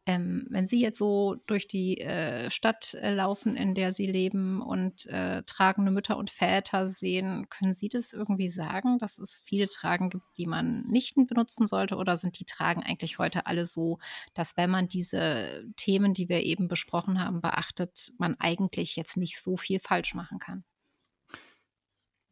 Ähm, 0.05 0.47
wenn 0.51 0.67
Sie 0.67 0.81
jetzt 0.81 0.99
so 0.99 1.37
durch 1.47 1.69
die 1.69 2.01
äh, 2.01 2.51
Stadt 2.51 2.95
äh, 2.95 3.15
laufen, 3.15 3.57
in 3.57 3.77
der 3.77 3.93
Sie 3.93 4.07
leben 4.07 4.61
und 4.61 5.07
äh, 5.07 5.45
tragende 5.45 5.93
Mütter 5.93 6.17
und 6.17 6.29
Väter 6.29 6.88
sehen, 6.88 7.49
können 7.51 7.73
Sie 7.73 7.88
das 7.88 8.12
irgendwie 8.12 8.49
sagen, 8.49 8.99
dass 8.99 9.19
es 9.19 9.41
viele 9.45 9.69
Tragen 9.69 10.11
gibt, 10.11 10.27
die 10.37 10.47
man 10.47 10.83
nicht 10.88 11.15
benutzen 11.15 11.69
sollte? 11.69 11.97
Oder 11.97 12.17
sind 12.17 12.41
die 12.41 12.45
Tragen 12.45 12.83
eigentlich 12.83 13.19
heute 13.19 13.47
alle 13.47 13.65
so, 13.65 14.01
dass 14.35 14.57
wenn 14.57 14.71
man 14.71 14.88
diese 14.88 15.65
Themen, 15.77 16.15
die 16.15 16.29
wir 16.29 16.41
eben 16.41 16.67
besprochen 16.67 17.25
haben, 17.25 17.41
beachtet, 17.41 18.12
man 18.19 18.35
eigentlich 18.41 18.97
jetzt 18.97 19.17
nicht 19.17 19.41
so 19.41 19.57
viel 19.57 19.79
falsch 19.79 20.15
machen 20.15 20.41
kann? 20.41 20.65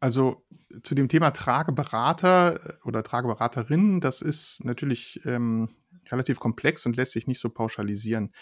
Also 0.00 0.42
zu 0.82 0.94
dem 0.94 1.08
Thema 1.08 1.30
Trageberater 1.30 2.78
äh, 2.78 2.88
oder 2.88 3.02
Trageberaterin, 3.02 4.00
das 4.00 4.22
ist 4.22 4.64
natürlich 4.64 5.20
ähm, 5.26 5.68
relativ 6.12 6.40
komplex 6.40 6.86
und 6.86 6.96
lässt 6.96 7.12
sich 7.12 7.26
nicht 7.26 7.40
so 7.40 7.50
pauschalisieren. 7.50 8.32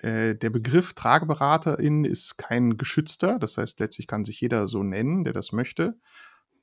Äh, 0.00 0.36
der 0.36 0.50
Begriff 0.50 0.94
Trageberaterin 0.94 2.04
ist 2.04 2.38
kein 2.38 2.76
geschützter, 2.76 3.38
das 3.38 3.58
heißt 3.58 3.80
letztlich 3.80 4.06
kann 4.06 4.24
sich 4.24 4.40
jeder 4.40 4.68
so 4.68 4.82
nennen, 4.82 5.24
der 5.24 5.32
das 5.32 5.52
möchte. 5.52 5.98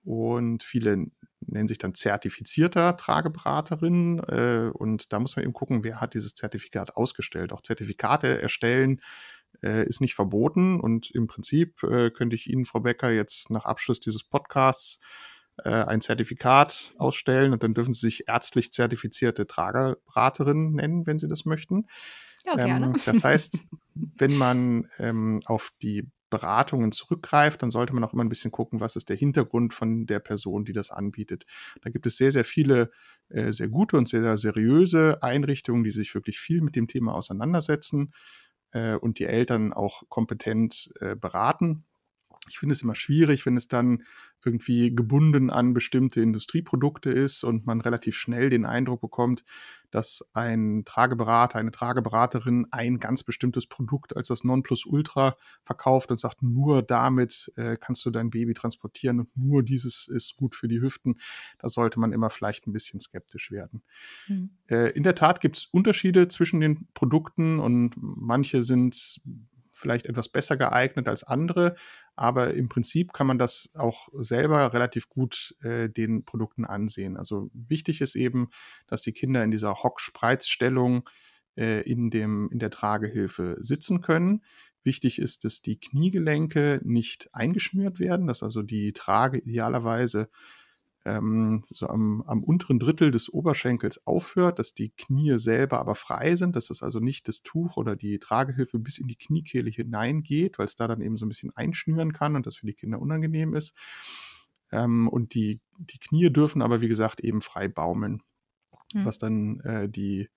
Und 0.04 0.64
viele 0.64 1.08
nennen 1.42 1.68
sich 1.68 1.80
dann 1.80 1.96
zertifizierter 1.96 2.96
Trageberaterin. 2.96 4.20
Äh, 4.20 4.70
und 4.72 5.12
da 5.12 5.20
muss 5.20 5.36
man 5.36 5.44
eben 5.44 5.54
gucken, 5.54 5.84
wer 5.84 6.00
hat 6.00 6.14
dieses 6.14 6.36
Zertifikat 6.36 6.96
ausgestellt. 6.96 7.52
Auch 7.52 7.62
Zertifikate 7.62 8.40
erstellen 8.40 9.02
äh, 9.64 9.86
ist 9.88 10.02
nicht 10.02 10.14
verboten. 10.14 10.80
Und 10.80 11.10
im 11.12 11.28
Prinzip 11.28 11.78
könnte 11.80 12.36
ich 12.36 12.48
Ihnen, 12.48 12.66
Frau 12.66 12.82
Becker, 12.82 13.12
jetzt 13.12 13.50
nach 13.50 13.66
Abschluss 13.66 14.00
dieses 14.00 14.24
Podcasts 14.24 15.00
äh, 15.64 15.70
ein 15.70 16.02
Zertifikat 16.02 16.94
ausstellen 16.98 17.54
und 17.54 17.64
dann 17.64 17.74
dürfen 17.74 17.94
Sie 17.94 18.02
sich 18.02 18.28
ärztlich 18.28 18.72
zertifizierte 18.72 19.48
Trageberaterin 19.48 20.74
nennen, 20.74 21.08
wenn 21.08 21.20
Sie 21.20 21.28
das 21.28 21.46
möchten. 21.46 21.88
Ja, 22.46 22.56
gerne. 22.56 22.88
Ähm, 22.88 22.96
das 23.06 23.24
heißt, 23.24 23.66
wenn 23.94 24.36
man 24.36 24.88
ähm, 25.00 25.40
auf 25.46 25.72
die 25.82 26.08
Beratungen 26.30 26.92
zurückgreift, 26.92 27.62
dann 27.62 27.72
sollte 27.72 27.94
man 27.94 28.04
auch 28.04 28.14
immer 28.14 28.24
ein 28.24 28.30
bisschen 28.30 28.52
gucken, 28.52 28.82
was 28.82 28.96
ist 28.96 29.10
der 29.10 29.16
Hintergrund 29.16 29.74
von 29.74 30.06
der 30.06 30.20
Person, 30.20 30.66
die 30.66 30.74
das 30.74 30.92
anbietet. 30.92 31.46
Da 31.82 31.90
gibt 31.90 32.06
es 32.08 32.18
sehr, 32.18 32.32
sehr 32.32 32.44
viele 32.44 32.92
äh, 33.30 33.54
sehr 33.54 33.70
gute 33.70 33.98
und 33.98 34.08
sehr, 34.08 34.22
sehr 34.22 34.38
seriöse 34.38 35.22
Einrichtungen, 35.22 35.84
die 35.84 35.92
sich 35.92 36.14
wirklich 36.14 36.40
viel 36.40 36.62
mit 36.62 36.76
dem 36.76 36.88
Thema 36.88 37.14
auseinandersetzen 37.14 38.12
äh, 38.72 38.96
und 38.96 39.20
die 39.20 39.26
Eltern 39.26 39.74
auch 39.74 40.04
kompetent 40.10 40.92
äh, 41.00 41.16
beraten. 41.16 41.86
Ich 42.48 42.60
finde 42.60 42.74
es 42.74 42.82
immer 42.82 42.96
schwierig, 42.96 43.46
wenn 43.46 43.58
es 43.58 43.68
dann 43.68 44.04
irgendwie 44.44 44.94
gebunden 44.94 45.50
an 45.50 45.74
bestimmte 45.74 46.22
Industrieprodukte 46.22 47.12
ist 47.12 47.44
und 47.44 47.66
man 47.66 47.82
relativ 47.82 48.16
schnell 48.16 48.50
den 48.50 48.66
Eindruck 48.66 49.02
bekommt, 49.02 49.44
dass 49.92 50.30
ein 50.34 50.84
Trageberater, 50.86 51.58
eine 51.58 51.72
Trageberaterin 51.72 52.68
ein 52.72 52.98
ganz 52.98 53.24
bestimmtes 53.24 53.66
Produkt 53.66 54.16
als 54.16 54.28
das 54.28 54.44
Nonplusultra 54.44 55.38
verkauft 55.64 56.12
und 56.12 56.20
sagt, 56.20 56.44
nur 56.44 56.84
damit 56.84 57.52
äh, 57.56 57.78
kannst 57.80 58.06
du 58.06 58.12
dein 58.12 58.30
Baby 58.30 58.54
transportieren 58.54 59.22
und 59.22 59.36
nur 59.38 59.64
dieses 59.64 60.08
ist 60.08 60.36
gut 60.36 60.54
für 60.54 60.68
die 60.68 60.82
Hüften. 60.82 61.16
Da 61.60 61.70
sollte 61.70 62.00
man 62.00 62.12
immer 62.12 62.30
vielleicht 62.30 62.68
ein 62.68 62.74
bisschen 62.74 63.00
skeptisch 63.00 63.52
werden. 63.52 63.84
Mhm. 64.28 64.50
Äh, 64.68 64.92
in 64.92 65.04
der 65.04 65.16
Tat 65.16 65.40
gibt 65.40 65.58
es 65.58 65.66
Unterschiede 65.66 66.28
zwischen 66.28 66.60
den 66.60 66.88
Produkten 66.94 67.60
und 67.60 67.96
manche 67.98 68.62
sind 68.64 69.22
vielleicht 69.76 70.06
etwas 70.06 70.30
besser 70.30 70.58
geeignet 70.58 71.08
als 71.08 71.24
andere, 71.24 71.76
aber 72.16 72.54
im 72.54 72.70
Prinzip 72.70 73.14
kann 73.14 73.28
man 73.28 73.38
das 73.38 73.72
auch 73.76 74.08
selber 74.14 74.74
relativ 74.74 75.10
gut 75.10 75.56
äh, 75.62 75.90
den 75.90 76.26
Produkten 76.26 76.66
ansehen. 76.66 77.18
Also 77.18 77.50
wichtig 77.54 78.02
ist 78.02 78.16
eben, 78.16 78.50
dass 78.88 79.02
die 79.02 79.12
Kinder 79.12 79.44
in 79.44 79.52
dieser 79.52 79.84
Hock-Spreizstellung 79.84 81.08
äh, 81.58 81.82
in, 81.82 82.10
dem, 82.10 82.50
in 82.52 82.60
der 82.60 82.70
Tragehilfe 82.70 83.58
sitzen 83.60 84.02
können. 84.02 84.44
Wichtig 84.84 85.20
ist, 85.20 85.44
dass 85.44 85.62
die 85.62 85.80
Kniegelenke 85.80 86.80
nicht 86.84 87.30
eingeschnürt 87.34 88.00
werden, 88.00 88.28
dass 88.28 88.44
also 88.44 88.62
die 88.62 88.94
Trage 88.94 89.40
idealerweise 89.40 90.30
ähm, 91.06 91.62
so 91.66 91.88
am, 91.88 92.24
am 92.26 92.44
unteren 92.44 92.80
Drittel 92.80 93.12
des 93.12 93.32
Oberschenkels 93.32 94.06
aufhört, 94.08 94.58
dass 94.58 94.74
die 94.74 94.90
Knie 94.90 95.38
selber 95.38 95.80
aber 95.80 95.94
frei 95.94 96.36
sind, 96.36 96.56
dass 96.56 96.72
es 96.72 96.82
also 96.82 97.00
nicht 97.00 97.28
das 97.28 97.44
Tuch 97.44 97.78
oder 97.78 97.96
die 97.96 98.18
Tragehilfe 98.18 98.80
bis 98.80 98.98
in 98.98 99.08
die 99.08 99.16
Kniekehle 99.16 99.70
hineingeht, 99.70 100.58
weil 100.58 100.66
es 100.66 100.76
da 100.76 100.88
dann 100.88 101.02
eben 101.02 101.16
so 101.16 101.26
ein 101.26 101.30
bisschen 101.30 101.56
einschnüren 101.56 102.12
kann 102.12 102.36
und 102.36 102.48
das 102.48 102.56
für 102.56 102.66
die 102.66 102.74
Kinder 102.74 103.00
unangenehm 103.00 103.54
ist. 103.54 103.76
Ähm, 104.72 105.08
und 105.08 105.36
die, 105.36 105.62
die 105.78 106.00
Knie 106.00 106.32
dürfen 106.32 106.64
aber, 106.64 106.82
wie 106.82 106.88
gesagt, 106.88 107.20
eben 107.20 107.40
frei 107.40 107.68
baumeln, 107.68 108.24
mhm. 108.94 109.06
was 109.06 109.20
dann 109.20 109.60
äh, 109.60 109.88
die 109.88 110.30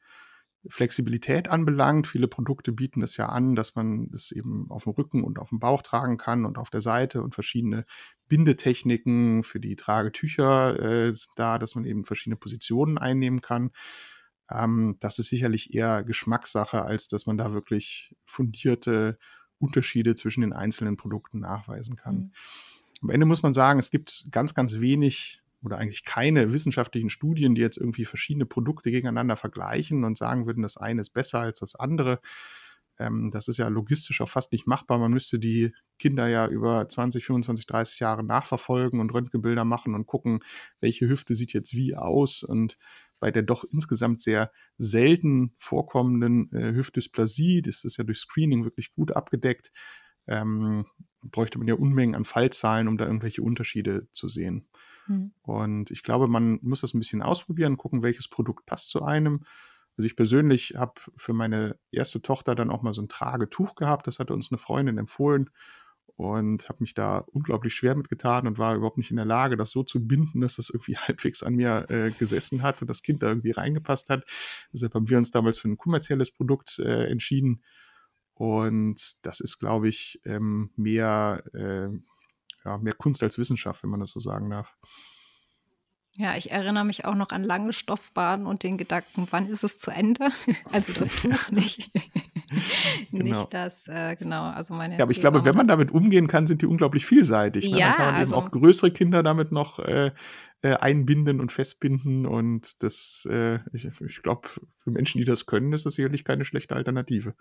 Flexibilität 0.66 1.48
anbelangt. 1.48 2.06
Viele 2.06 2.28
Produkte 2.28 2.72
bieten 2.72 3.02
es 3.02 3.16
ja 3.16 3.26
an, 3.26 3.54
dass 3.54 3.74
man 3.74 4.10
es 4.12 4.32
eben 4.32 4.70
auf 4.70 4.84
dem 4.84 4.92
Rücken 4.92 5.22
und 5.22 5.38
auf 5.38 5.50
dem 5.50 5.60
Bauch 5.60 5.82
tragen 5.82 6.16
kann 6.16 6.44
und 6.44 6.58
auf 6.58 6.70
der 6.70 6.80
Seite 6.80 7.22
und 7.22 7.34
verschiedene 7.34 7.84
Bindetechniken 8.28 9.44
für 9.44 9.60
die 9.60 9.76
Tragetücher 9.76 10.78
äh, 10.80 11.12
sind 11.12 11.30
da, 11.36 11.58
dass 11.58 11.74
man 11.74 11.84
eben 11.84 12.04
verschiedene 12.04 12.36
Positionen 12.36 12.98
einnehmen 12.98 13.40
kann. 13.40 13.70
Ähm, 14.50 14.96
das 15.00 15.18
ist 15.18 15.28
sicherlich 15.28 15.74
eher 15.74 16.02
Geschmackssache, 16.02 16.82
als 16.82 17.08
dass 17.08 17.26
man 17.26 17.36
da 17.36 17.52
wirklich 17.52 18.16
fundierte 18.24 19.18
Unterschiede 19.58 20.14
zwischen 20.14 20.40
den 20.40 20.52
einzelnen 20.52 20.96
Produkten 20.96 21.40
nachweisen 21.40 21.96
kann. 21.96 22.14
Mhm. 22.14 22.32
Am 23.02 23.10
Ende 23.10 23.26
muss 23.26 23.42
man 23.42 23.54
sagen, 23.54 23.78
es 23.78 23.90
gibt 23.90 24.26
ganz, 24.30 24.54
ganz 24.54 24.80
wenig 24.80 25.42
oder 25.62 25.78
eigentlich 25.78 26.04
keine 26.04 26.52
wissenschaftlichen 26.52 27.10
Studien, 27.10 27.54
die 27.54 27.60
jetzt 27.60 27.78
irgendwie 27.78 28.04
verschiedene 28.04 28.46
Produkte 28.46 28.90
gegeneinander 28.90 29.36
vergleichen 29.36 30.04
und 30.04 30.16
sagen 30.16 30.46
würden, 30.46 30.62
das 30.62 30.76
eine 30.76 31.00
ist 31.00 31.10
besser 31.10 31.40
als 31.40 31.60
das 31.60 31.74
andere. 31.74 32.20
Ähm, 32.98 33.30
das 33.30 33.48
ist 33.48 33.58
ja 33.58 33.68
logistisch 33.68 34.20
auch 34.20 34.28
fast 34.28 34.52
nicht 34.52 34.66
machbar. 34.66 34.98
Man 34.98 35.12
müsste 35.12 35.38
die 35.38 35.72
Kinder 35.98 36.28
ja 36.28 36.46
über 36.48 36.86
20, 36.88 37.24
25, 37.24 37.66
30 37.66 38.00
Jahre 38.00 38.24
nachverfolgen 38.24 39.00
und 39.00 39.12
Röntgenbilder 39.14 39.64
machen 39.64 39.94
und 39.94 40.06
gucken, 40.06 40.40
welche 40.80 41.08
Hüfte 41.08 41.34
sieht 41.34 41.52
jetzt 41.52 41.74
wie 41.74 41.96
aus. 41.96 42.42
Und 42.42 42.76
bei 43.20 43.30
der 43.30 43.42
doch 43.42 43.64
insgesamt 43.64 44.20
sehr 44.20 44.50
selten 44.78 45.54
vorkommenden 45.58 46.52
äh, 46.52 46.74
Hüftdysplasie, 46.74 47.62
das 47.62 47.84
ist 47.84 47.96
ja 47.96 48.04
durch 48.04 48.18
Screening 48.18 48.64
wirklich 48.64 48.92
gut 48.92 49.12
abgedeckt, 49.12 49.72
ähm, 50.26 50.86
bräuchte 51.22 51.58
man 51.58 51.68
ja 51.68 51.74
Unmengen 51.74 52.14
an 52.14 52.24
Fallzahlen, 52.24 52.88
um 52.88 52.98
da 52.98 53.06
irgendwelche 53.06 53.42
Unterschiede 53.42 54.08
zu 54.12 54.28
sehen. 54.28 54.68
Mhm. 55.08 55.32
Und 55.42 55.90
ich 55.90 56.02
glaube, 56.02 56.28
man 56.28 56.58
muss 56.62 56.82
das 56.82 56.94
ein 56.94 57.00
bisschen 57.00 57.22
ausprobieren, 57.22 57.76
gucken, 57.76 58.02
welches 58.02 58.28
Produkt 58.28 58.66
passt 58.66 58.90
zu 58.90 59.02
einem. 59.02 59.40
Also 59.96 60.06
ich 60.06 60.14
persönlich 60.14 60.74
habe 60.76 61.00
für 61.16 61.32
meine 61.32 61.76
erste 61.90 62.22
Tochter 62.22 62.54
dann 62.54 62.70
auch 62.70 62.82
mal 62.82 62.92
so 62.92 63.02
ein 63.02 63.08
Tragetuch 63.08 63.74
gehabt. 63.74 64.06
Das 64.06 64.20
hatte 64.20 64.32
uns 64.32 64.52
eine 64.52 64.58
Freundin 64.58 64.96
empfohlen 64.96 65.50
und 66.18 66.68
habe 66.68 66.78
mich 66.80 66.94
da 66.94 67.18
unglaublich 67.18 67.74
schwer 67.74 67.94
mitgetan 67.94 68.48
und 68.48 68.58
war 68.58 68.74
überhaupt 68.74 68.98
nicht 68.98 69.10
in 69.10 69.16
der 69.16 69.24
Lage, 69.24 69.56
das 69.56 69.70
so 69.70 69.84
zu 69.84 70.04
binden, 70.04 70.40
dass 70.40 70.56
das 70.56 70.68
irgendwie 70.68 70.96
halbwegs 70.96 71.42
an 71.42 71.54
mir 71.54 71.86
äh, 71.90 72.10
gesessen 72.10 72.62
hat 72.62 72.80
und 72.82 72.88
das 72.88 73.02
Kind 73.02 73.22
da 73.22 73.28
irgendwie 73.28 73.52
reingepasst 73.52 74.10
hat. 74.10 74.24
Deshalb 74.72 74.94
haben 74.94 75.08
wir 75.08 75.18
uns 75.18 75.30
damals 75.30 75.58
für 75.58 75.68
ein 75.68 75.78
kommerzielles 75.78 76.32
Produkt 76.32 76.78
äh, 76.80 77.06
entschieden. 77.06 77.62
Und 78.34 79.26
das 79.26 79.40
ist, 79.40 79.58
glaube 79.58 79.88
ich, 79.88 80.20
ähm, 80.24 80.70
mehr 80.76 81.42
äh, 81.54 81.88
ja, 82.68 82.78
mehr 82.78 82.94
Kunst 82.94 83.22
als 83.22 83.38
Wissenschaft, 83.38 83.82
wenn 83.82 83.90
man 83.90 84.00
das 84.00 84.10
so 84.10 84.20
sagen 84.20 84.50
darf. 84.50 84.76
Ja, 86.12 86.36
ich 86.36 86.50
erinnere 86.50 86.84
mich 86.84 87.04
auch 87.04 87.14
noch 87.14 87.30
an 87.30 87.44
lange 87.44 87.72
Stoffbaden 87.72 88.44
und 88.44 88.62
den 88.62 88.76
Gedanken, 88.76 89.28
wann 89.30 89.48
ist 89.48 89.62
es 89.62 89.78
zu 89.78 89.90
Ende? 89.90 90.30
Also 90.72 90.92
das 90.92 91.22
Tuch 91.22 91.50
nicht. 91.50 91.90
genau. 93.12 93.40
Nicht 93.40 93.54
das, 93.54 93.88
äh, 93.88 94.16
genau, 94.16 94.44
also 94.44 94.74
meine. 94.74 94.96
Ja, 94.96 95.02
aber 95.02 95.12
ich 95.12 95.20
glaube, 95.20 95.44
wenn 95.44 95.56
man 95.56 95.66
damit 95.66 95.90
umgehen 95.90 96.26
kann, 96.26 96.46
sind 96.46 96.62
die 96.62 96.66
unglaublich 96.66 97.06
vielseitig. 97.06 97.70
Ne? 97.70 97.78
Ja, 97.78 97.86
Dann 97.86 97.96
kann 97.96 98.06
man 98.06 98.14
also, 98.14 98.36
eben 98.36 98.44
auch 98.44 98.50
größere 98.50 98.90
Kinder 98.90 99.22
damit 99.22 99.52
noch 99.52 99.78
äh, 99.78 100.12
äh, 100.60 100.74
einbinden 100.74 101.40
und 101.40 101.52
festbinden. 101.52 102.26
Und 102.26 102.82
das, 102.82 103.28
äh, 103.30 103.60
ich, 103.72 103.84
ich 103.84 104.22
glaube, 104.22 104.48
für 104.48 104.90
Menschen, 104.90 105.18
die 105.18 105.24
das 105.24 105.46
können, 105.46 105.72
ist 105.72 105.86
das 105.86 105.94
sicherlich 105.94 106.24
keine 106.24 106.44
schlechte 106.44 106.74
Alternative. 106.74 107.34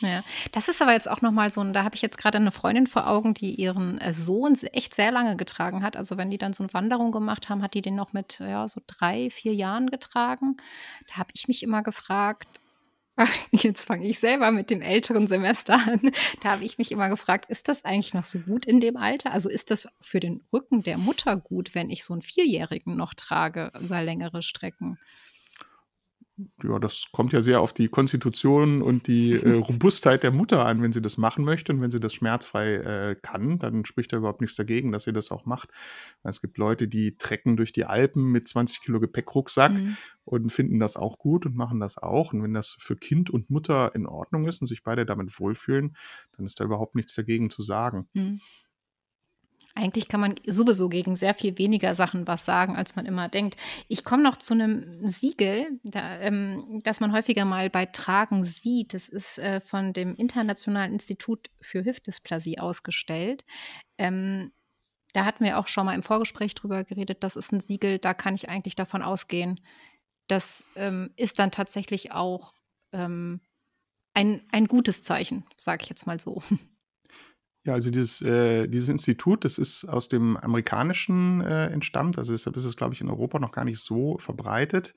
Ja, 0.00 0.22
das 0.52 0.68
ist 0.68 0.82
aber 0.82 0.92
jetzt 0.92 1.10
auch 1.10 1.22
nochmal 1.22 1.50
so, 1.50 1.64
da 1.64 1.84
habe 1.84 1.94
ich 1.94 2.02
jetzt 2.02 2.18
gerade 2.18 2.36
eine 2.36 2.50
Freundin 2.50 2.86
vor 2.86 3.08
Augen, 3.08 3.32
die 3.32 3.54
ihren 3.54 3.98
äh, 3.98 4.12
Sohn 4.12 4.54
echt 4.72 4.94
sehr 4.94 5.10
lange 5.10 5.36
getragen 5.36 5.82
hat. 5.82 5.96
Also 5.96 6.18
wenn 6.18 6.30
die 6.30 6.38
dann 6.38 6.52
so 6.52 6.62
eine 6.62 6.74
Wanderung 6.74 7.12
gemacht 7.12 7.48
haben, 7.48 7.62
hat 7.62 7.74
die 7.74 7.82
den 7.82 7.94
noch 7.94 8.12
mit 8.12 8.40
ja, 8.40 8.68
so 8.68 8.82
drei, 8.86 9.30
vier 9.30 9.54
Jahren 9.54 9.88
getragen. 9.88 10.56
Da 11.08 11.16
habe 11.16 11.30
ich 11.34 11.48
mich 11.48 11.62
immer 11.62 11.82
gefragt, 11.82 12.59
Jetzt 13.52 13.86
fange 13.86 14.06
ich 14.06 14.18
selber 14.18 14.50
mit 14.50 14.70
dem 14.70 14.82
älteren 14.82 15.26
Semester 15.26 15.74
an. 15.74 16.12
Da 16.42 16.52
habe 16.52 16.64
ich 16.64 16.78
mich 16.78 16.92
immer 16.92 17.08
gefragt, 17.08 17.50
ist 17.50 17.68
das 17.68 17.84
eigentlich 17.84 18.14
noch 18.14 18.24
so 18.24 18.38
gut 18.40 18.66
in 18.66 18.80
dem 18.80 18.96
Alter? 18.96 19.32
Also 19.32 19.48
ist 19.48 19.70
das 19.70 19.88
für 20.00 20.20
den 20.20 20.42
Rücken 20.52 20.82
der 20.82 20.98
Mutter 20.98 21.36
gut, 21.36 21.74
wenn 21.74 21.90
ich 21.90 22.04
so 22.04 22.12
einen 22.12 22.22
Vierjährigen 22.22 22.96
noch 22.96 23.14
trage 23.14 23.72
über 23.80 24.02
längere 24.02 24.42
Strecken? 24.42 24.98
ja, 26.62 26.78
das 26.78 27.06
kommt 27.12 27.32
ja 27.32 27.42
sehr 27.42 27.60
auf 27.60 27.72
die 27.72 27.88
Konstitution 27.88 28.82
und 28.82 29.06
die 29.06 29.32
äh, 29.32 29.54
Robustheit 29.56 30.22
der 30.22 30.30
Mutter 30.30 30.64
an, 30.64 30.82
wenn 30.82 30.92
sie 30.92 31.02
das 31.02 31.16
machen 31.16 31.44
möchte 31.44 31.72
und 31.72 31.80
wenn 31.80 31.90
sie 31.90 32.00
das 32.00 32.14
schmerzfrei 32.14 32.74
äh, 32.74 33.16
kann, 33.20 33.58
dann 33.58 33.84
spricht 33.84 34.12
da 34.12 34.18
überhaupt 34.18 34.40
nichts 34.40 34.56
dagegen, 34.56 34.92
dass 34.92 35.04
sie 35.04 35.12
das 35.12 35.30
auch 35.30 35.46
macht. 35.46 35.70
Es 36.22 36.40
gibt 36.40 36.58
Leute, 36.58 36.88
die 36.88 37.16
trecken 37.16 37.56
durch 37.56 37.72
die 37.72 37.84
Alpen 37.84 38.30
mit 38.30 38.48
20 38.48 38.82
Kilo 38.82 39.00
Gepäckrucksack 39.00 39.72
mhm. 39.72 39.96
Und 40.32 40.50
finden 40.50 40.78
das 40.78 40.96
auch 40.96 41.18
gut 41.18 41.46
und 41.46 41.56
machen 41.56 41.80
das 41.80 41.98
auch. 41.98 42.32
Und 42.32 42.42
wenn 42.42 42.54
das 42.54 42.76
für 42.78 42.96
Kind 42.96 43.30
und 43.30 43.50
Mutter 43.50 43.94
in 43.94 44.06
Ordnung 44.06 44.46
ist 44.46 44.60
und 44.60 44.66
sich 44.66 44.82
beide 44.82 45.06
damit 45.06 45.38
wohlfühlen, 45.38 45.96
dann 46.36 46.46
ist 46.46 46.60
da 46.60 46.64
überhaupt 46.64 46.94
nichts 46.94 47.14
dagegen 47.14 47.50
zu 47.50 47.62
sagen. 47.62 48.08
Mhm. 48.12 48.40
Eigentlich 49.74 50.08
kann 50.08 50.20
man 50.20 50.34
sowieso 50.46 50.88
gegen 50.88 51.14
sehr 51.14 51.32
viel 51.32 51.56
weniger 51.56 51.94
Sachen 51.94 52.26
was 52.26 52.44
sagen, 52.44 52.76
als 52.76 52.96
man 52.96 53.06
immer 53.06 53.28
denkt. 53.28 53.56
Ich 53.86 54.02
komme 54.02 54.22
noch 54.22 54.36
zu 54.36 54.54
einem 54.54 55.06
Siegel, 55.06 55.78
da, 55.84 56.18
ähm, 56.18 56.80
das 56.82 57.00
man 57.00 57.12
häufiger 57.12 57.44
mal 57.44 57.70
bei 57.70 57.86
Tragen 57.86 58.42
sieht. 58.42 58.94
Das 58.94 59.08
ist 59.08 59.38
äh, 59.38 59.60
von 59.60 59.92
dem 59.92 60.16
Internationalen 60.16 60.92
Institut 60.92 61.50
für 61.60 61.84
Hüftdysplasie 61.84 62.58
ausgestellt. 62.58 63.44
Ähm, 63.96 64.50
da 65.12 65.24
hatten 65.24 65.44
wir 65.44 65.58
auch 65.58 65.68
schon 65.68 65.86
mal 65.86 65.94
im 65.94 66.02
Vorgespräch 66.02 66.54
drüber 66.54 66.84
geredet. 66.84 67.22
Das 67.22 67.36
ist 67.36 67.52
ein 67.52 67.60
Siegel, 67.60 67.98
da 67.98 68.12
kann 68.12 68.34
ich 68.34 68.48
eigentlich 68.48 68.76
davon 68.76 69.02
ausgehen, 69.02 69.60
das 70.30 70.64
ähm, 70.76 71.10
ist 71.16 71.38
dann 71.38 71.50
tatsächlich 71.50 72.12
auch 72.12 72.54
ähm, 72.92 73.40
ein, 74.14 74.42
ein 74.52 74.66
gutes 74.66 75.02
Zeichen, 75.02 75.44
sage 75.56 75.82
ich 75.82 75.88
jetzt 75.88 76.06
mal 76.06 76.20
so. 76.20 76.42
Ja, 77.66 77.74
also 77.74 77.90
dieses, 77.90 78.22
äh, 78.22 78.68
dieses 78.68 78.88
Institut, 78.88 79.44
das 79.44 79.58
ist 79.58 79.84
aus 79.84 80.08
dem 80.08 80.38
Amerikanischen 80.38 81.42
äh, 81.42 81.66
entstammt, 81.66 82.16
also 82.16 82.32
deshalb 82.32 82.56
ist 82.56 82.64
es, 82.64 82.74
glaube 82.74 82.94
ich, 82.94 83.02
in 83.02 83.10
Europa 83.10 83.38
noch 83.38 83.52
gar 83.52 83.66
nicht 83.66 83.80
so 83.80 84.16
verbreitet. 84.16 84.94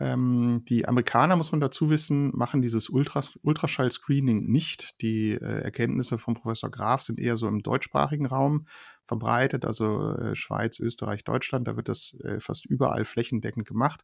Ähm, 0.00 0.64
die 0.66 0.88
Amerikaner, 0.88 1.36
muss 1.36 1.52
man 1.52 1.60
dazu 1.60 1.90
wissen, 1.90 2.34
machen 2.34 2.62
dieses 2.62 2.88
Ultras 2.88 3.38
Ultraschall-Screening 3.42 4.46
nicht. 4.46 5.02
Die 5.02 5.32
äh, 5.32 5.60
Erkenntnisse 5.62 6.16
von 6.16 6.32
Professor 6.34 6.70
Graf 6.70 7.02
sind 7.02 7.20
eher 7.20 7.36
so 7.36 7.46
im 7.46 7.62
deutschsprachigen 7.62 8.24
Raum 8.24 8.66
verbreitet, 9.04 9.66
also 9.66 10.14
äh, 10.14 10.34
Schweiz, 10.34 10.80
Österreich, 10.80 11.22
Deutschland, 11.24 11.68
da 11.68 11.76
wird 11.76 11.88
das 11.88 12.16
äh, 12.24 12.40
fast 12.40 12.64
überall 12.64 13.04
flächendeckend 13.04 13.68
gemacht. 13.68 14.02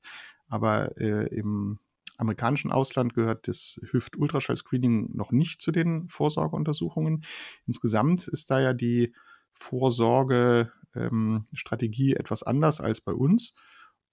Aber 0.49 1.01
äh, 1.01 1.35
im 1.35 1.79
amerikanischen 2.19 2.73
Ausland 2.73 3.15
gehört 3.15 3.49
das 3.49 3.81
Hüft-Ultraschall-Screening 3.91 5.17
noch 5.17 5.33
nicht 5.33 5.63
zu 5.63 5.73
den 5.73 6.09
Vorsorgeuntersuchungen. 6.09 7.25
Insgesamt 7.67 8.29
ist 8.29 8.51
da 8.51 8.61
ja 8.61 8.75
die 8.75 9.15
Vorsorgestrategie 9.55 12.11
ähm, 12.11 12.17
etwas 12.19 12.43
anders 12.43 12.83
als 12.83 13.01
bei 13.01 13.13
uns. 13.13 13.55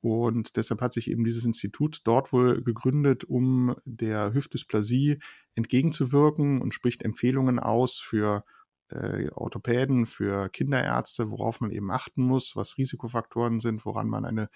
Und 0.04 0.58
deshalb 0.58 0.82
hat 0.82 0.92
sich 0.92 1.10
eben 1.10 1.24
dieses 1.24 1.46
Institut 1.46 2.02
dort 2.04 2.34
wohl 2.34 2.62
gegründet, 2.62 3.24
um 3.24 3.74
der 3.86 4.34
Hüftdysplasie 4.34 5.20
entgegenzuwirken 5.56 6.62
und 6.62 6.74
spricht 6.74 7.04
Empfehlungen 7.04 7.58
aus 7.58 8.00
für 8.00 8.44
äh, 8.90 9.30
Orthopäden, 9.30 10.06
für 10.06 10.50
Kinderärzte, 10.50 11.32
worauf 11.32 11.62
man 11.62 11.72
eben 11.72 11.90
achten 11.90 12.22
muss, 12.22 12.58
was 12.58 12.78
Risikofaktoren 12.78 13.62
sind, 13.62 13.86
woran 13.86 14.10
man 14.10 14.26
eine 14.26 14.50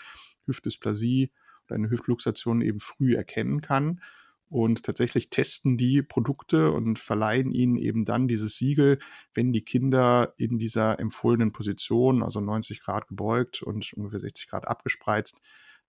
Hüftdysplasie 0.48 1.32
oder 1.66 1.76
eine 1.76 1.90
Hüftluxation 1.92 2.60
eben 2.60 2.82
früh 2.82 3.16
erkennen 3.16 3.62
kann. 3.62 4.02
Und 4.50 4.84
tatsächlich 4.84 5.30
testen 5.30 5.78
die 5.78 6.02
Produkte 6.02 6.72
und 6.72 7.00
verleihen 7.00 7.52
ihnen 7.52 7.76
eben 7.76 8.06
dann 8.06 8.30
dieses 8.30 8.56
Siegel, 8.56 8.98
wenn 9.34 9.52
die 9.52 9.64
Kinder 9.64 10.34
in 10.38 10.58
dieser 10.58 11.00
empfohlenen 11.00 11.52
Position, 11.52 12.24
also 12.24 12.40
90 12.40 12.82
Grad 12.82 13.08
gebeugt 13.08 13.62
und 13.62 13.92
ungefähr 13.94 14.22
60 14.22 14.48
Grad 14.48 14.68
abgespreizt, 14.68 15.42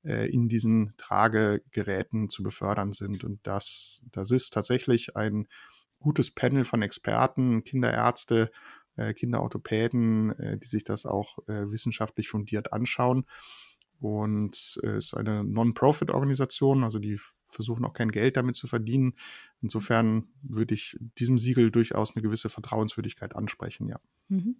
äh, 0.04 0.28
in 0.28 0.48
diesen 0.48 0.94
Tragegeräten 0.96 2.30
zu 2.30 2.42
befördern 2.42 2.92
sind. 2.92 3.22
Und 3.22 3.46
das, 3.46 4.04
das 4.10 4.32
ist 4.32 4.52
tatsächlich 4.52 5.16
ein 5.16 5.46
gutes 6.00 6.32
Panel 6.32 6.64
von 6.64 6.82
Experten, 6.82 7.62
Kinderärzte, 7.62 8.50
äh, 8.96 9.14
Kinderorthopäden, 9.14 10.36
äh, 10.38 10.58
die 10.58 10.66
sich 10.66 10.82
das 10.82 11.06
auch 11.06 11.38
wissenschaftlich 11.46 12.28
fundiert 12.28 12.72
anschauen 12.72 13.24
und 14.00 14.54
es 14.54 14.78
ist 14.82 15.14
eine 15.14 15.42
Non-Profit-Organisation, 15.44 16.84
also 16.84 16.98
die 16.98 17.18
versuchen 17.48 17.84
auch 17.84 17.94
kein 17.94 18.12
Geld 18.12 18.36
damit 18.36 18.56
zu 18.56 18.66
verdienen. 18.66 19.14
Insofern 19.60 20.28
würde 20.42 20.74
ich 20.74 20.96
diesem 21.18 21.38
Siegel 21.38 21.70
durchaus 21.70 22.14
eine 22.14 22.22
gewisse 22.22 22.48
Vertrauenswürdigkeit 22.48 23.34
ansprechen, 23.34 23.88
ja. 23.88 24.00
Mhm 24.28 24.56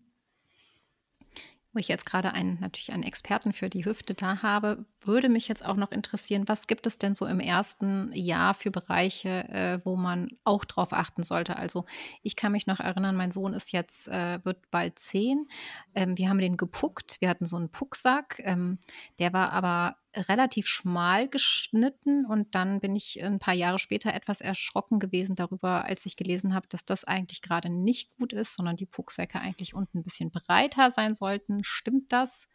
wo 1.73 1.79
ich 1.79 1.89
jetzt 1.89 2.07
gerade 2.07 2.33
einen, 2.33 2.59
natürlich 2.61 2.93
einen 2.93 3.03
Experten 3.03 3.53
für 3.53 3.69
die 3.69 3.85
Hüfte 3.85 4.15
da 4.15 4.43
habe, 4.43 4.87
würde 5.03 5.29
mich 5.29 5.49
jetzt 5.49 5.65
auch 5.65 5.77
noch 5.77 5.93
interessieren, 5.93 6.49
was 6.49 6.67
gibt 6.67 6.87
es 6.87 6.99
denn 6.99 7.15
so 7.15 7.27
im 7.27 7.41
ersten 7.41 8.11
Jahr 8.15 8.55
für 8.55 8.71
Bereiche, 8.71 9.49
äh, 9.49 9.79
wo 9.85 9.95
man 9.95 10.31
auch 10.45 10.65
drauf 10.65 10.93
achten 10.93 11.23
sollte? 11.23 11.57
Also 11.57 11.85
ich 12.23 12.37
kann 12.37 12.53
mich 12.53 12.67
noch 12.67 12.81
erinnern, 12.81 13.17
mein 13.17 13.31
Sohn 13.31 13.53
ist 13.53 13.73
jetzt, 13.73 14.09
äh, 14.09 14.45
wird 14.45 14.71
bald 14.71 14.99
zehn. 14.99 15.47
Ähm, 15.95 16.17
wir 16.17 16.31
haben 16.31 16.41
den 16.41 16.57
gepuckt, 16.57 17.19
wir 17.21 17.29
hatten 17.29 17.47
so 17.47 17.57
einen 17.57 17.71
Pucksack, 17.71 18.41
ähm, 18.45 18.79
der 19.19 19.33
war 19.33 19.53
aber 19.53 19.97
relativ 20.29 20.67
schmal 20.67 21.29
geschnitten 21.29 22.27
und 22.27 22.55
dann 22.55 22.81
bin 22.81 22.97
ich 22.97 23.23
ein 23.23 23.39
paar 23.39 23.55
Jahre 23.55 23.79
später 23.79 24.13
etwas 24.15 24.41
erschrocken 24.41 24.99
gewesen 24.99 25.37
darüber, 25.37 25.85
als 25.85 26.07
ich 26.07 26.17
gelesen 26.17 26.55
habe, 26.55 26.67
dass 26.69 26.85
das 26.85 27.05
eigentlich 27.05 27.43
gerade 27.43 27.69
nicht 27.69 28.17
gut 28.17 28.33
ist, 28.33 28.55
sondern 28.55 28.77
die 28.77 28.87
Pucksäcke 28.87 29.41
eigentlich 29.41 29.75
unten 29.75 29.99
ein 29.99 30.03
bisschen 30.03 30.31
breiter 30.31 30.91
sein 30.91 31.15
sollten. 31.15 31.63
Stimmt 31.65 32.13
das? 32.13 32.49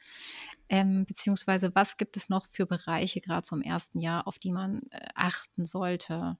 Ähm, 0.69 1.05
beziehungsweise 1.05 1.73
was 1.75 1.97
gibt 1.97 2.17
es 2.17 2.29
noch 2.29 2.45
für 2.45 2.65
Bereiche 2.65 3.21
gerade 3.21 3.43
zum 3.43 3.61
ersten 3.61 3.99
Jahr, 3.99 4.27
auf 4.27 4.39
die 4.39 4.51
man 4.51 4.81
äh, 4.89 5.07
achten 5.15 5.65
sollte 5.65 6.37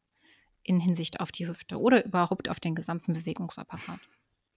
in 0.64 0.80
Hinsicht 0.80 1.20
auf 1.20 1.32
die 1.32 1.48
Hüfte 1.48 1.80
oder 1.80 2.06
überhaupt 2.06 2.50
auf 2.50 2.60
den 2.60 2.76
gesamten 2.76 3.14
Bewegungsapparat? 3.14 4.00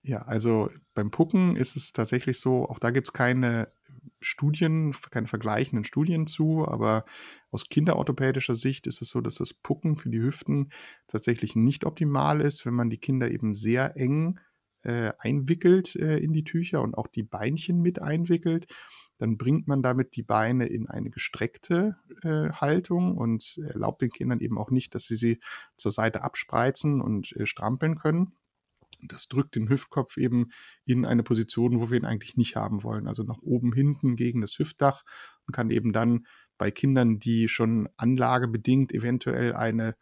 Ja, 0.03 0.19
also 0.19 0.71
beim 0.95 1.11
Pucken 1.11 1.57
ist 1.57 1.77
es 1.77 1.93
tatsächlich 1.93 2.39
so, 2.39 2.69
auch 2.69 2.79
da 2.79 2.91
gibt 2.91 3.09
es 3.09 3.13
keine 3.13 3.73
Studien, 4.21 4.95
keine 5.11 5.27
vergleichenden 5.27 5.85
Studien 5.85 6.27
zu, 6.27 6.67
aber 6.67 7.05
aus 7.51 7.69
kinderorthopädischer 7.69 8.55
Sicht 8.55 8.87
ist 8.87 9.03
es 9.03 9.09
so, 9.09 9.21
dass 9.21 9.37
das 9.37 9.55
Pucken 9.55 9.97
für 9.97 10.11
die 10.11 10.21
Hüften 10.21 10.71
tatsächlich 11.07 11.57
nicht 11.57 11.85
optimal 11.85 12.41
ist, 12.41 12.67
wenn 12.67 12.75
man 12.75 12.91
die 12.91 12.99
Kinder 12.99 13.31
eben 13.31 13.55
sehr 13.55 13.97
eng 13.97 14.41
äh, 14.83 15.13
einwickelt 15.19 15.97
äh, 15.97 16.19
in 16.19 16.33
die 16.33 16.45
Tücher 16.45 16.83
und 16.83 16.97
auch 16.97 17.09
die 17.09 17.25
Beinchen 17.25 17.81
mit 17.83 18.01
einwickelt. 18.01 18.67
Dann 19.19 19.37
bringt 19.37 19.67
man 19.67 19.83
damit 19.83 20.15
die 20.17 20.23
Beine 20.23 20.67
in 20.67 20.89
eine 20.89 21.11
gestreckte 21.11 21.97
äh, 22.23 22.51
Haltung 22.53 23.17
und 23.17 23.59
erlaubt 23.73 24.03
den 24.03 24.11
Kindern 24.11 24.41
eben 24.41 24.59
auch 24.59 24.71
nicht, 24.71 24.95
dass 24.95 25.07
sie 25.07 25.17
sie 25.17 25.41
zur 25.77 25.91
Seite 25.91 26.23
abspreizen 26.23 27.01
und 27.01 27.33
äh, 27.37 27.47
strampeln 27.47 27.97
können 27.97 28.37
das 29.01 29.29
drückt 29.29 29.55
den 29.55 29.69
Hüftkopf 29.69 30.17
eben 30.17 30.51
in 30.85 31.05
eine 31.05 31.23
Position, 31.23 31.81
wo 31.81 31.91
wir 31.91 31.99
ihn 31.99 32.05
eigentlich 32.05 32.37
nicht 32.37 32.57
haben 32.57 32.83
wollen. 32.83 33.09
Also 33.09 33.23
nach 33.23 33.39
oben, 33.43 33.73
hinten 33.73 34.17
gegen 34.17 34.41
das 34.41 34.59
Hüftdach 34.59 35.03
und 35.47 35.55
kann 35.55 35.71
eben 35.71 35.93
dann 35.93 36.27
bei 36.59 36.71
Kindern, 36.71 37.19
die 37.19 37.49
schon 37.49 37.89
anlagebedingt 37.97 38.93
eventuell 38.93 39.55
eine, 39.55 39.95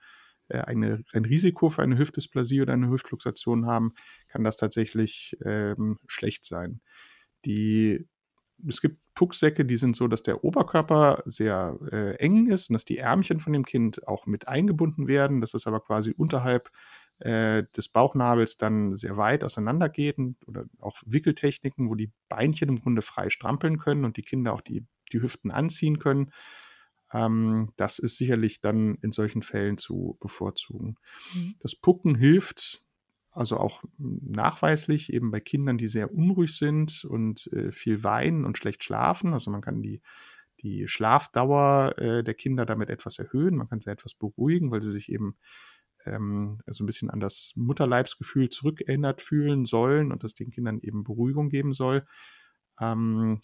äh, 0.49 0.61
eine, 0.61 1.03
ein 1.13 1.25
Risiko 1.25 1.69
für 1.69 1.83
eine 1.83 1.99
Hüftdysplasie 1.99 2.63
oder 2.63 2.73
eine 2.73 2.91
Hüftluxation 2.91 3.67
haben, 3.67 3.93
kann 4.29 4.45
das 4.45 4.57
tatsächlich 4.57 5.37
ähm, 5.45 5.99
schlecht 6.07 6.45
sein. 6.45 6.81
Die, 7.45 8.07
es 8.67 8.81
gibt 8.81 8.99
Pucksäcke, 9.15 9.65
die 9.65 9.77
sind 9.77 9.97
so, 9.97 10.09
dass 10.09 10.23
der 10.23 10.45
Oberkörper 10.45 11.23
sehr 11.25 11.79
äh, 11.93 12.17
eng 12.17 12.49
ist 12.49 12.69
und 12.69 12.75
dass 12.75 12.85
die 12.85 12.99
Ärmchen 12.99 13.41
von 13.41 13.53
dem 13.53 13.65
Kind 13.65 14.07
auch 14.09 14.27
mit 14.27 14.49
eingebunden 14.49 15.07
werden. 15.07 15.41
Das 15.41 15.55
ist 15.55 15.67
aber 15.67 15.81
quasi 15.81 16.13
unterhalb 16.17 16.71
äh, 17.19 17.65
des 17.77 17.89
Bauchnabels 17.89 18.57
dann 18.57 18.95
sehr 18.95 19.17
weit 19.17 19.45
auseinandergehen 19.45 20.37
oder 20.47 20.67
auch 20.81 21.01
Wickeltechniken, 21.07 21.89
wo 21.89 21.95
die 21.95 22.13
Beinchen 22.29 22.69
im 22.69 22.81
Grunde 22.81 23.03
frei 23.03 23.31
strampeln 23.31 23.79
können 23.79 24.05
und 24.05 24.17
die 24.17 24.23
Kinder 24.23 24.53
auch 24.53 24.61
die, 24.61 24.87
die 25.13 25.23
Hüften 25.23 25.51
anziehen 25.51 25.99
können. 25.99 26.33
Ähm, 27.13 27.73
das 27.77 27.99
ist 27.99 28.17
sicherlich 28.17 28.61
dann 28.61 28.97
in 29.03 29.13
solchen 29.13 29.43
Fällen 29.43 29.79
zu 29.79 30.17
bevorzugen. 30.21 30.97
Mhm. 31.35 31.55
Das 31.61 31.77
Pucken 31.77 32.15
hilft 32.15 32.85
also 33.35 33.57
auch 33.57 33.83
nachweislich 33.99 35.13
eben 35.13 35.33
bei 35.33 35.41
Kindern, 35.41 35.77
die 35.77 35.89
sehr 35.89 36.13
unruhig 36.13 36.57
sind 36.57 37.05
und 37.05 37.49
äh, 37.53 37.73
viel 37.73 38.05
weinen 38.05 38.45
und 38.45 38.57
schlecht 38.57 38.85
schlafen. 38.85 39.33
Also 39.33 39.51
man 39.51 39.61
kann 39.61 39.83
die, 39.83 40.03
die 40.61 40.87
Schlafdauer 40.87 41.99
äh, 41.99 42.23
der 42.23 42.35
Kinder 42.35 42.65
damit 42.65 42.91
etwas 42.91 43.19
erhöhen. 43.19 43.57
Man 43.57 43.69
kann 43.69 43.81
sie 43.81 43.91
etwas 43.91 44.15
beruhigen, 44.15 44.71
weil 44.71 44.83
sie 44.83 44.93
sich 44.93 45.11
eben 45.11 45.37
ähm, 46.07 46.61
so 46.67 46.85
ein 46.85 46.87
bisschen 46.87 47.11
an 47.11 47.21
das 47.21 47.53
Mutterleibsgefühl 47.57 48.49
zurückerinnert 48.49 49.21
fühlen 49.21 49.67
sollen 49.67 50.13
und 50.13 50.25
das 50.25 50.35
den 50.35 50.51
Kindern 50.51 50.81
eben 50.81 51.05
Beruhigung 51.05 51.49
geben 51.49 51.73
soll. 51.73 52.07
Ähm, 52.81 53.41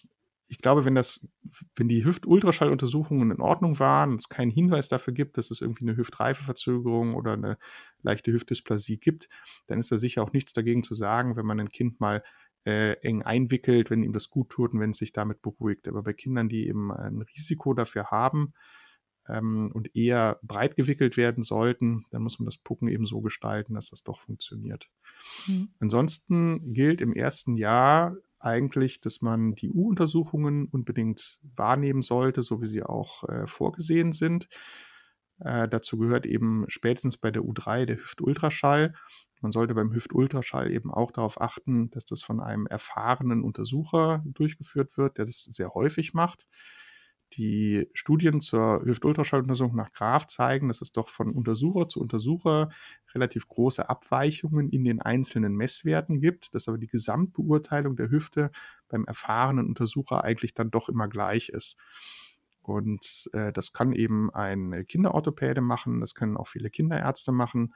ich 0.50 0.58
glaube, 0.58 0.84
wenn 0.84 0.96
das, 0.96 1.28
wenn 1.76 1.88
die 1.88 2.04
Hüft-Ultraschalluntersuchungen 2.04 3.30
in 3.30 3.40
Ordnung 3.40 3.78
waren 3.78 4.10
und 4.10 4.20
es 4.20 4.28
keinen 4.28 4.50
Hinweis 4.50 4.88
dafür 4.88 5.14
gibt, 5.14 5.38
dass 5.38 5.52
es 5.52 5.60
irgendwie 5.60 5.84
eine 5.84 5.96
Hüftreifeverzögerung 5.96 7.14
oder 7.14 7.34
eine 7.34 7.56
leichte 8.02 8.32
Hüftdysplasie 8.32 8.98
gibt, 8.98 9.28
dann 9.68 9.78
ist 9.78 9.92
da 9.92 9.98
sicher 9.98 10.24
auch 10.24 10.32
nichts 10.32 10.52
dagegen 10.52 10.82
zu 10.82 10.94
sagen, 10.96 11.36
wenn 11.36 11.46
man 11.46 11.60
ein 11.60 11.70
Kind 11.70 12.00
mal 12.00 12.24
äh, 12.66 12.94
eng 13.02 13.22
einwickelt, 13.22 13.90
wenn 13.90 14.02
ihm 14.02 14.12
das 14.12 14.28
gut 14.28 14.50
tut 14.50 14.72
und 14.72 14.80
wenn 14.80 14.90
es 14.90 14.98
sich 14.98 15.12
damit 15.12 15.40
beruhigt. 15.40 15.86
Aber 15.86 16.02
bei 16.02 16.14
Kindern, 16.14 16.48
die 16.48 16.66
eben 16.66 16.90
ein 16.90 17.22
Risiko 17.22 17.72
dafür 17.72 18.10
haben, 18.10 18.52
ähm, 19.30 19.70
und 19.72 19.94
eher 19.94 20.38
breit 20.42 20.76
gewickelt 20.76 21.16
werden 21.16 21.42
sollten, 21.42 22.04
dann 22.10 22.22
muss 22.22 22.38
man 22.38 22.46
das 22.46 22.58
Pucken 22.58 22.88
eben 22.88 23.06
so 23.06 23.20
gestalten, 23.20 23.74
dass 23.74 23.90
das 23.90 24.02
doch 24.02 24.20
funktioniert. 24.20 24.88
Mhm. 25.46 25.68
Ansonsten 25.78 26.72
gilt 26.72 27.00
im 27.00 27.12
ersten 27.12 27.56
Jahr 27.56 28.16
eigentlich, 28.38 29.00
dass 29.00 29.20
man 29.20 29.54
die 29.54 29.70
U-Untersuchungen 29.70 30.66
unbedingt 30.66 31.40
wahrnehmen 31.56 32.02
sollte, 32.02 32.42
so 32.42 32.62
wie 32.62 32.66
sie 32.66 32.82
auch 32.82 33.28
äh, 33.28 33.46
vorgesehen 33.46 34.12
sind. 34.12 34.48
Äh, 35.38 35.68
dazu 35.68 35.98
gehört 35.98 36.26
eben 36.26 36.64
spätestens 36.68 37.18
bei 37.18 37.30
der 37.30 37.42
U3 37.42 37.86
der 37.86 37.96
Hüftultraschall. 37.96 38.94
Man 39.40 39.52
sollte 39.52 39.74
beim 39.74 39.92
Hüftultraschall 39.92 40.70
eben 40.70 40.92
auch 40.92 41.10
darauf 41.10 41.40
achten, 41.40 41.90
dass 41.90 42.04
das 42.04 42.22
von 42.22 42.40
einem 42.40 42.66
erfahrenen 42.66 43.42
Untersucher 43.42 44.22
durchgeführt 44.26 44.98
wird, 44.98 45.18
der 45.18 45.24
das 45.24 45.44
sehr 45.44 45.72
häufig 45.74 46.12
macht. 46.12 46.46
Die 47.34 47.88
Studien 47.94 48.40
zur 48.40 48.82
Hüftultraschalluntersuchung 48.84 49.76
nach 49.76 49.92
Graf 49.92 50.26
zeigen, 50.26 50.68
dass 50.68 50.80
es 50.80 50.90
doch 50.90 51.08
von 51.08 51.30
Untersucher 51.32 51.88
zu 51.88 52.00
Untersucher 52.00 52.70
relativ 53.14 53.46
große 53.48 53.88
Abweichungen 53.88 54.68
in 54.68 54.84
den 54.84 55.00
einzelnen 55.00 55.54
Messwerten 55.54 56.20
gibt, 56.20 56.54
dass 56.54 56.68
aber 56.68 56.78
die 56.78 56.88
Gesamtbeurteilung 56.88 57.96
der 57.96 58.10
Hüfte 58.10 58.50
beim 58.88 59.04
erfahrenen 59.04 59.66
Untersucher 59.66 60.24
eigentlich 60.24 60.54
dann 60.54 60.70
doch 60.70 60.88
immer 60.88 61.08
gleich 61.08 61.50
ist. 61.50 61.76
Und 62.62 63.30
äh, 63.32 63.52
das 63.52 63.72
kann 63.72 63.92
eben 63.92 64.30
ein 64.30 64.84
Kinderorthopäde 64.86 65.60
machen, 65.60 66.00
das 66.00 66.14
können 66.14 66.36
auch 66.36 66.48
viele 66.48 66.70
Kinderärzte 66.70 67.32
machen. 67.32 67.74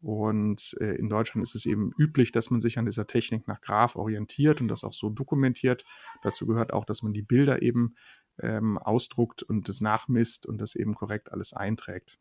Und 0.00 0.76
äh, 0.80 0.94
in 0.94 1.08
Deutschland 1.08 1.42
ist 1.42 1.54
es 1.54 1.66
eben 1.66 1.92
üblich, 1.98 2.30
dass 2.30 2.50
man 2.50 2.60
sich 2.60 2.78
an 2.78 2.84
dieser 2.84 3.06
Technik 3.06 3.48
nach 3.48 3.60
Graf 3.60 3.96
orientiert 3.96 4.60
und 4.60 4.68
das 4.68 4.84
auch 4.84 4.92
so 4.92 5.10
dokumentiert. 5.10 5.84
Dazu 6.22 6.46
gehört 6.46 6.72
auch, 6.72 6.84
dass 6.84 7.02
man 7.02 7.12
die 7.12 7.22
Bilder 7.22 7.62
eben 7.62 7.96
ähm, 8.40 8.78
ausdruckt 8.78 9.42
und 9.42 9.68
das 9.68 9.80
nachmisst 9.80 10.46
und 10.46 10.60
das 10.60 10.76
eben 10.76 10.94
korrekt 10.94 11.32
alles 11.32 11.52
einträgt. 11.52 12.18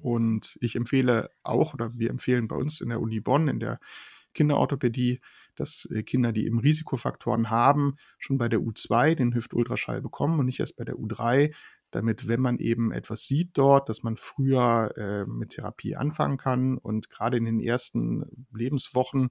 Und 0.00 0.56
ich 0.60 0.76
empfehle 0.76 1.30
auch, 1.42 1.74
oder 1.74 1.98
wir 1.98 2.08
empfehlen 2.08 2.48
bei 2.48 2.56
uns 2.56 2.80
in 2.80 2.88
der 2.88 3.00
Uni 3.00 3.20
Bonn, 3.20 3.48
in 3.48 3.60
der 3.60 3.78
Kinderorthopädie, 4.32 5.20
dass 5.54 5.86
äh, 5.90 6.02
Kinder, 6.02 6.32
die 6.32 6.46
eben 6.46 6.58
Risikofaktoren 6.58 7.50
haben, 7.50 7.96
schon 8.18 8.38
bei 8.38 8.48
der 8.48 8.60
U2 8.60 9.14
den 9.14 9.34
Hüftultraschall 9.34 10.00
bekommen 10.00 10.40
und 10.40 10.46
nicht 10.46 10.60
erst 10.60 10.76
bei 10.76 10.84
der 10.84 10.96
U3, 10.96 11.54
damit, 11.94 12.28
wenn 12.28 12.40
man 12.40 12.58
eben 12.58 12.92
etwas 12.92 13.26
sieht 13.26 13.50
dort, 13.54 13.88
dass 13.88 14.02
man 14.02 14.16
früher 14.16 14.92
äh, 14.96 15.24
mit 15.26 15.50
Therapie 15.50 15.96
anfangen 15.96 16.38
kann. 16.38 16.78
Und 16.78 17.10
gerade 17.10 17.36
in 17.36 17.44
den 17.44 17.60
ersten 17.60 18.46
Lebenswochen, 18.52 19.30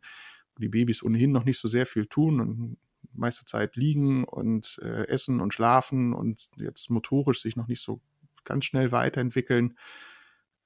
wo 0.55 0.61
die 0.61 0.69
Babys 0.69 1.03
ohnehin 1.03 1.31
noch 1.31 1.45
nicht 1.45 1.59
so 1.59 1.67
sehr 1.67 1.85
viel 1.85 2.07
tun 2.07 2.39
und 2.39 2.77
meiste 3.13 3.45
Zeit 3.45 3.75
liegen 3.75 4.23
und 4.23 4.79
äh, 4.81 5.07
essen 5.07 5.41
und 5.41 5.53
schlafen 5.53 6.13
und 6.13 6.49
jetzt 6.57 6.89
motorisch 6.89 7.41
sich 7.41 7.55
noch 7.55 7.67
nicht 7.67 7.81
so 7.81 8.01
ganz 8.43 8.65
schnell 8.65 8.91
weiterentwickeln, 8.91 9.77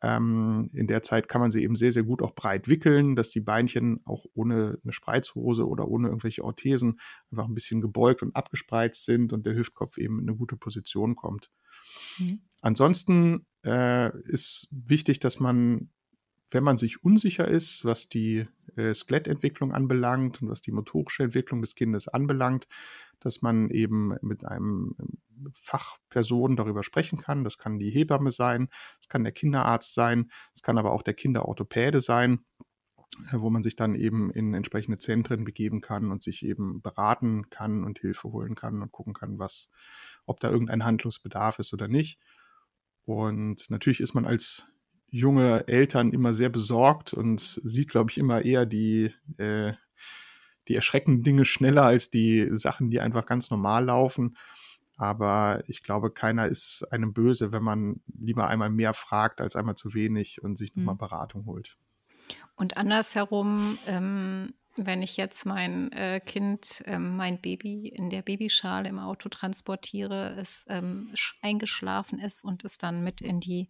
ähm, 0.01 0.69
in 0.73 0.87
der 0.87 1.01
Zeit 1.01 1.27
kann 1.27 1.41
man 1.41 1.49
sie 1.49 1.63
eben 1.63 1.75
sehr, 1.75 1.91
sehr 1.91 2.03
gut 2.03 2.21
auch 2.21 2.35
breit 2.35 2.67
wickeln, 2.67 3.15
dass 3.15 3.29
die 3.29 3.39
Beinchen 3.39 4.01
auch 4.05 4.25
ohne 4.33 4.79
eine 4.83 4.93
Spreizhose 4.93 5.67
oder 5.67 5.87
ohne 5.87 6.07
irgendwelche 6.09 6.43
Orthesen 6.43 6.99
einfach 7.31 7.45
ein 7.45 7.55
bisschen 7.55 7.81
gebeugt 7.81 8.21
und 8.21 8.35
abgespreizt 8.35 9.05
sind 9.05 9.33
und 9.33 9.45
der 9.45 9.55
Hüftkopf 9.55 9.97
eben 9.97 10.19
in 10.19 10.29
eine 10.29 10.37
gute 10.37 10.55
Position 10.55 11.15
kommt. 11.15 11.49
Mhm. 12.19 12.41
Ansonsten 12.61 13.45
äh, 13.65 14.15
ist 14.23 14.67
wichtig, 14.71 15.19
dass 15.19 15.39
man, 15.39 15.89
wenn 16.51 16.63
man 16.63 16.77
sich 16.77 17.03
unsicher 17.03 17.47
ist, 17.47 17.83
was 17.83 18.07
die 18.07 18.45
äh, 18.75 18.93
Skelettentwicklung 18.93 19.73
anbelangt 19.73 20.41
und 20.41 20.49
was 20.49 20.61
die 20.61 20.71
motorische 20.71 21.23
Entwicklung 21.23 21.61
des 21.61 21.73
Kindes 21.73 22.07
anbelangt, 22.07 22.67
dass 23.19 23.41
man 23.41 23.71
eben 23.71 24.15
mit 24.21 24.45
einem 24.45 24.95
Fachperson 25.53 26.55
darüber 26.55 26.83
sprechen 26.83 27.17
kann. 27.17 27.43
Das 27.43 27.57
kann 27.57 27.79
die 27.79 27.89
Hebamme 27.89 28.31
sein, 28.31 28.69
das 28.97 29.09
kann 29.09 29.23
der 29.23 29.33
Kinderarzt 29.33 29.93
sein, 29.93 30.31
es 30.53 30.61
kann 30.61 30.77
aber 30.77 30.91
auch 30.91 31.03
der 31.03 31.13
Kinderorthopäde 31.13 32.01
sein, 32.01 32.45
äh, 33.31 33.39
wo 33.39 33.49
man 33.49 33.63
sich 33.63 33.75
dann 33.75 33.95
eben 33.95 34.31
in 34.31 34.53
entsprechende 34.53 34.97
Zentren 34.97 35.43
begeben 35.43 35.81
kann 35.81 36.11
und 36.11 36.23
sich 36.23 36.45
eben 36.45 36.81
beraten 36.81 37.49
kann 37.49 37.83
und 37.83 37.99
Hilfe 37.99 38.31
holen 38.31 38.55
kann 38.55 38.81
und 38.81 38.91
gucken 38.91 39.13
kann, 39.13 39.39
was, 39.39 39.69
ob 40.25 40.39
da 40.39 40.49
irgendein 40.49 40.85
Handlungsbedarf 40.85 41.59
ist 41.59 41.73
oder 41.73 41.87
nicht. 41.87 42.19
Und 43.05 43.69
natürlich 43.69 44.01
ist 44.01 44.13
man 44.13 44.25
als 44.25 44.65
junge 45.09 45.67
Eltern 45.67 46.11
immer 46.11 46.33
sehr 46.33 46.49
besorgt 46.49 47.13
und 47.13 47.39
sieht, 47.63 47.89
glaube 47.89 48.11
ich, 48.11 48.17
immer 48.17 48.43
eher 48.43 48.65
die, 48.65 49.13
äh, 49.37 49.73
die 50.67 50.75
erschreckenden 50.75 51.23
Dinge 51.23 51.45
schneller 51.45 51.83
als 51.83 52.09
die 52.09 52.47
Sachen, 52.51 52.89
die 52.89 52.99
einfach 52.99 53.25
ganz 53.25 53.49
normal 53.49 53.85
laufen. 53.85 54.35
Aber 54.97 55.63
ich 55.67 55.83
glaube, 55.83 56.11
keiner 56.11 56.47
ist 56.47 56.83
einem 56.91 57.13
böse, 57.13 57.53
wenn 57.53 57.63
man 57.63 58.01
lieber 58.19 58.47
einmal 58.47 58.71
mehr 58.71 58.93
fragt 58.93 59.39
als 59.41 59.55
einmal 59.55 59.75
zu 59.75 59.93
wenig 59.93 60.41
und 60.41 60.57
sich 60.57 60.75
nochmal 60.75 60.95
mhm. 60.95 60.99
Beratung 60.99 61.45
holt. 61.45 61.77
Und 62.55 62.75
andersherum, 62.77 63.77
ähm, 63.85 64.53
wenn 64.75 65.03
ich 65.03 65.15
jetzt 65.15 65.45
mein 65.45 65.91
äh, 65.91 66.19
Kind, 66.19 66.83
ähm, 66.85 67.15
mein 67.15 67.39
Baby 67.39 67.87
in 67.87 68.09
der 68.09 68.23
Babyschale 68.23 68.89
im 68.89 68.97
Auto 68.97 69.29
transportiere, 69.29 70.35
es 70.39 70.65
ähm, 70.67 71.13
eingeschlafen 71.41 72.19
ist 72.19 72.43
und 72.43 72.65
es 72.65 72.79
dann 72.79 73.03
mit 73.03 73.21
in 73.21 73.39
die 73.39 73.69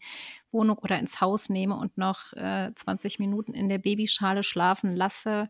Wohnung 0.51 0.77
oder 0.77 0.97
ins 0.99 1.19
Haus 1.19 1.49
nehme 1.49 1.75
und 1.75 1.97
noch 1.97 2.33
äh, 2.33 2.71
20 2.73 3.19
Minuten 3.19 3.53
in 3.53 3.67
der 3.67 3.79
Babyschale 3.79 4.43
schlafen 4.43 4.95
lasse, 4.95 5.49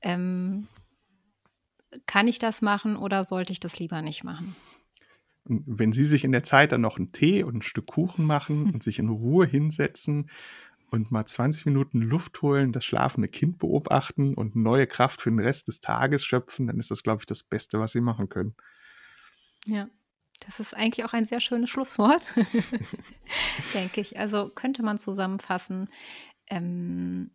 ähm, 0.00 0.66
kann 2.06 2.28
ich 2.28 2.38
das 2.38 2.62
machen 2.62 2.96
oder 2.96 3.24
sollte 3.24 3.52
ich 3.52 3.60
das 3.60 3.78
lieber 3.78 4.00
nicht 4.00 4.24
machen? 4.24 4.54
Wenn 5.50 5.92
Sie 5.92 6.04
sich 6.04 6.24
in 6.24 6.32
der 6.32 6.44
Zeit 6.44 6.72
dann 6.72 6.80
noch 6.80 6.96
einen 6.96 7.12
Tee 7.12 7.42
und 7.42 7.56
ein 7.56 7.62
Stück 7.62 7.86
Kuchen 7.86 8.24
machen 8.24 8.66
hm. 8.66 8.74
und 8.74 8.82
sich 8.82 8.98
in 8.98 9.08
Ruhe 9.08 9.46
hinsetzen 9.46 10.30
und 10.90 11.10
mal 11.10 11.24
20 11.24 11.66
Minuten 11.66 12.00
Luft 12.00 12.42
holen, 12.42 12.72
das 12.72 12.84
schlafende 12.84 13.28
Kind 13.28 13.58
beobachten 13.58 14.34
und 14.34 14.56
neue 14.56 14.86
Kraft 14.86 15.20
für 15.20 15.30
den 15.30 15.40
Rest 15.40 15.68
des 15.68 15.80
Tages 15.80 16.24
schöpfen, 16.24 16.66
dann 16.66 16.78
ist 16.78 16.90
das, 16.90 17.02
glaube 17.02 17.22
ich, 17.22 17.26
das 17.26 17.42
Beste, 17.42 17.80
was 17.80 17.92
Sie 17.92 18.00
machen 18.00 18.28
können. 18.28 18.54
Ja, 19.66 19.88
das 20.40 20.60
ist 20.60 20.74
eigentlich 20.74 21.04
auch 21.04 21.12
ein 21.12 21.24
sehr 21.24 21.40
schönes 21.40 21.70
Schlusswort, 21.70 22.32
denke 23.74 24.00
ich. 24.00 24.18
Also 24.18 24.48
könnte 24.48 24.82
man 24.82 24.98
zusammenfassen. 24.98 25.88
Ähm, 26.48 27.30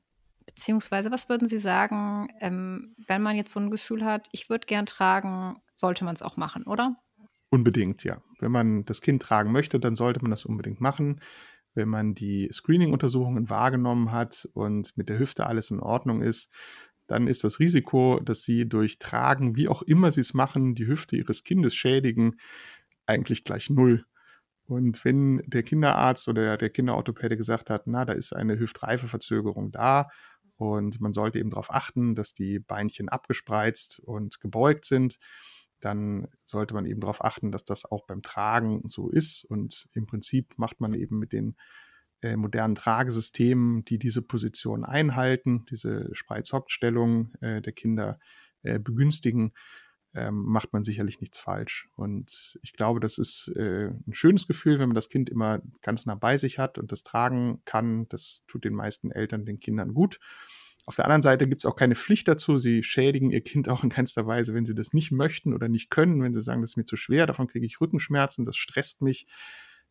beziehungsweise, 0.45 1.11
was 1.11 1.29
würden 1.29 1.47
Sie 1.47 1.59
sagen, 1.59 2.27
ähm, 2.39 2.95
wenn 3.07 3.21
man 3.21 3.35
jetzt 3.35 3.53
so 3.53 3.59
ein 3.59 3.71
Gefühl 3.71 4.03
hat, 4.03 4.27
ich 4.31 4.49
würde 4.49 4.67
gern 4.67 4.85
tragen, 4.85 5.61
sollte 5.75 6.03
man 6.03 6.15
es 6.15 6.21
auch 6.21 6.37
machen, 6.37 6.63
oder? 6.63 6.95
Unbedingt, 7.55 8.03
ja. 8.03 8.21
Wenn 8.39 8.51
man 8.51 8.83
das 8.83 8.99
Kind 8.99 9.21
tragen 9.21 9.53
möchte, 9.53 9.79
dann 9.79 9.95
sollte 9.95 10.21
man 10.21 10.29
das 10.29 10.43
unbedingt 10.43 10.81
machen. 10.81 11.21
Wenn 11.73 11.87
man 11.87 12.13
die 12.13 12.49
Screening-Untersuchungen 12.51 13.49
wahrgenommen 13.49 14.11
hat 14.11 14.49
und 14.51 14.97
mit 14.97 15.07
der 15.07 15.19
Hüfte 15.19 15.47
alles 15.47 15.71
in 15.71 15.79
Ordnung 15.79 16.21
ist, 16.21 16.53
dann 17.07 17.27
ist 17.27 17.45
das 17.45 17.61
Risiko, 17.61 18.19
dass 18.19 18.43
sie 18.43 18.67
durch 18.67 18.99
Tragen, 18.99 19.55
wie 19.55 19.69
auch 19.69 19.83
immer 19.83 20.11
sie 20.11 20.19
es 20.19 20.33
machen, 20.33 20.75
die 20.75 20.85
Hüfte 20.85 21.15
ihres 21.15 21.45
Kindes 21.45 21.73
schädigen, 21.73 22.35
eigentlich 23.05 23.45
gleich 23.45 23.69
null. 23.69 24.03
Und 24.67 25.05
wenn 25.05 25.41
der 25.45 25.63
Kinderarzt 25.63 26.27
oder 26.27 26.57
der 26.57 26.69
Kinderorthopäde 26.69 27.37
gesagt 27.37 27.69
hat, 27.69 27.87
na, 27.87 28.03
da 28.03 28.11
ist 28.11 28.35
eine 28.35 28.59
Hüftreifeverzögerung 28.59 29.71
da 29.71 30.09
und 30.57 30.99
man 30.99 31.13
sollte 31.13 31.39
eben 31.39 31.51
darauf 31.51 31.73
achten, 31.73 32.15
dass 32.15 32.33
die 32.33 32.59
Beinchen 32.59 33.07
abgespreizt 33.07 33.99
und 33.99 34.41
gebeugt 34.41 34.83
sind, 34.83 35.19
dann 35.85 36.27
sollte 36.43 36.73
man 36.73 36.87
eben 36.87 36.99
darauf 36.99 37.23
achten, 37.23 37.51
dass 37.51 37.63
das 37.63 37.85
auch 37.85 38.07
beim 38.07 38.23
Tragen 38.23 38.81
so 38.85 39.09
ist. 39.09 39.43
Und 39.45 39.87
im 39.93 40.07
Prinzip 40.07 40.57
macht 40.57 40.81
man 40.81 40.95
eben 40.95 41.19
mit 41.19 41.31
den 41.31 41.55
äh, 42.23 42.35
modernen 42.35 42.73
Tragesystemen, 42.73 43.85
die 43.85 43.99
diese 43.99 44.23
Position 44.23 44.83
einhalten, 44.83 45.63
diese 45.69 46.09
Spreizhockstellung 46.13 47.35
äh, 47.41 47.61
der 47.61 47.73
Kinder 47.73 48.19
äh, 48.63 48.79
begünstigen, 48.79 49.53
ähm, 50.15 50.45
macht 50.45 50.73
man 50.73 50.81
sicherlich 50.81 51.21
nichts 51.21 51.37
falsch. 51.37 51.87
Und 51.95 52.57
ich 52.63 52.73
glaube, 52.73 52.99
das 52.99 53.19
ist 53.19 53.51
äh, 53.55 53.89
ein 53.89 54.13
schönes 54.13 54.47
Gefühl, 54.47 54.79
wenn 54.79 54.89
man 54.89 54.95
das 54.95 55.07
Kind 55.07 55.29
immer 55.29 55.61
ganz 55.83 56.07
nah 56.07 56.15
bei 56.15 56.37
sich 56.37 56.57
hat 56.57 56.79
und 56.79 56.91
das 56.91 57.03
tragen 57.03 57.61
kann. 57.65 58.07
Das 58.09 58.41
tut 58.47 58.63
den 58.63 58.73
meisten 58.73 59.11
Eltern 59.11 59.45
den 59.45 59.59
Kindern 59.59 59.93
gut. 59.93 60.19
Auf 60.87 60.95
der 60.95 61.05
anderen 61.05 61.23
Seite 61.23 61.47
gibt 61.47 61.61
es 61.61 61.65
auch 61.65 61.75
keine 61.75 61.95
Pflicht 61.95 62.27
dazu. 62.27 62.59
Sie 62.59 62.83
schädigen 62.83 63.31
ihr 63.31 63.41
Kind 63.41 63.69
auch 63.69 63.83
in 63.83 63.89
keinster 63.89 64.27
Weise, 64.27 64.53
wenn 64.53 64.65
sie 64.65 64.75
das 64.75 64.93
nicht 64.93 65.11
möchten 65.11 65.53
oder 65.53 65.67
nicht 65.67 65.89
können. 65.89 66.21
Wenn 66.21 66.33
sie 66.33 66.41
sagen, 66.41 66.61
das 66.61 66.71
ist 66.71 66.77
mir 66.77 66.85
zu 66.85 66.95
schwer, 66.95 67.25
davon 67.25 67.47
kriege 67.47 67.65
ich 67.65 67.81
Rückenschmerzen, 67.81 68.45
das 68.45 68.55
stresst 68.55 69.01
mich, 69.01 69.25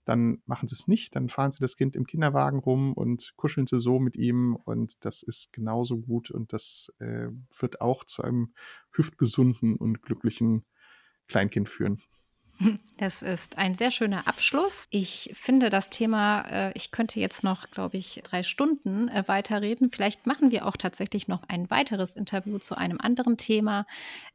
dann 0.05 0.41
machen 0.47 0.69
sie 0.69 0.75
es 0.75 0.87
nicht. 0.87 1.17
Dann 1.17 1.29
fahren 1.29 1.51
sie 1.51 1.59
das 1.61 1.77
Kind 1.77 1.97
im 1.97 2.07
Kinderwagen 2.07 2.61
rum 2.61 2.93
und 2.93 3.33
kuscheln 3.37 3.67
sie 3.67 3.81
so 3.81 3.99
mit 3.99 4.15
ihm. 4.15 4.55
Und 4.55 5.05
das 5.05 5.25
ist 5.25 5.53
genauso 5.53 5.99
gut. 5.99 6.31
Und 6.31 6.53
das 6.53 6.93
äh, 7.01 7.29
wird 7.59 7.81
auch 7.81 8.05
zu 8.05 8.23
einem 8.23 8.53
hüftgesunden 8.93 9.77
und 9.77 10.01
glücklichen 10.01 10.65
Kleinkind 11.27 11.69
führen. 11.69 11.99
Das 12.99 13.23
ist 13.23 13.59
ein 13.59 13.75
sehr 13.75 13.91
schöner 13.91 14.29
Abschluss. 14.29 14.85
Ich 14.91 15.31
finde 15.35 15.69
das 15.71 15.91
Thema, 15.91 16.43
äh, 16.43 16.73
ich 16.75 16.91
könnte 16.91 17.19
jetzt 17.19 17.43
noch, 17.43 17.71
glaube 17.71 17.97
ich, 17.97 18.21
drei 18.25 18.43
Stunden 18.43 19.09
äh, 19.09 19.25
weiterreden. 19.27 19.91
Vielleicht 19.91 20.27
machen 20.27 20.51
wir 20.51 20.67
auch 20.67 20.77
tatsächlich 20.77 21.27
noch 21.27 21.43
ein 21.49 21.71
weiteres 21.71 22.15
Interview 22.15 22.59
zu 22.59 22.77
einem 22.77 22.99
anderen 23.01 23.37
Thema, 23.37 23.87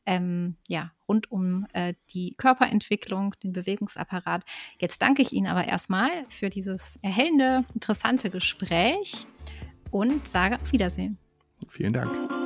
ähm, 0.06 0.58
ja, 0.68 0.92
rund 1.08 1.32
um 1.32 1.66
äh, 1.74 1.94
die 2.14 2.34
Körperentwicklung, 2.38 3.36
den 3.44 3.54
Bewegungsapparat. 3.54 4.44
Jetzt 4.80 5.02
danke 5.02 5.22
ich 5.22 5.32
Ihnen 5.32 5.48
aber 5.48 5.66
erstmal 5.66 6.10
für 6.28 6.50
dieses 6.50 6.98
erhellende, 7.02 7.66
interessante 7.74 8.30
Gespräch 8.30 9.26
und 9.92 10.28
sage 10.28 10.56
auf 10.56 10.72
Wiedersehen. 10.72 11.18
Vielen 11.72 11.94
Dank. 11.94 12.39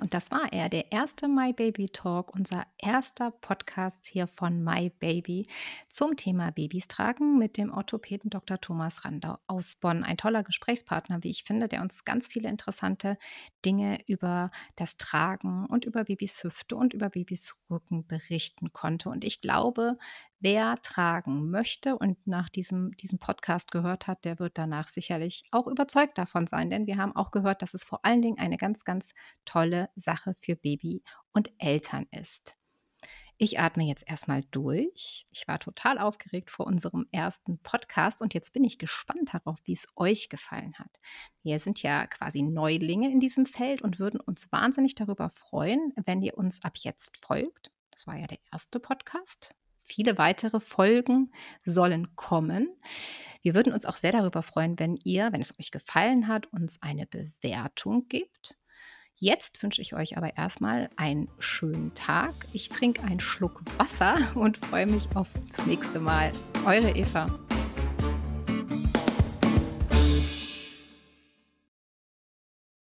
Und 0.00 0.14
das 0.14 0.30
war 0.30 0.52
er, 0.52 0.68
der 0.68 0.92
erste 0.92 1.28
My 1.28 1.52
Baby 1.52 1.88
Talk, 1.88 2.34
unser 2.34 2.66
erster 2.78 3.30
Podcast 3.30 4.06
hier 4.06 4.26
von 4.26 4.62
My 4.62 4.90
Baby 4.90 5.46
zum 5.88 6.16
Thema 6.16 6.50
Babys 6.50 6.88
tragen 6.88 7.38
mit 7.38 7.56
dem 7.56 7.72
Orthopäden 7.72 8.30
Dr. 8.30 8.60
Thomas 8.60 9.04
Randau 9.04 9.38
aus 9.46 9.74
Bonn. 9.74 10.04
Ein 10.04 10.16
toller 10.16 10.42
Gesprächspartner, 10.42 11.22
wie 11.22 11.30
ich 11.30 11.44
finde, 11.44 11.68
der 11.68 11.82
uns 11.82 12.04
ganz 12.04 12.28
viele 12.28 12.48
interessante 12.48 13.18
Dinge 13.64 13.98
über 14.06 14.50
das 14.76 14.96
Tragen 14.96 15.66
und 15.66 15.84
über 15.84 16.04
Babys 16.04 16.42
Hüfte 16.44 16.76
und 16.76 16.94
über 16.94 17.10
Babys 17.10 17.58
Rücken 17.70 18.06
berichten 18.06 18.72
konnte. 18.72 19.08
Und 19.08 19.24
ich 19.24 19.40
glaube, 19.40 19.98
wer 20.40 20.76
tragen 20.82 21.50
möchte 21.50 21.96
und 21.96 22.26
nach 22.26 22.48
diesem, 22.48 22.92
diesem 22.96 23.18
Podcast 23.18 23.70
gehört 23.70 24.06
hat, 24.06 24.24
der 24.24 24.38
wird 24.38 24.58
danach 24.58 24.88
sicherlich 24.88 25.44
auch 25.50 25.66
überzeugt 25.66 26.18
davon 26.18 26.46
sein. 26.46 26.70
Denn 26.70 26.86
wir 26.86 26.96
haben 26.96 27.14
auch 27.16 27.30
gehört, 27.30 27.62
dass 27.62 27.74
es 27.74 27.84
vor 27.84 28.04
allen 28.04 28.22
Dingen 28.22 28.38
eine 28.38 28.56
ganz, 28.56 28.84
ganz 28.84 29.12
tolle 29.44 29.90
Sache 29.94 30.34
für 30.34 30.56
Baby 30.56 31.02
und 31.32 31.50
Eltern 31.58 32.06
ist. 32.10 32.56
Ich 33.40 33.60
atme 33.60 33.84
jetzt 33.84 34.02
erstmal 34.08 34.42
durch. 34.50 35.28
Ich 35.30 35.46
war 35.46 35.60
total 35.60 35.98
aufgeregt 35.98 36.50
vor 36.50 36.66
unserem 36.66 37.06
ersten 37.12 37.60
Podcast 37.60 38.20
und 38.20 38.34
jetzt 38.34 38.52
bin 38.52 38.64
ich 38.64 38.78
gespannt 38.78 39.32
darauf, 39.32 39.60
wie 39.62 39.74
es 39.74 39.86
euch 39.94 40.28
gefallen 40.28 40.74
hat. 40.76 40.98
Wir 41.44 41.60
sind 41.60 41.80
ja 41.80 42.08
quasi 42.08 42.42
Neulinge 42.42 43.12
in 43.12 43.20
diesem 43.20 43.46
Feld 43.46 43.80
und 43.80 44.00
würden 44.00 44.18
uns 44.18 44.50
wahnsinnig 44.50 44.96
darüber 44.96 45.30
freuen, 45.30 45.92
wenn 46.04 46.20
ihr 46.20 46.36
uns 46.36 46.64
ab 46.64 46.78
jetzt 46.78 47.24
folgt. 47.24 47.70
Das 47.92 48.08
war 48.08 48.16
ja 48.16 48.26
der 48.26 48.38
erste 48.50 48.80
Podcast. 48.80 49.54
Viele 49.88 50.18
weitere 50.18 50.60
Folgen 50.60 51.32
sollen 51.64 52.14
kommen. 52.14 52.68
Wir 53.40 53.54
würden 53.54 53.72
uns 53.72 53.86
auch 53.86 53.96
sehr 53.96 54.12
darüber 54.12 54.42
freuen, 54.42 54.78
wenn 54.78 54.96
ihr, 54.96 55.32
wenn 55.32 55.40
es 55.40 55.58
euch 55.58 55.70
gefallen 55.70 56.28
hat, 56.28 56.46
uns 56.52 56.82
eine 56.82 57.06
Bewertung 57.06 58.06
gibt. 58.08 58.54
Jetzt 59.14 59.62
wünsche 59.62 59.80
ich 59.80 59.94
euch 59.94 60.16
aber 60.18 60.36
erstmal 60.36 60.90
einen 60.96 61.28
schönen 61.38 61.94
Tag. 61.94 62.34
Ich 62.52 62.68
trinke 62.68 63.02
einen 63.02 63.18
Schluck 63.18 63.62
Wasser 63.78 64.18
und 64.36 64.58
freue 64.58 64.86
mich 64.86 65.08
auf 65.16 65.32
das 65.56 65.66
nächste 65.66 66.00
Mal. 66.00 66.32
Eure 66.66 66.90
Eva. 66.90 67.26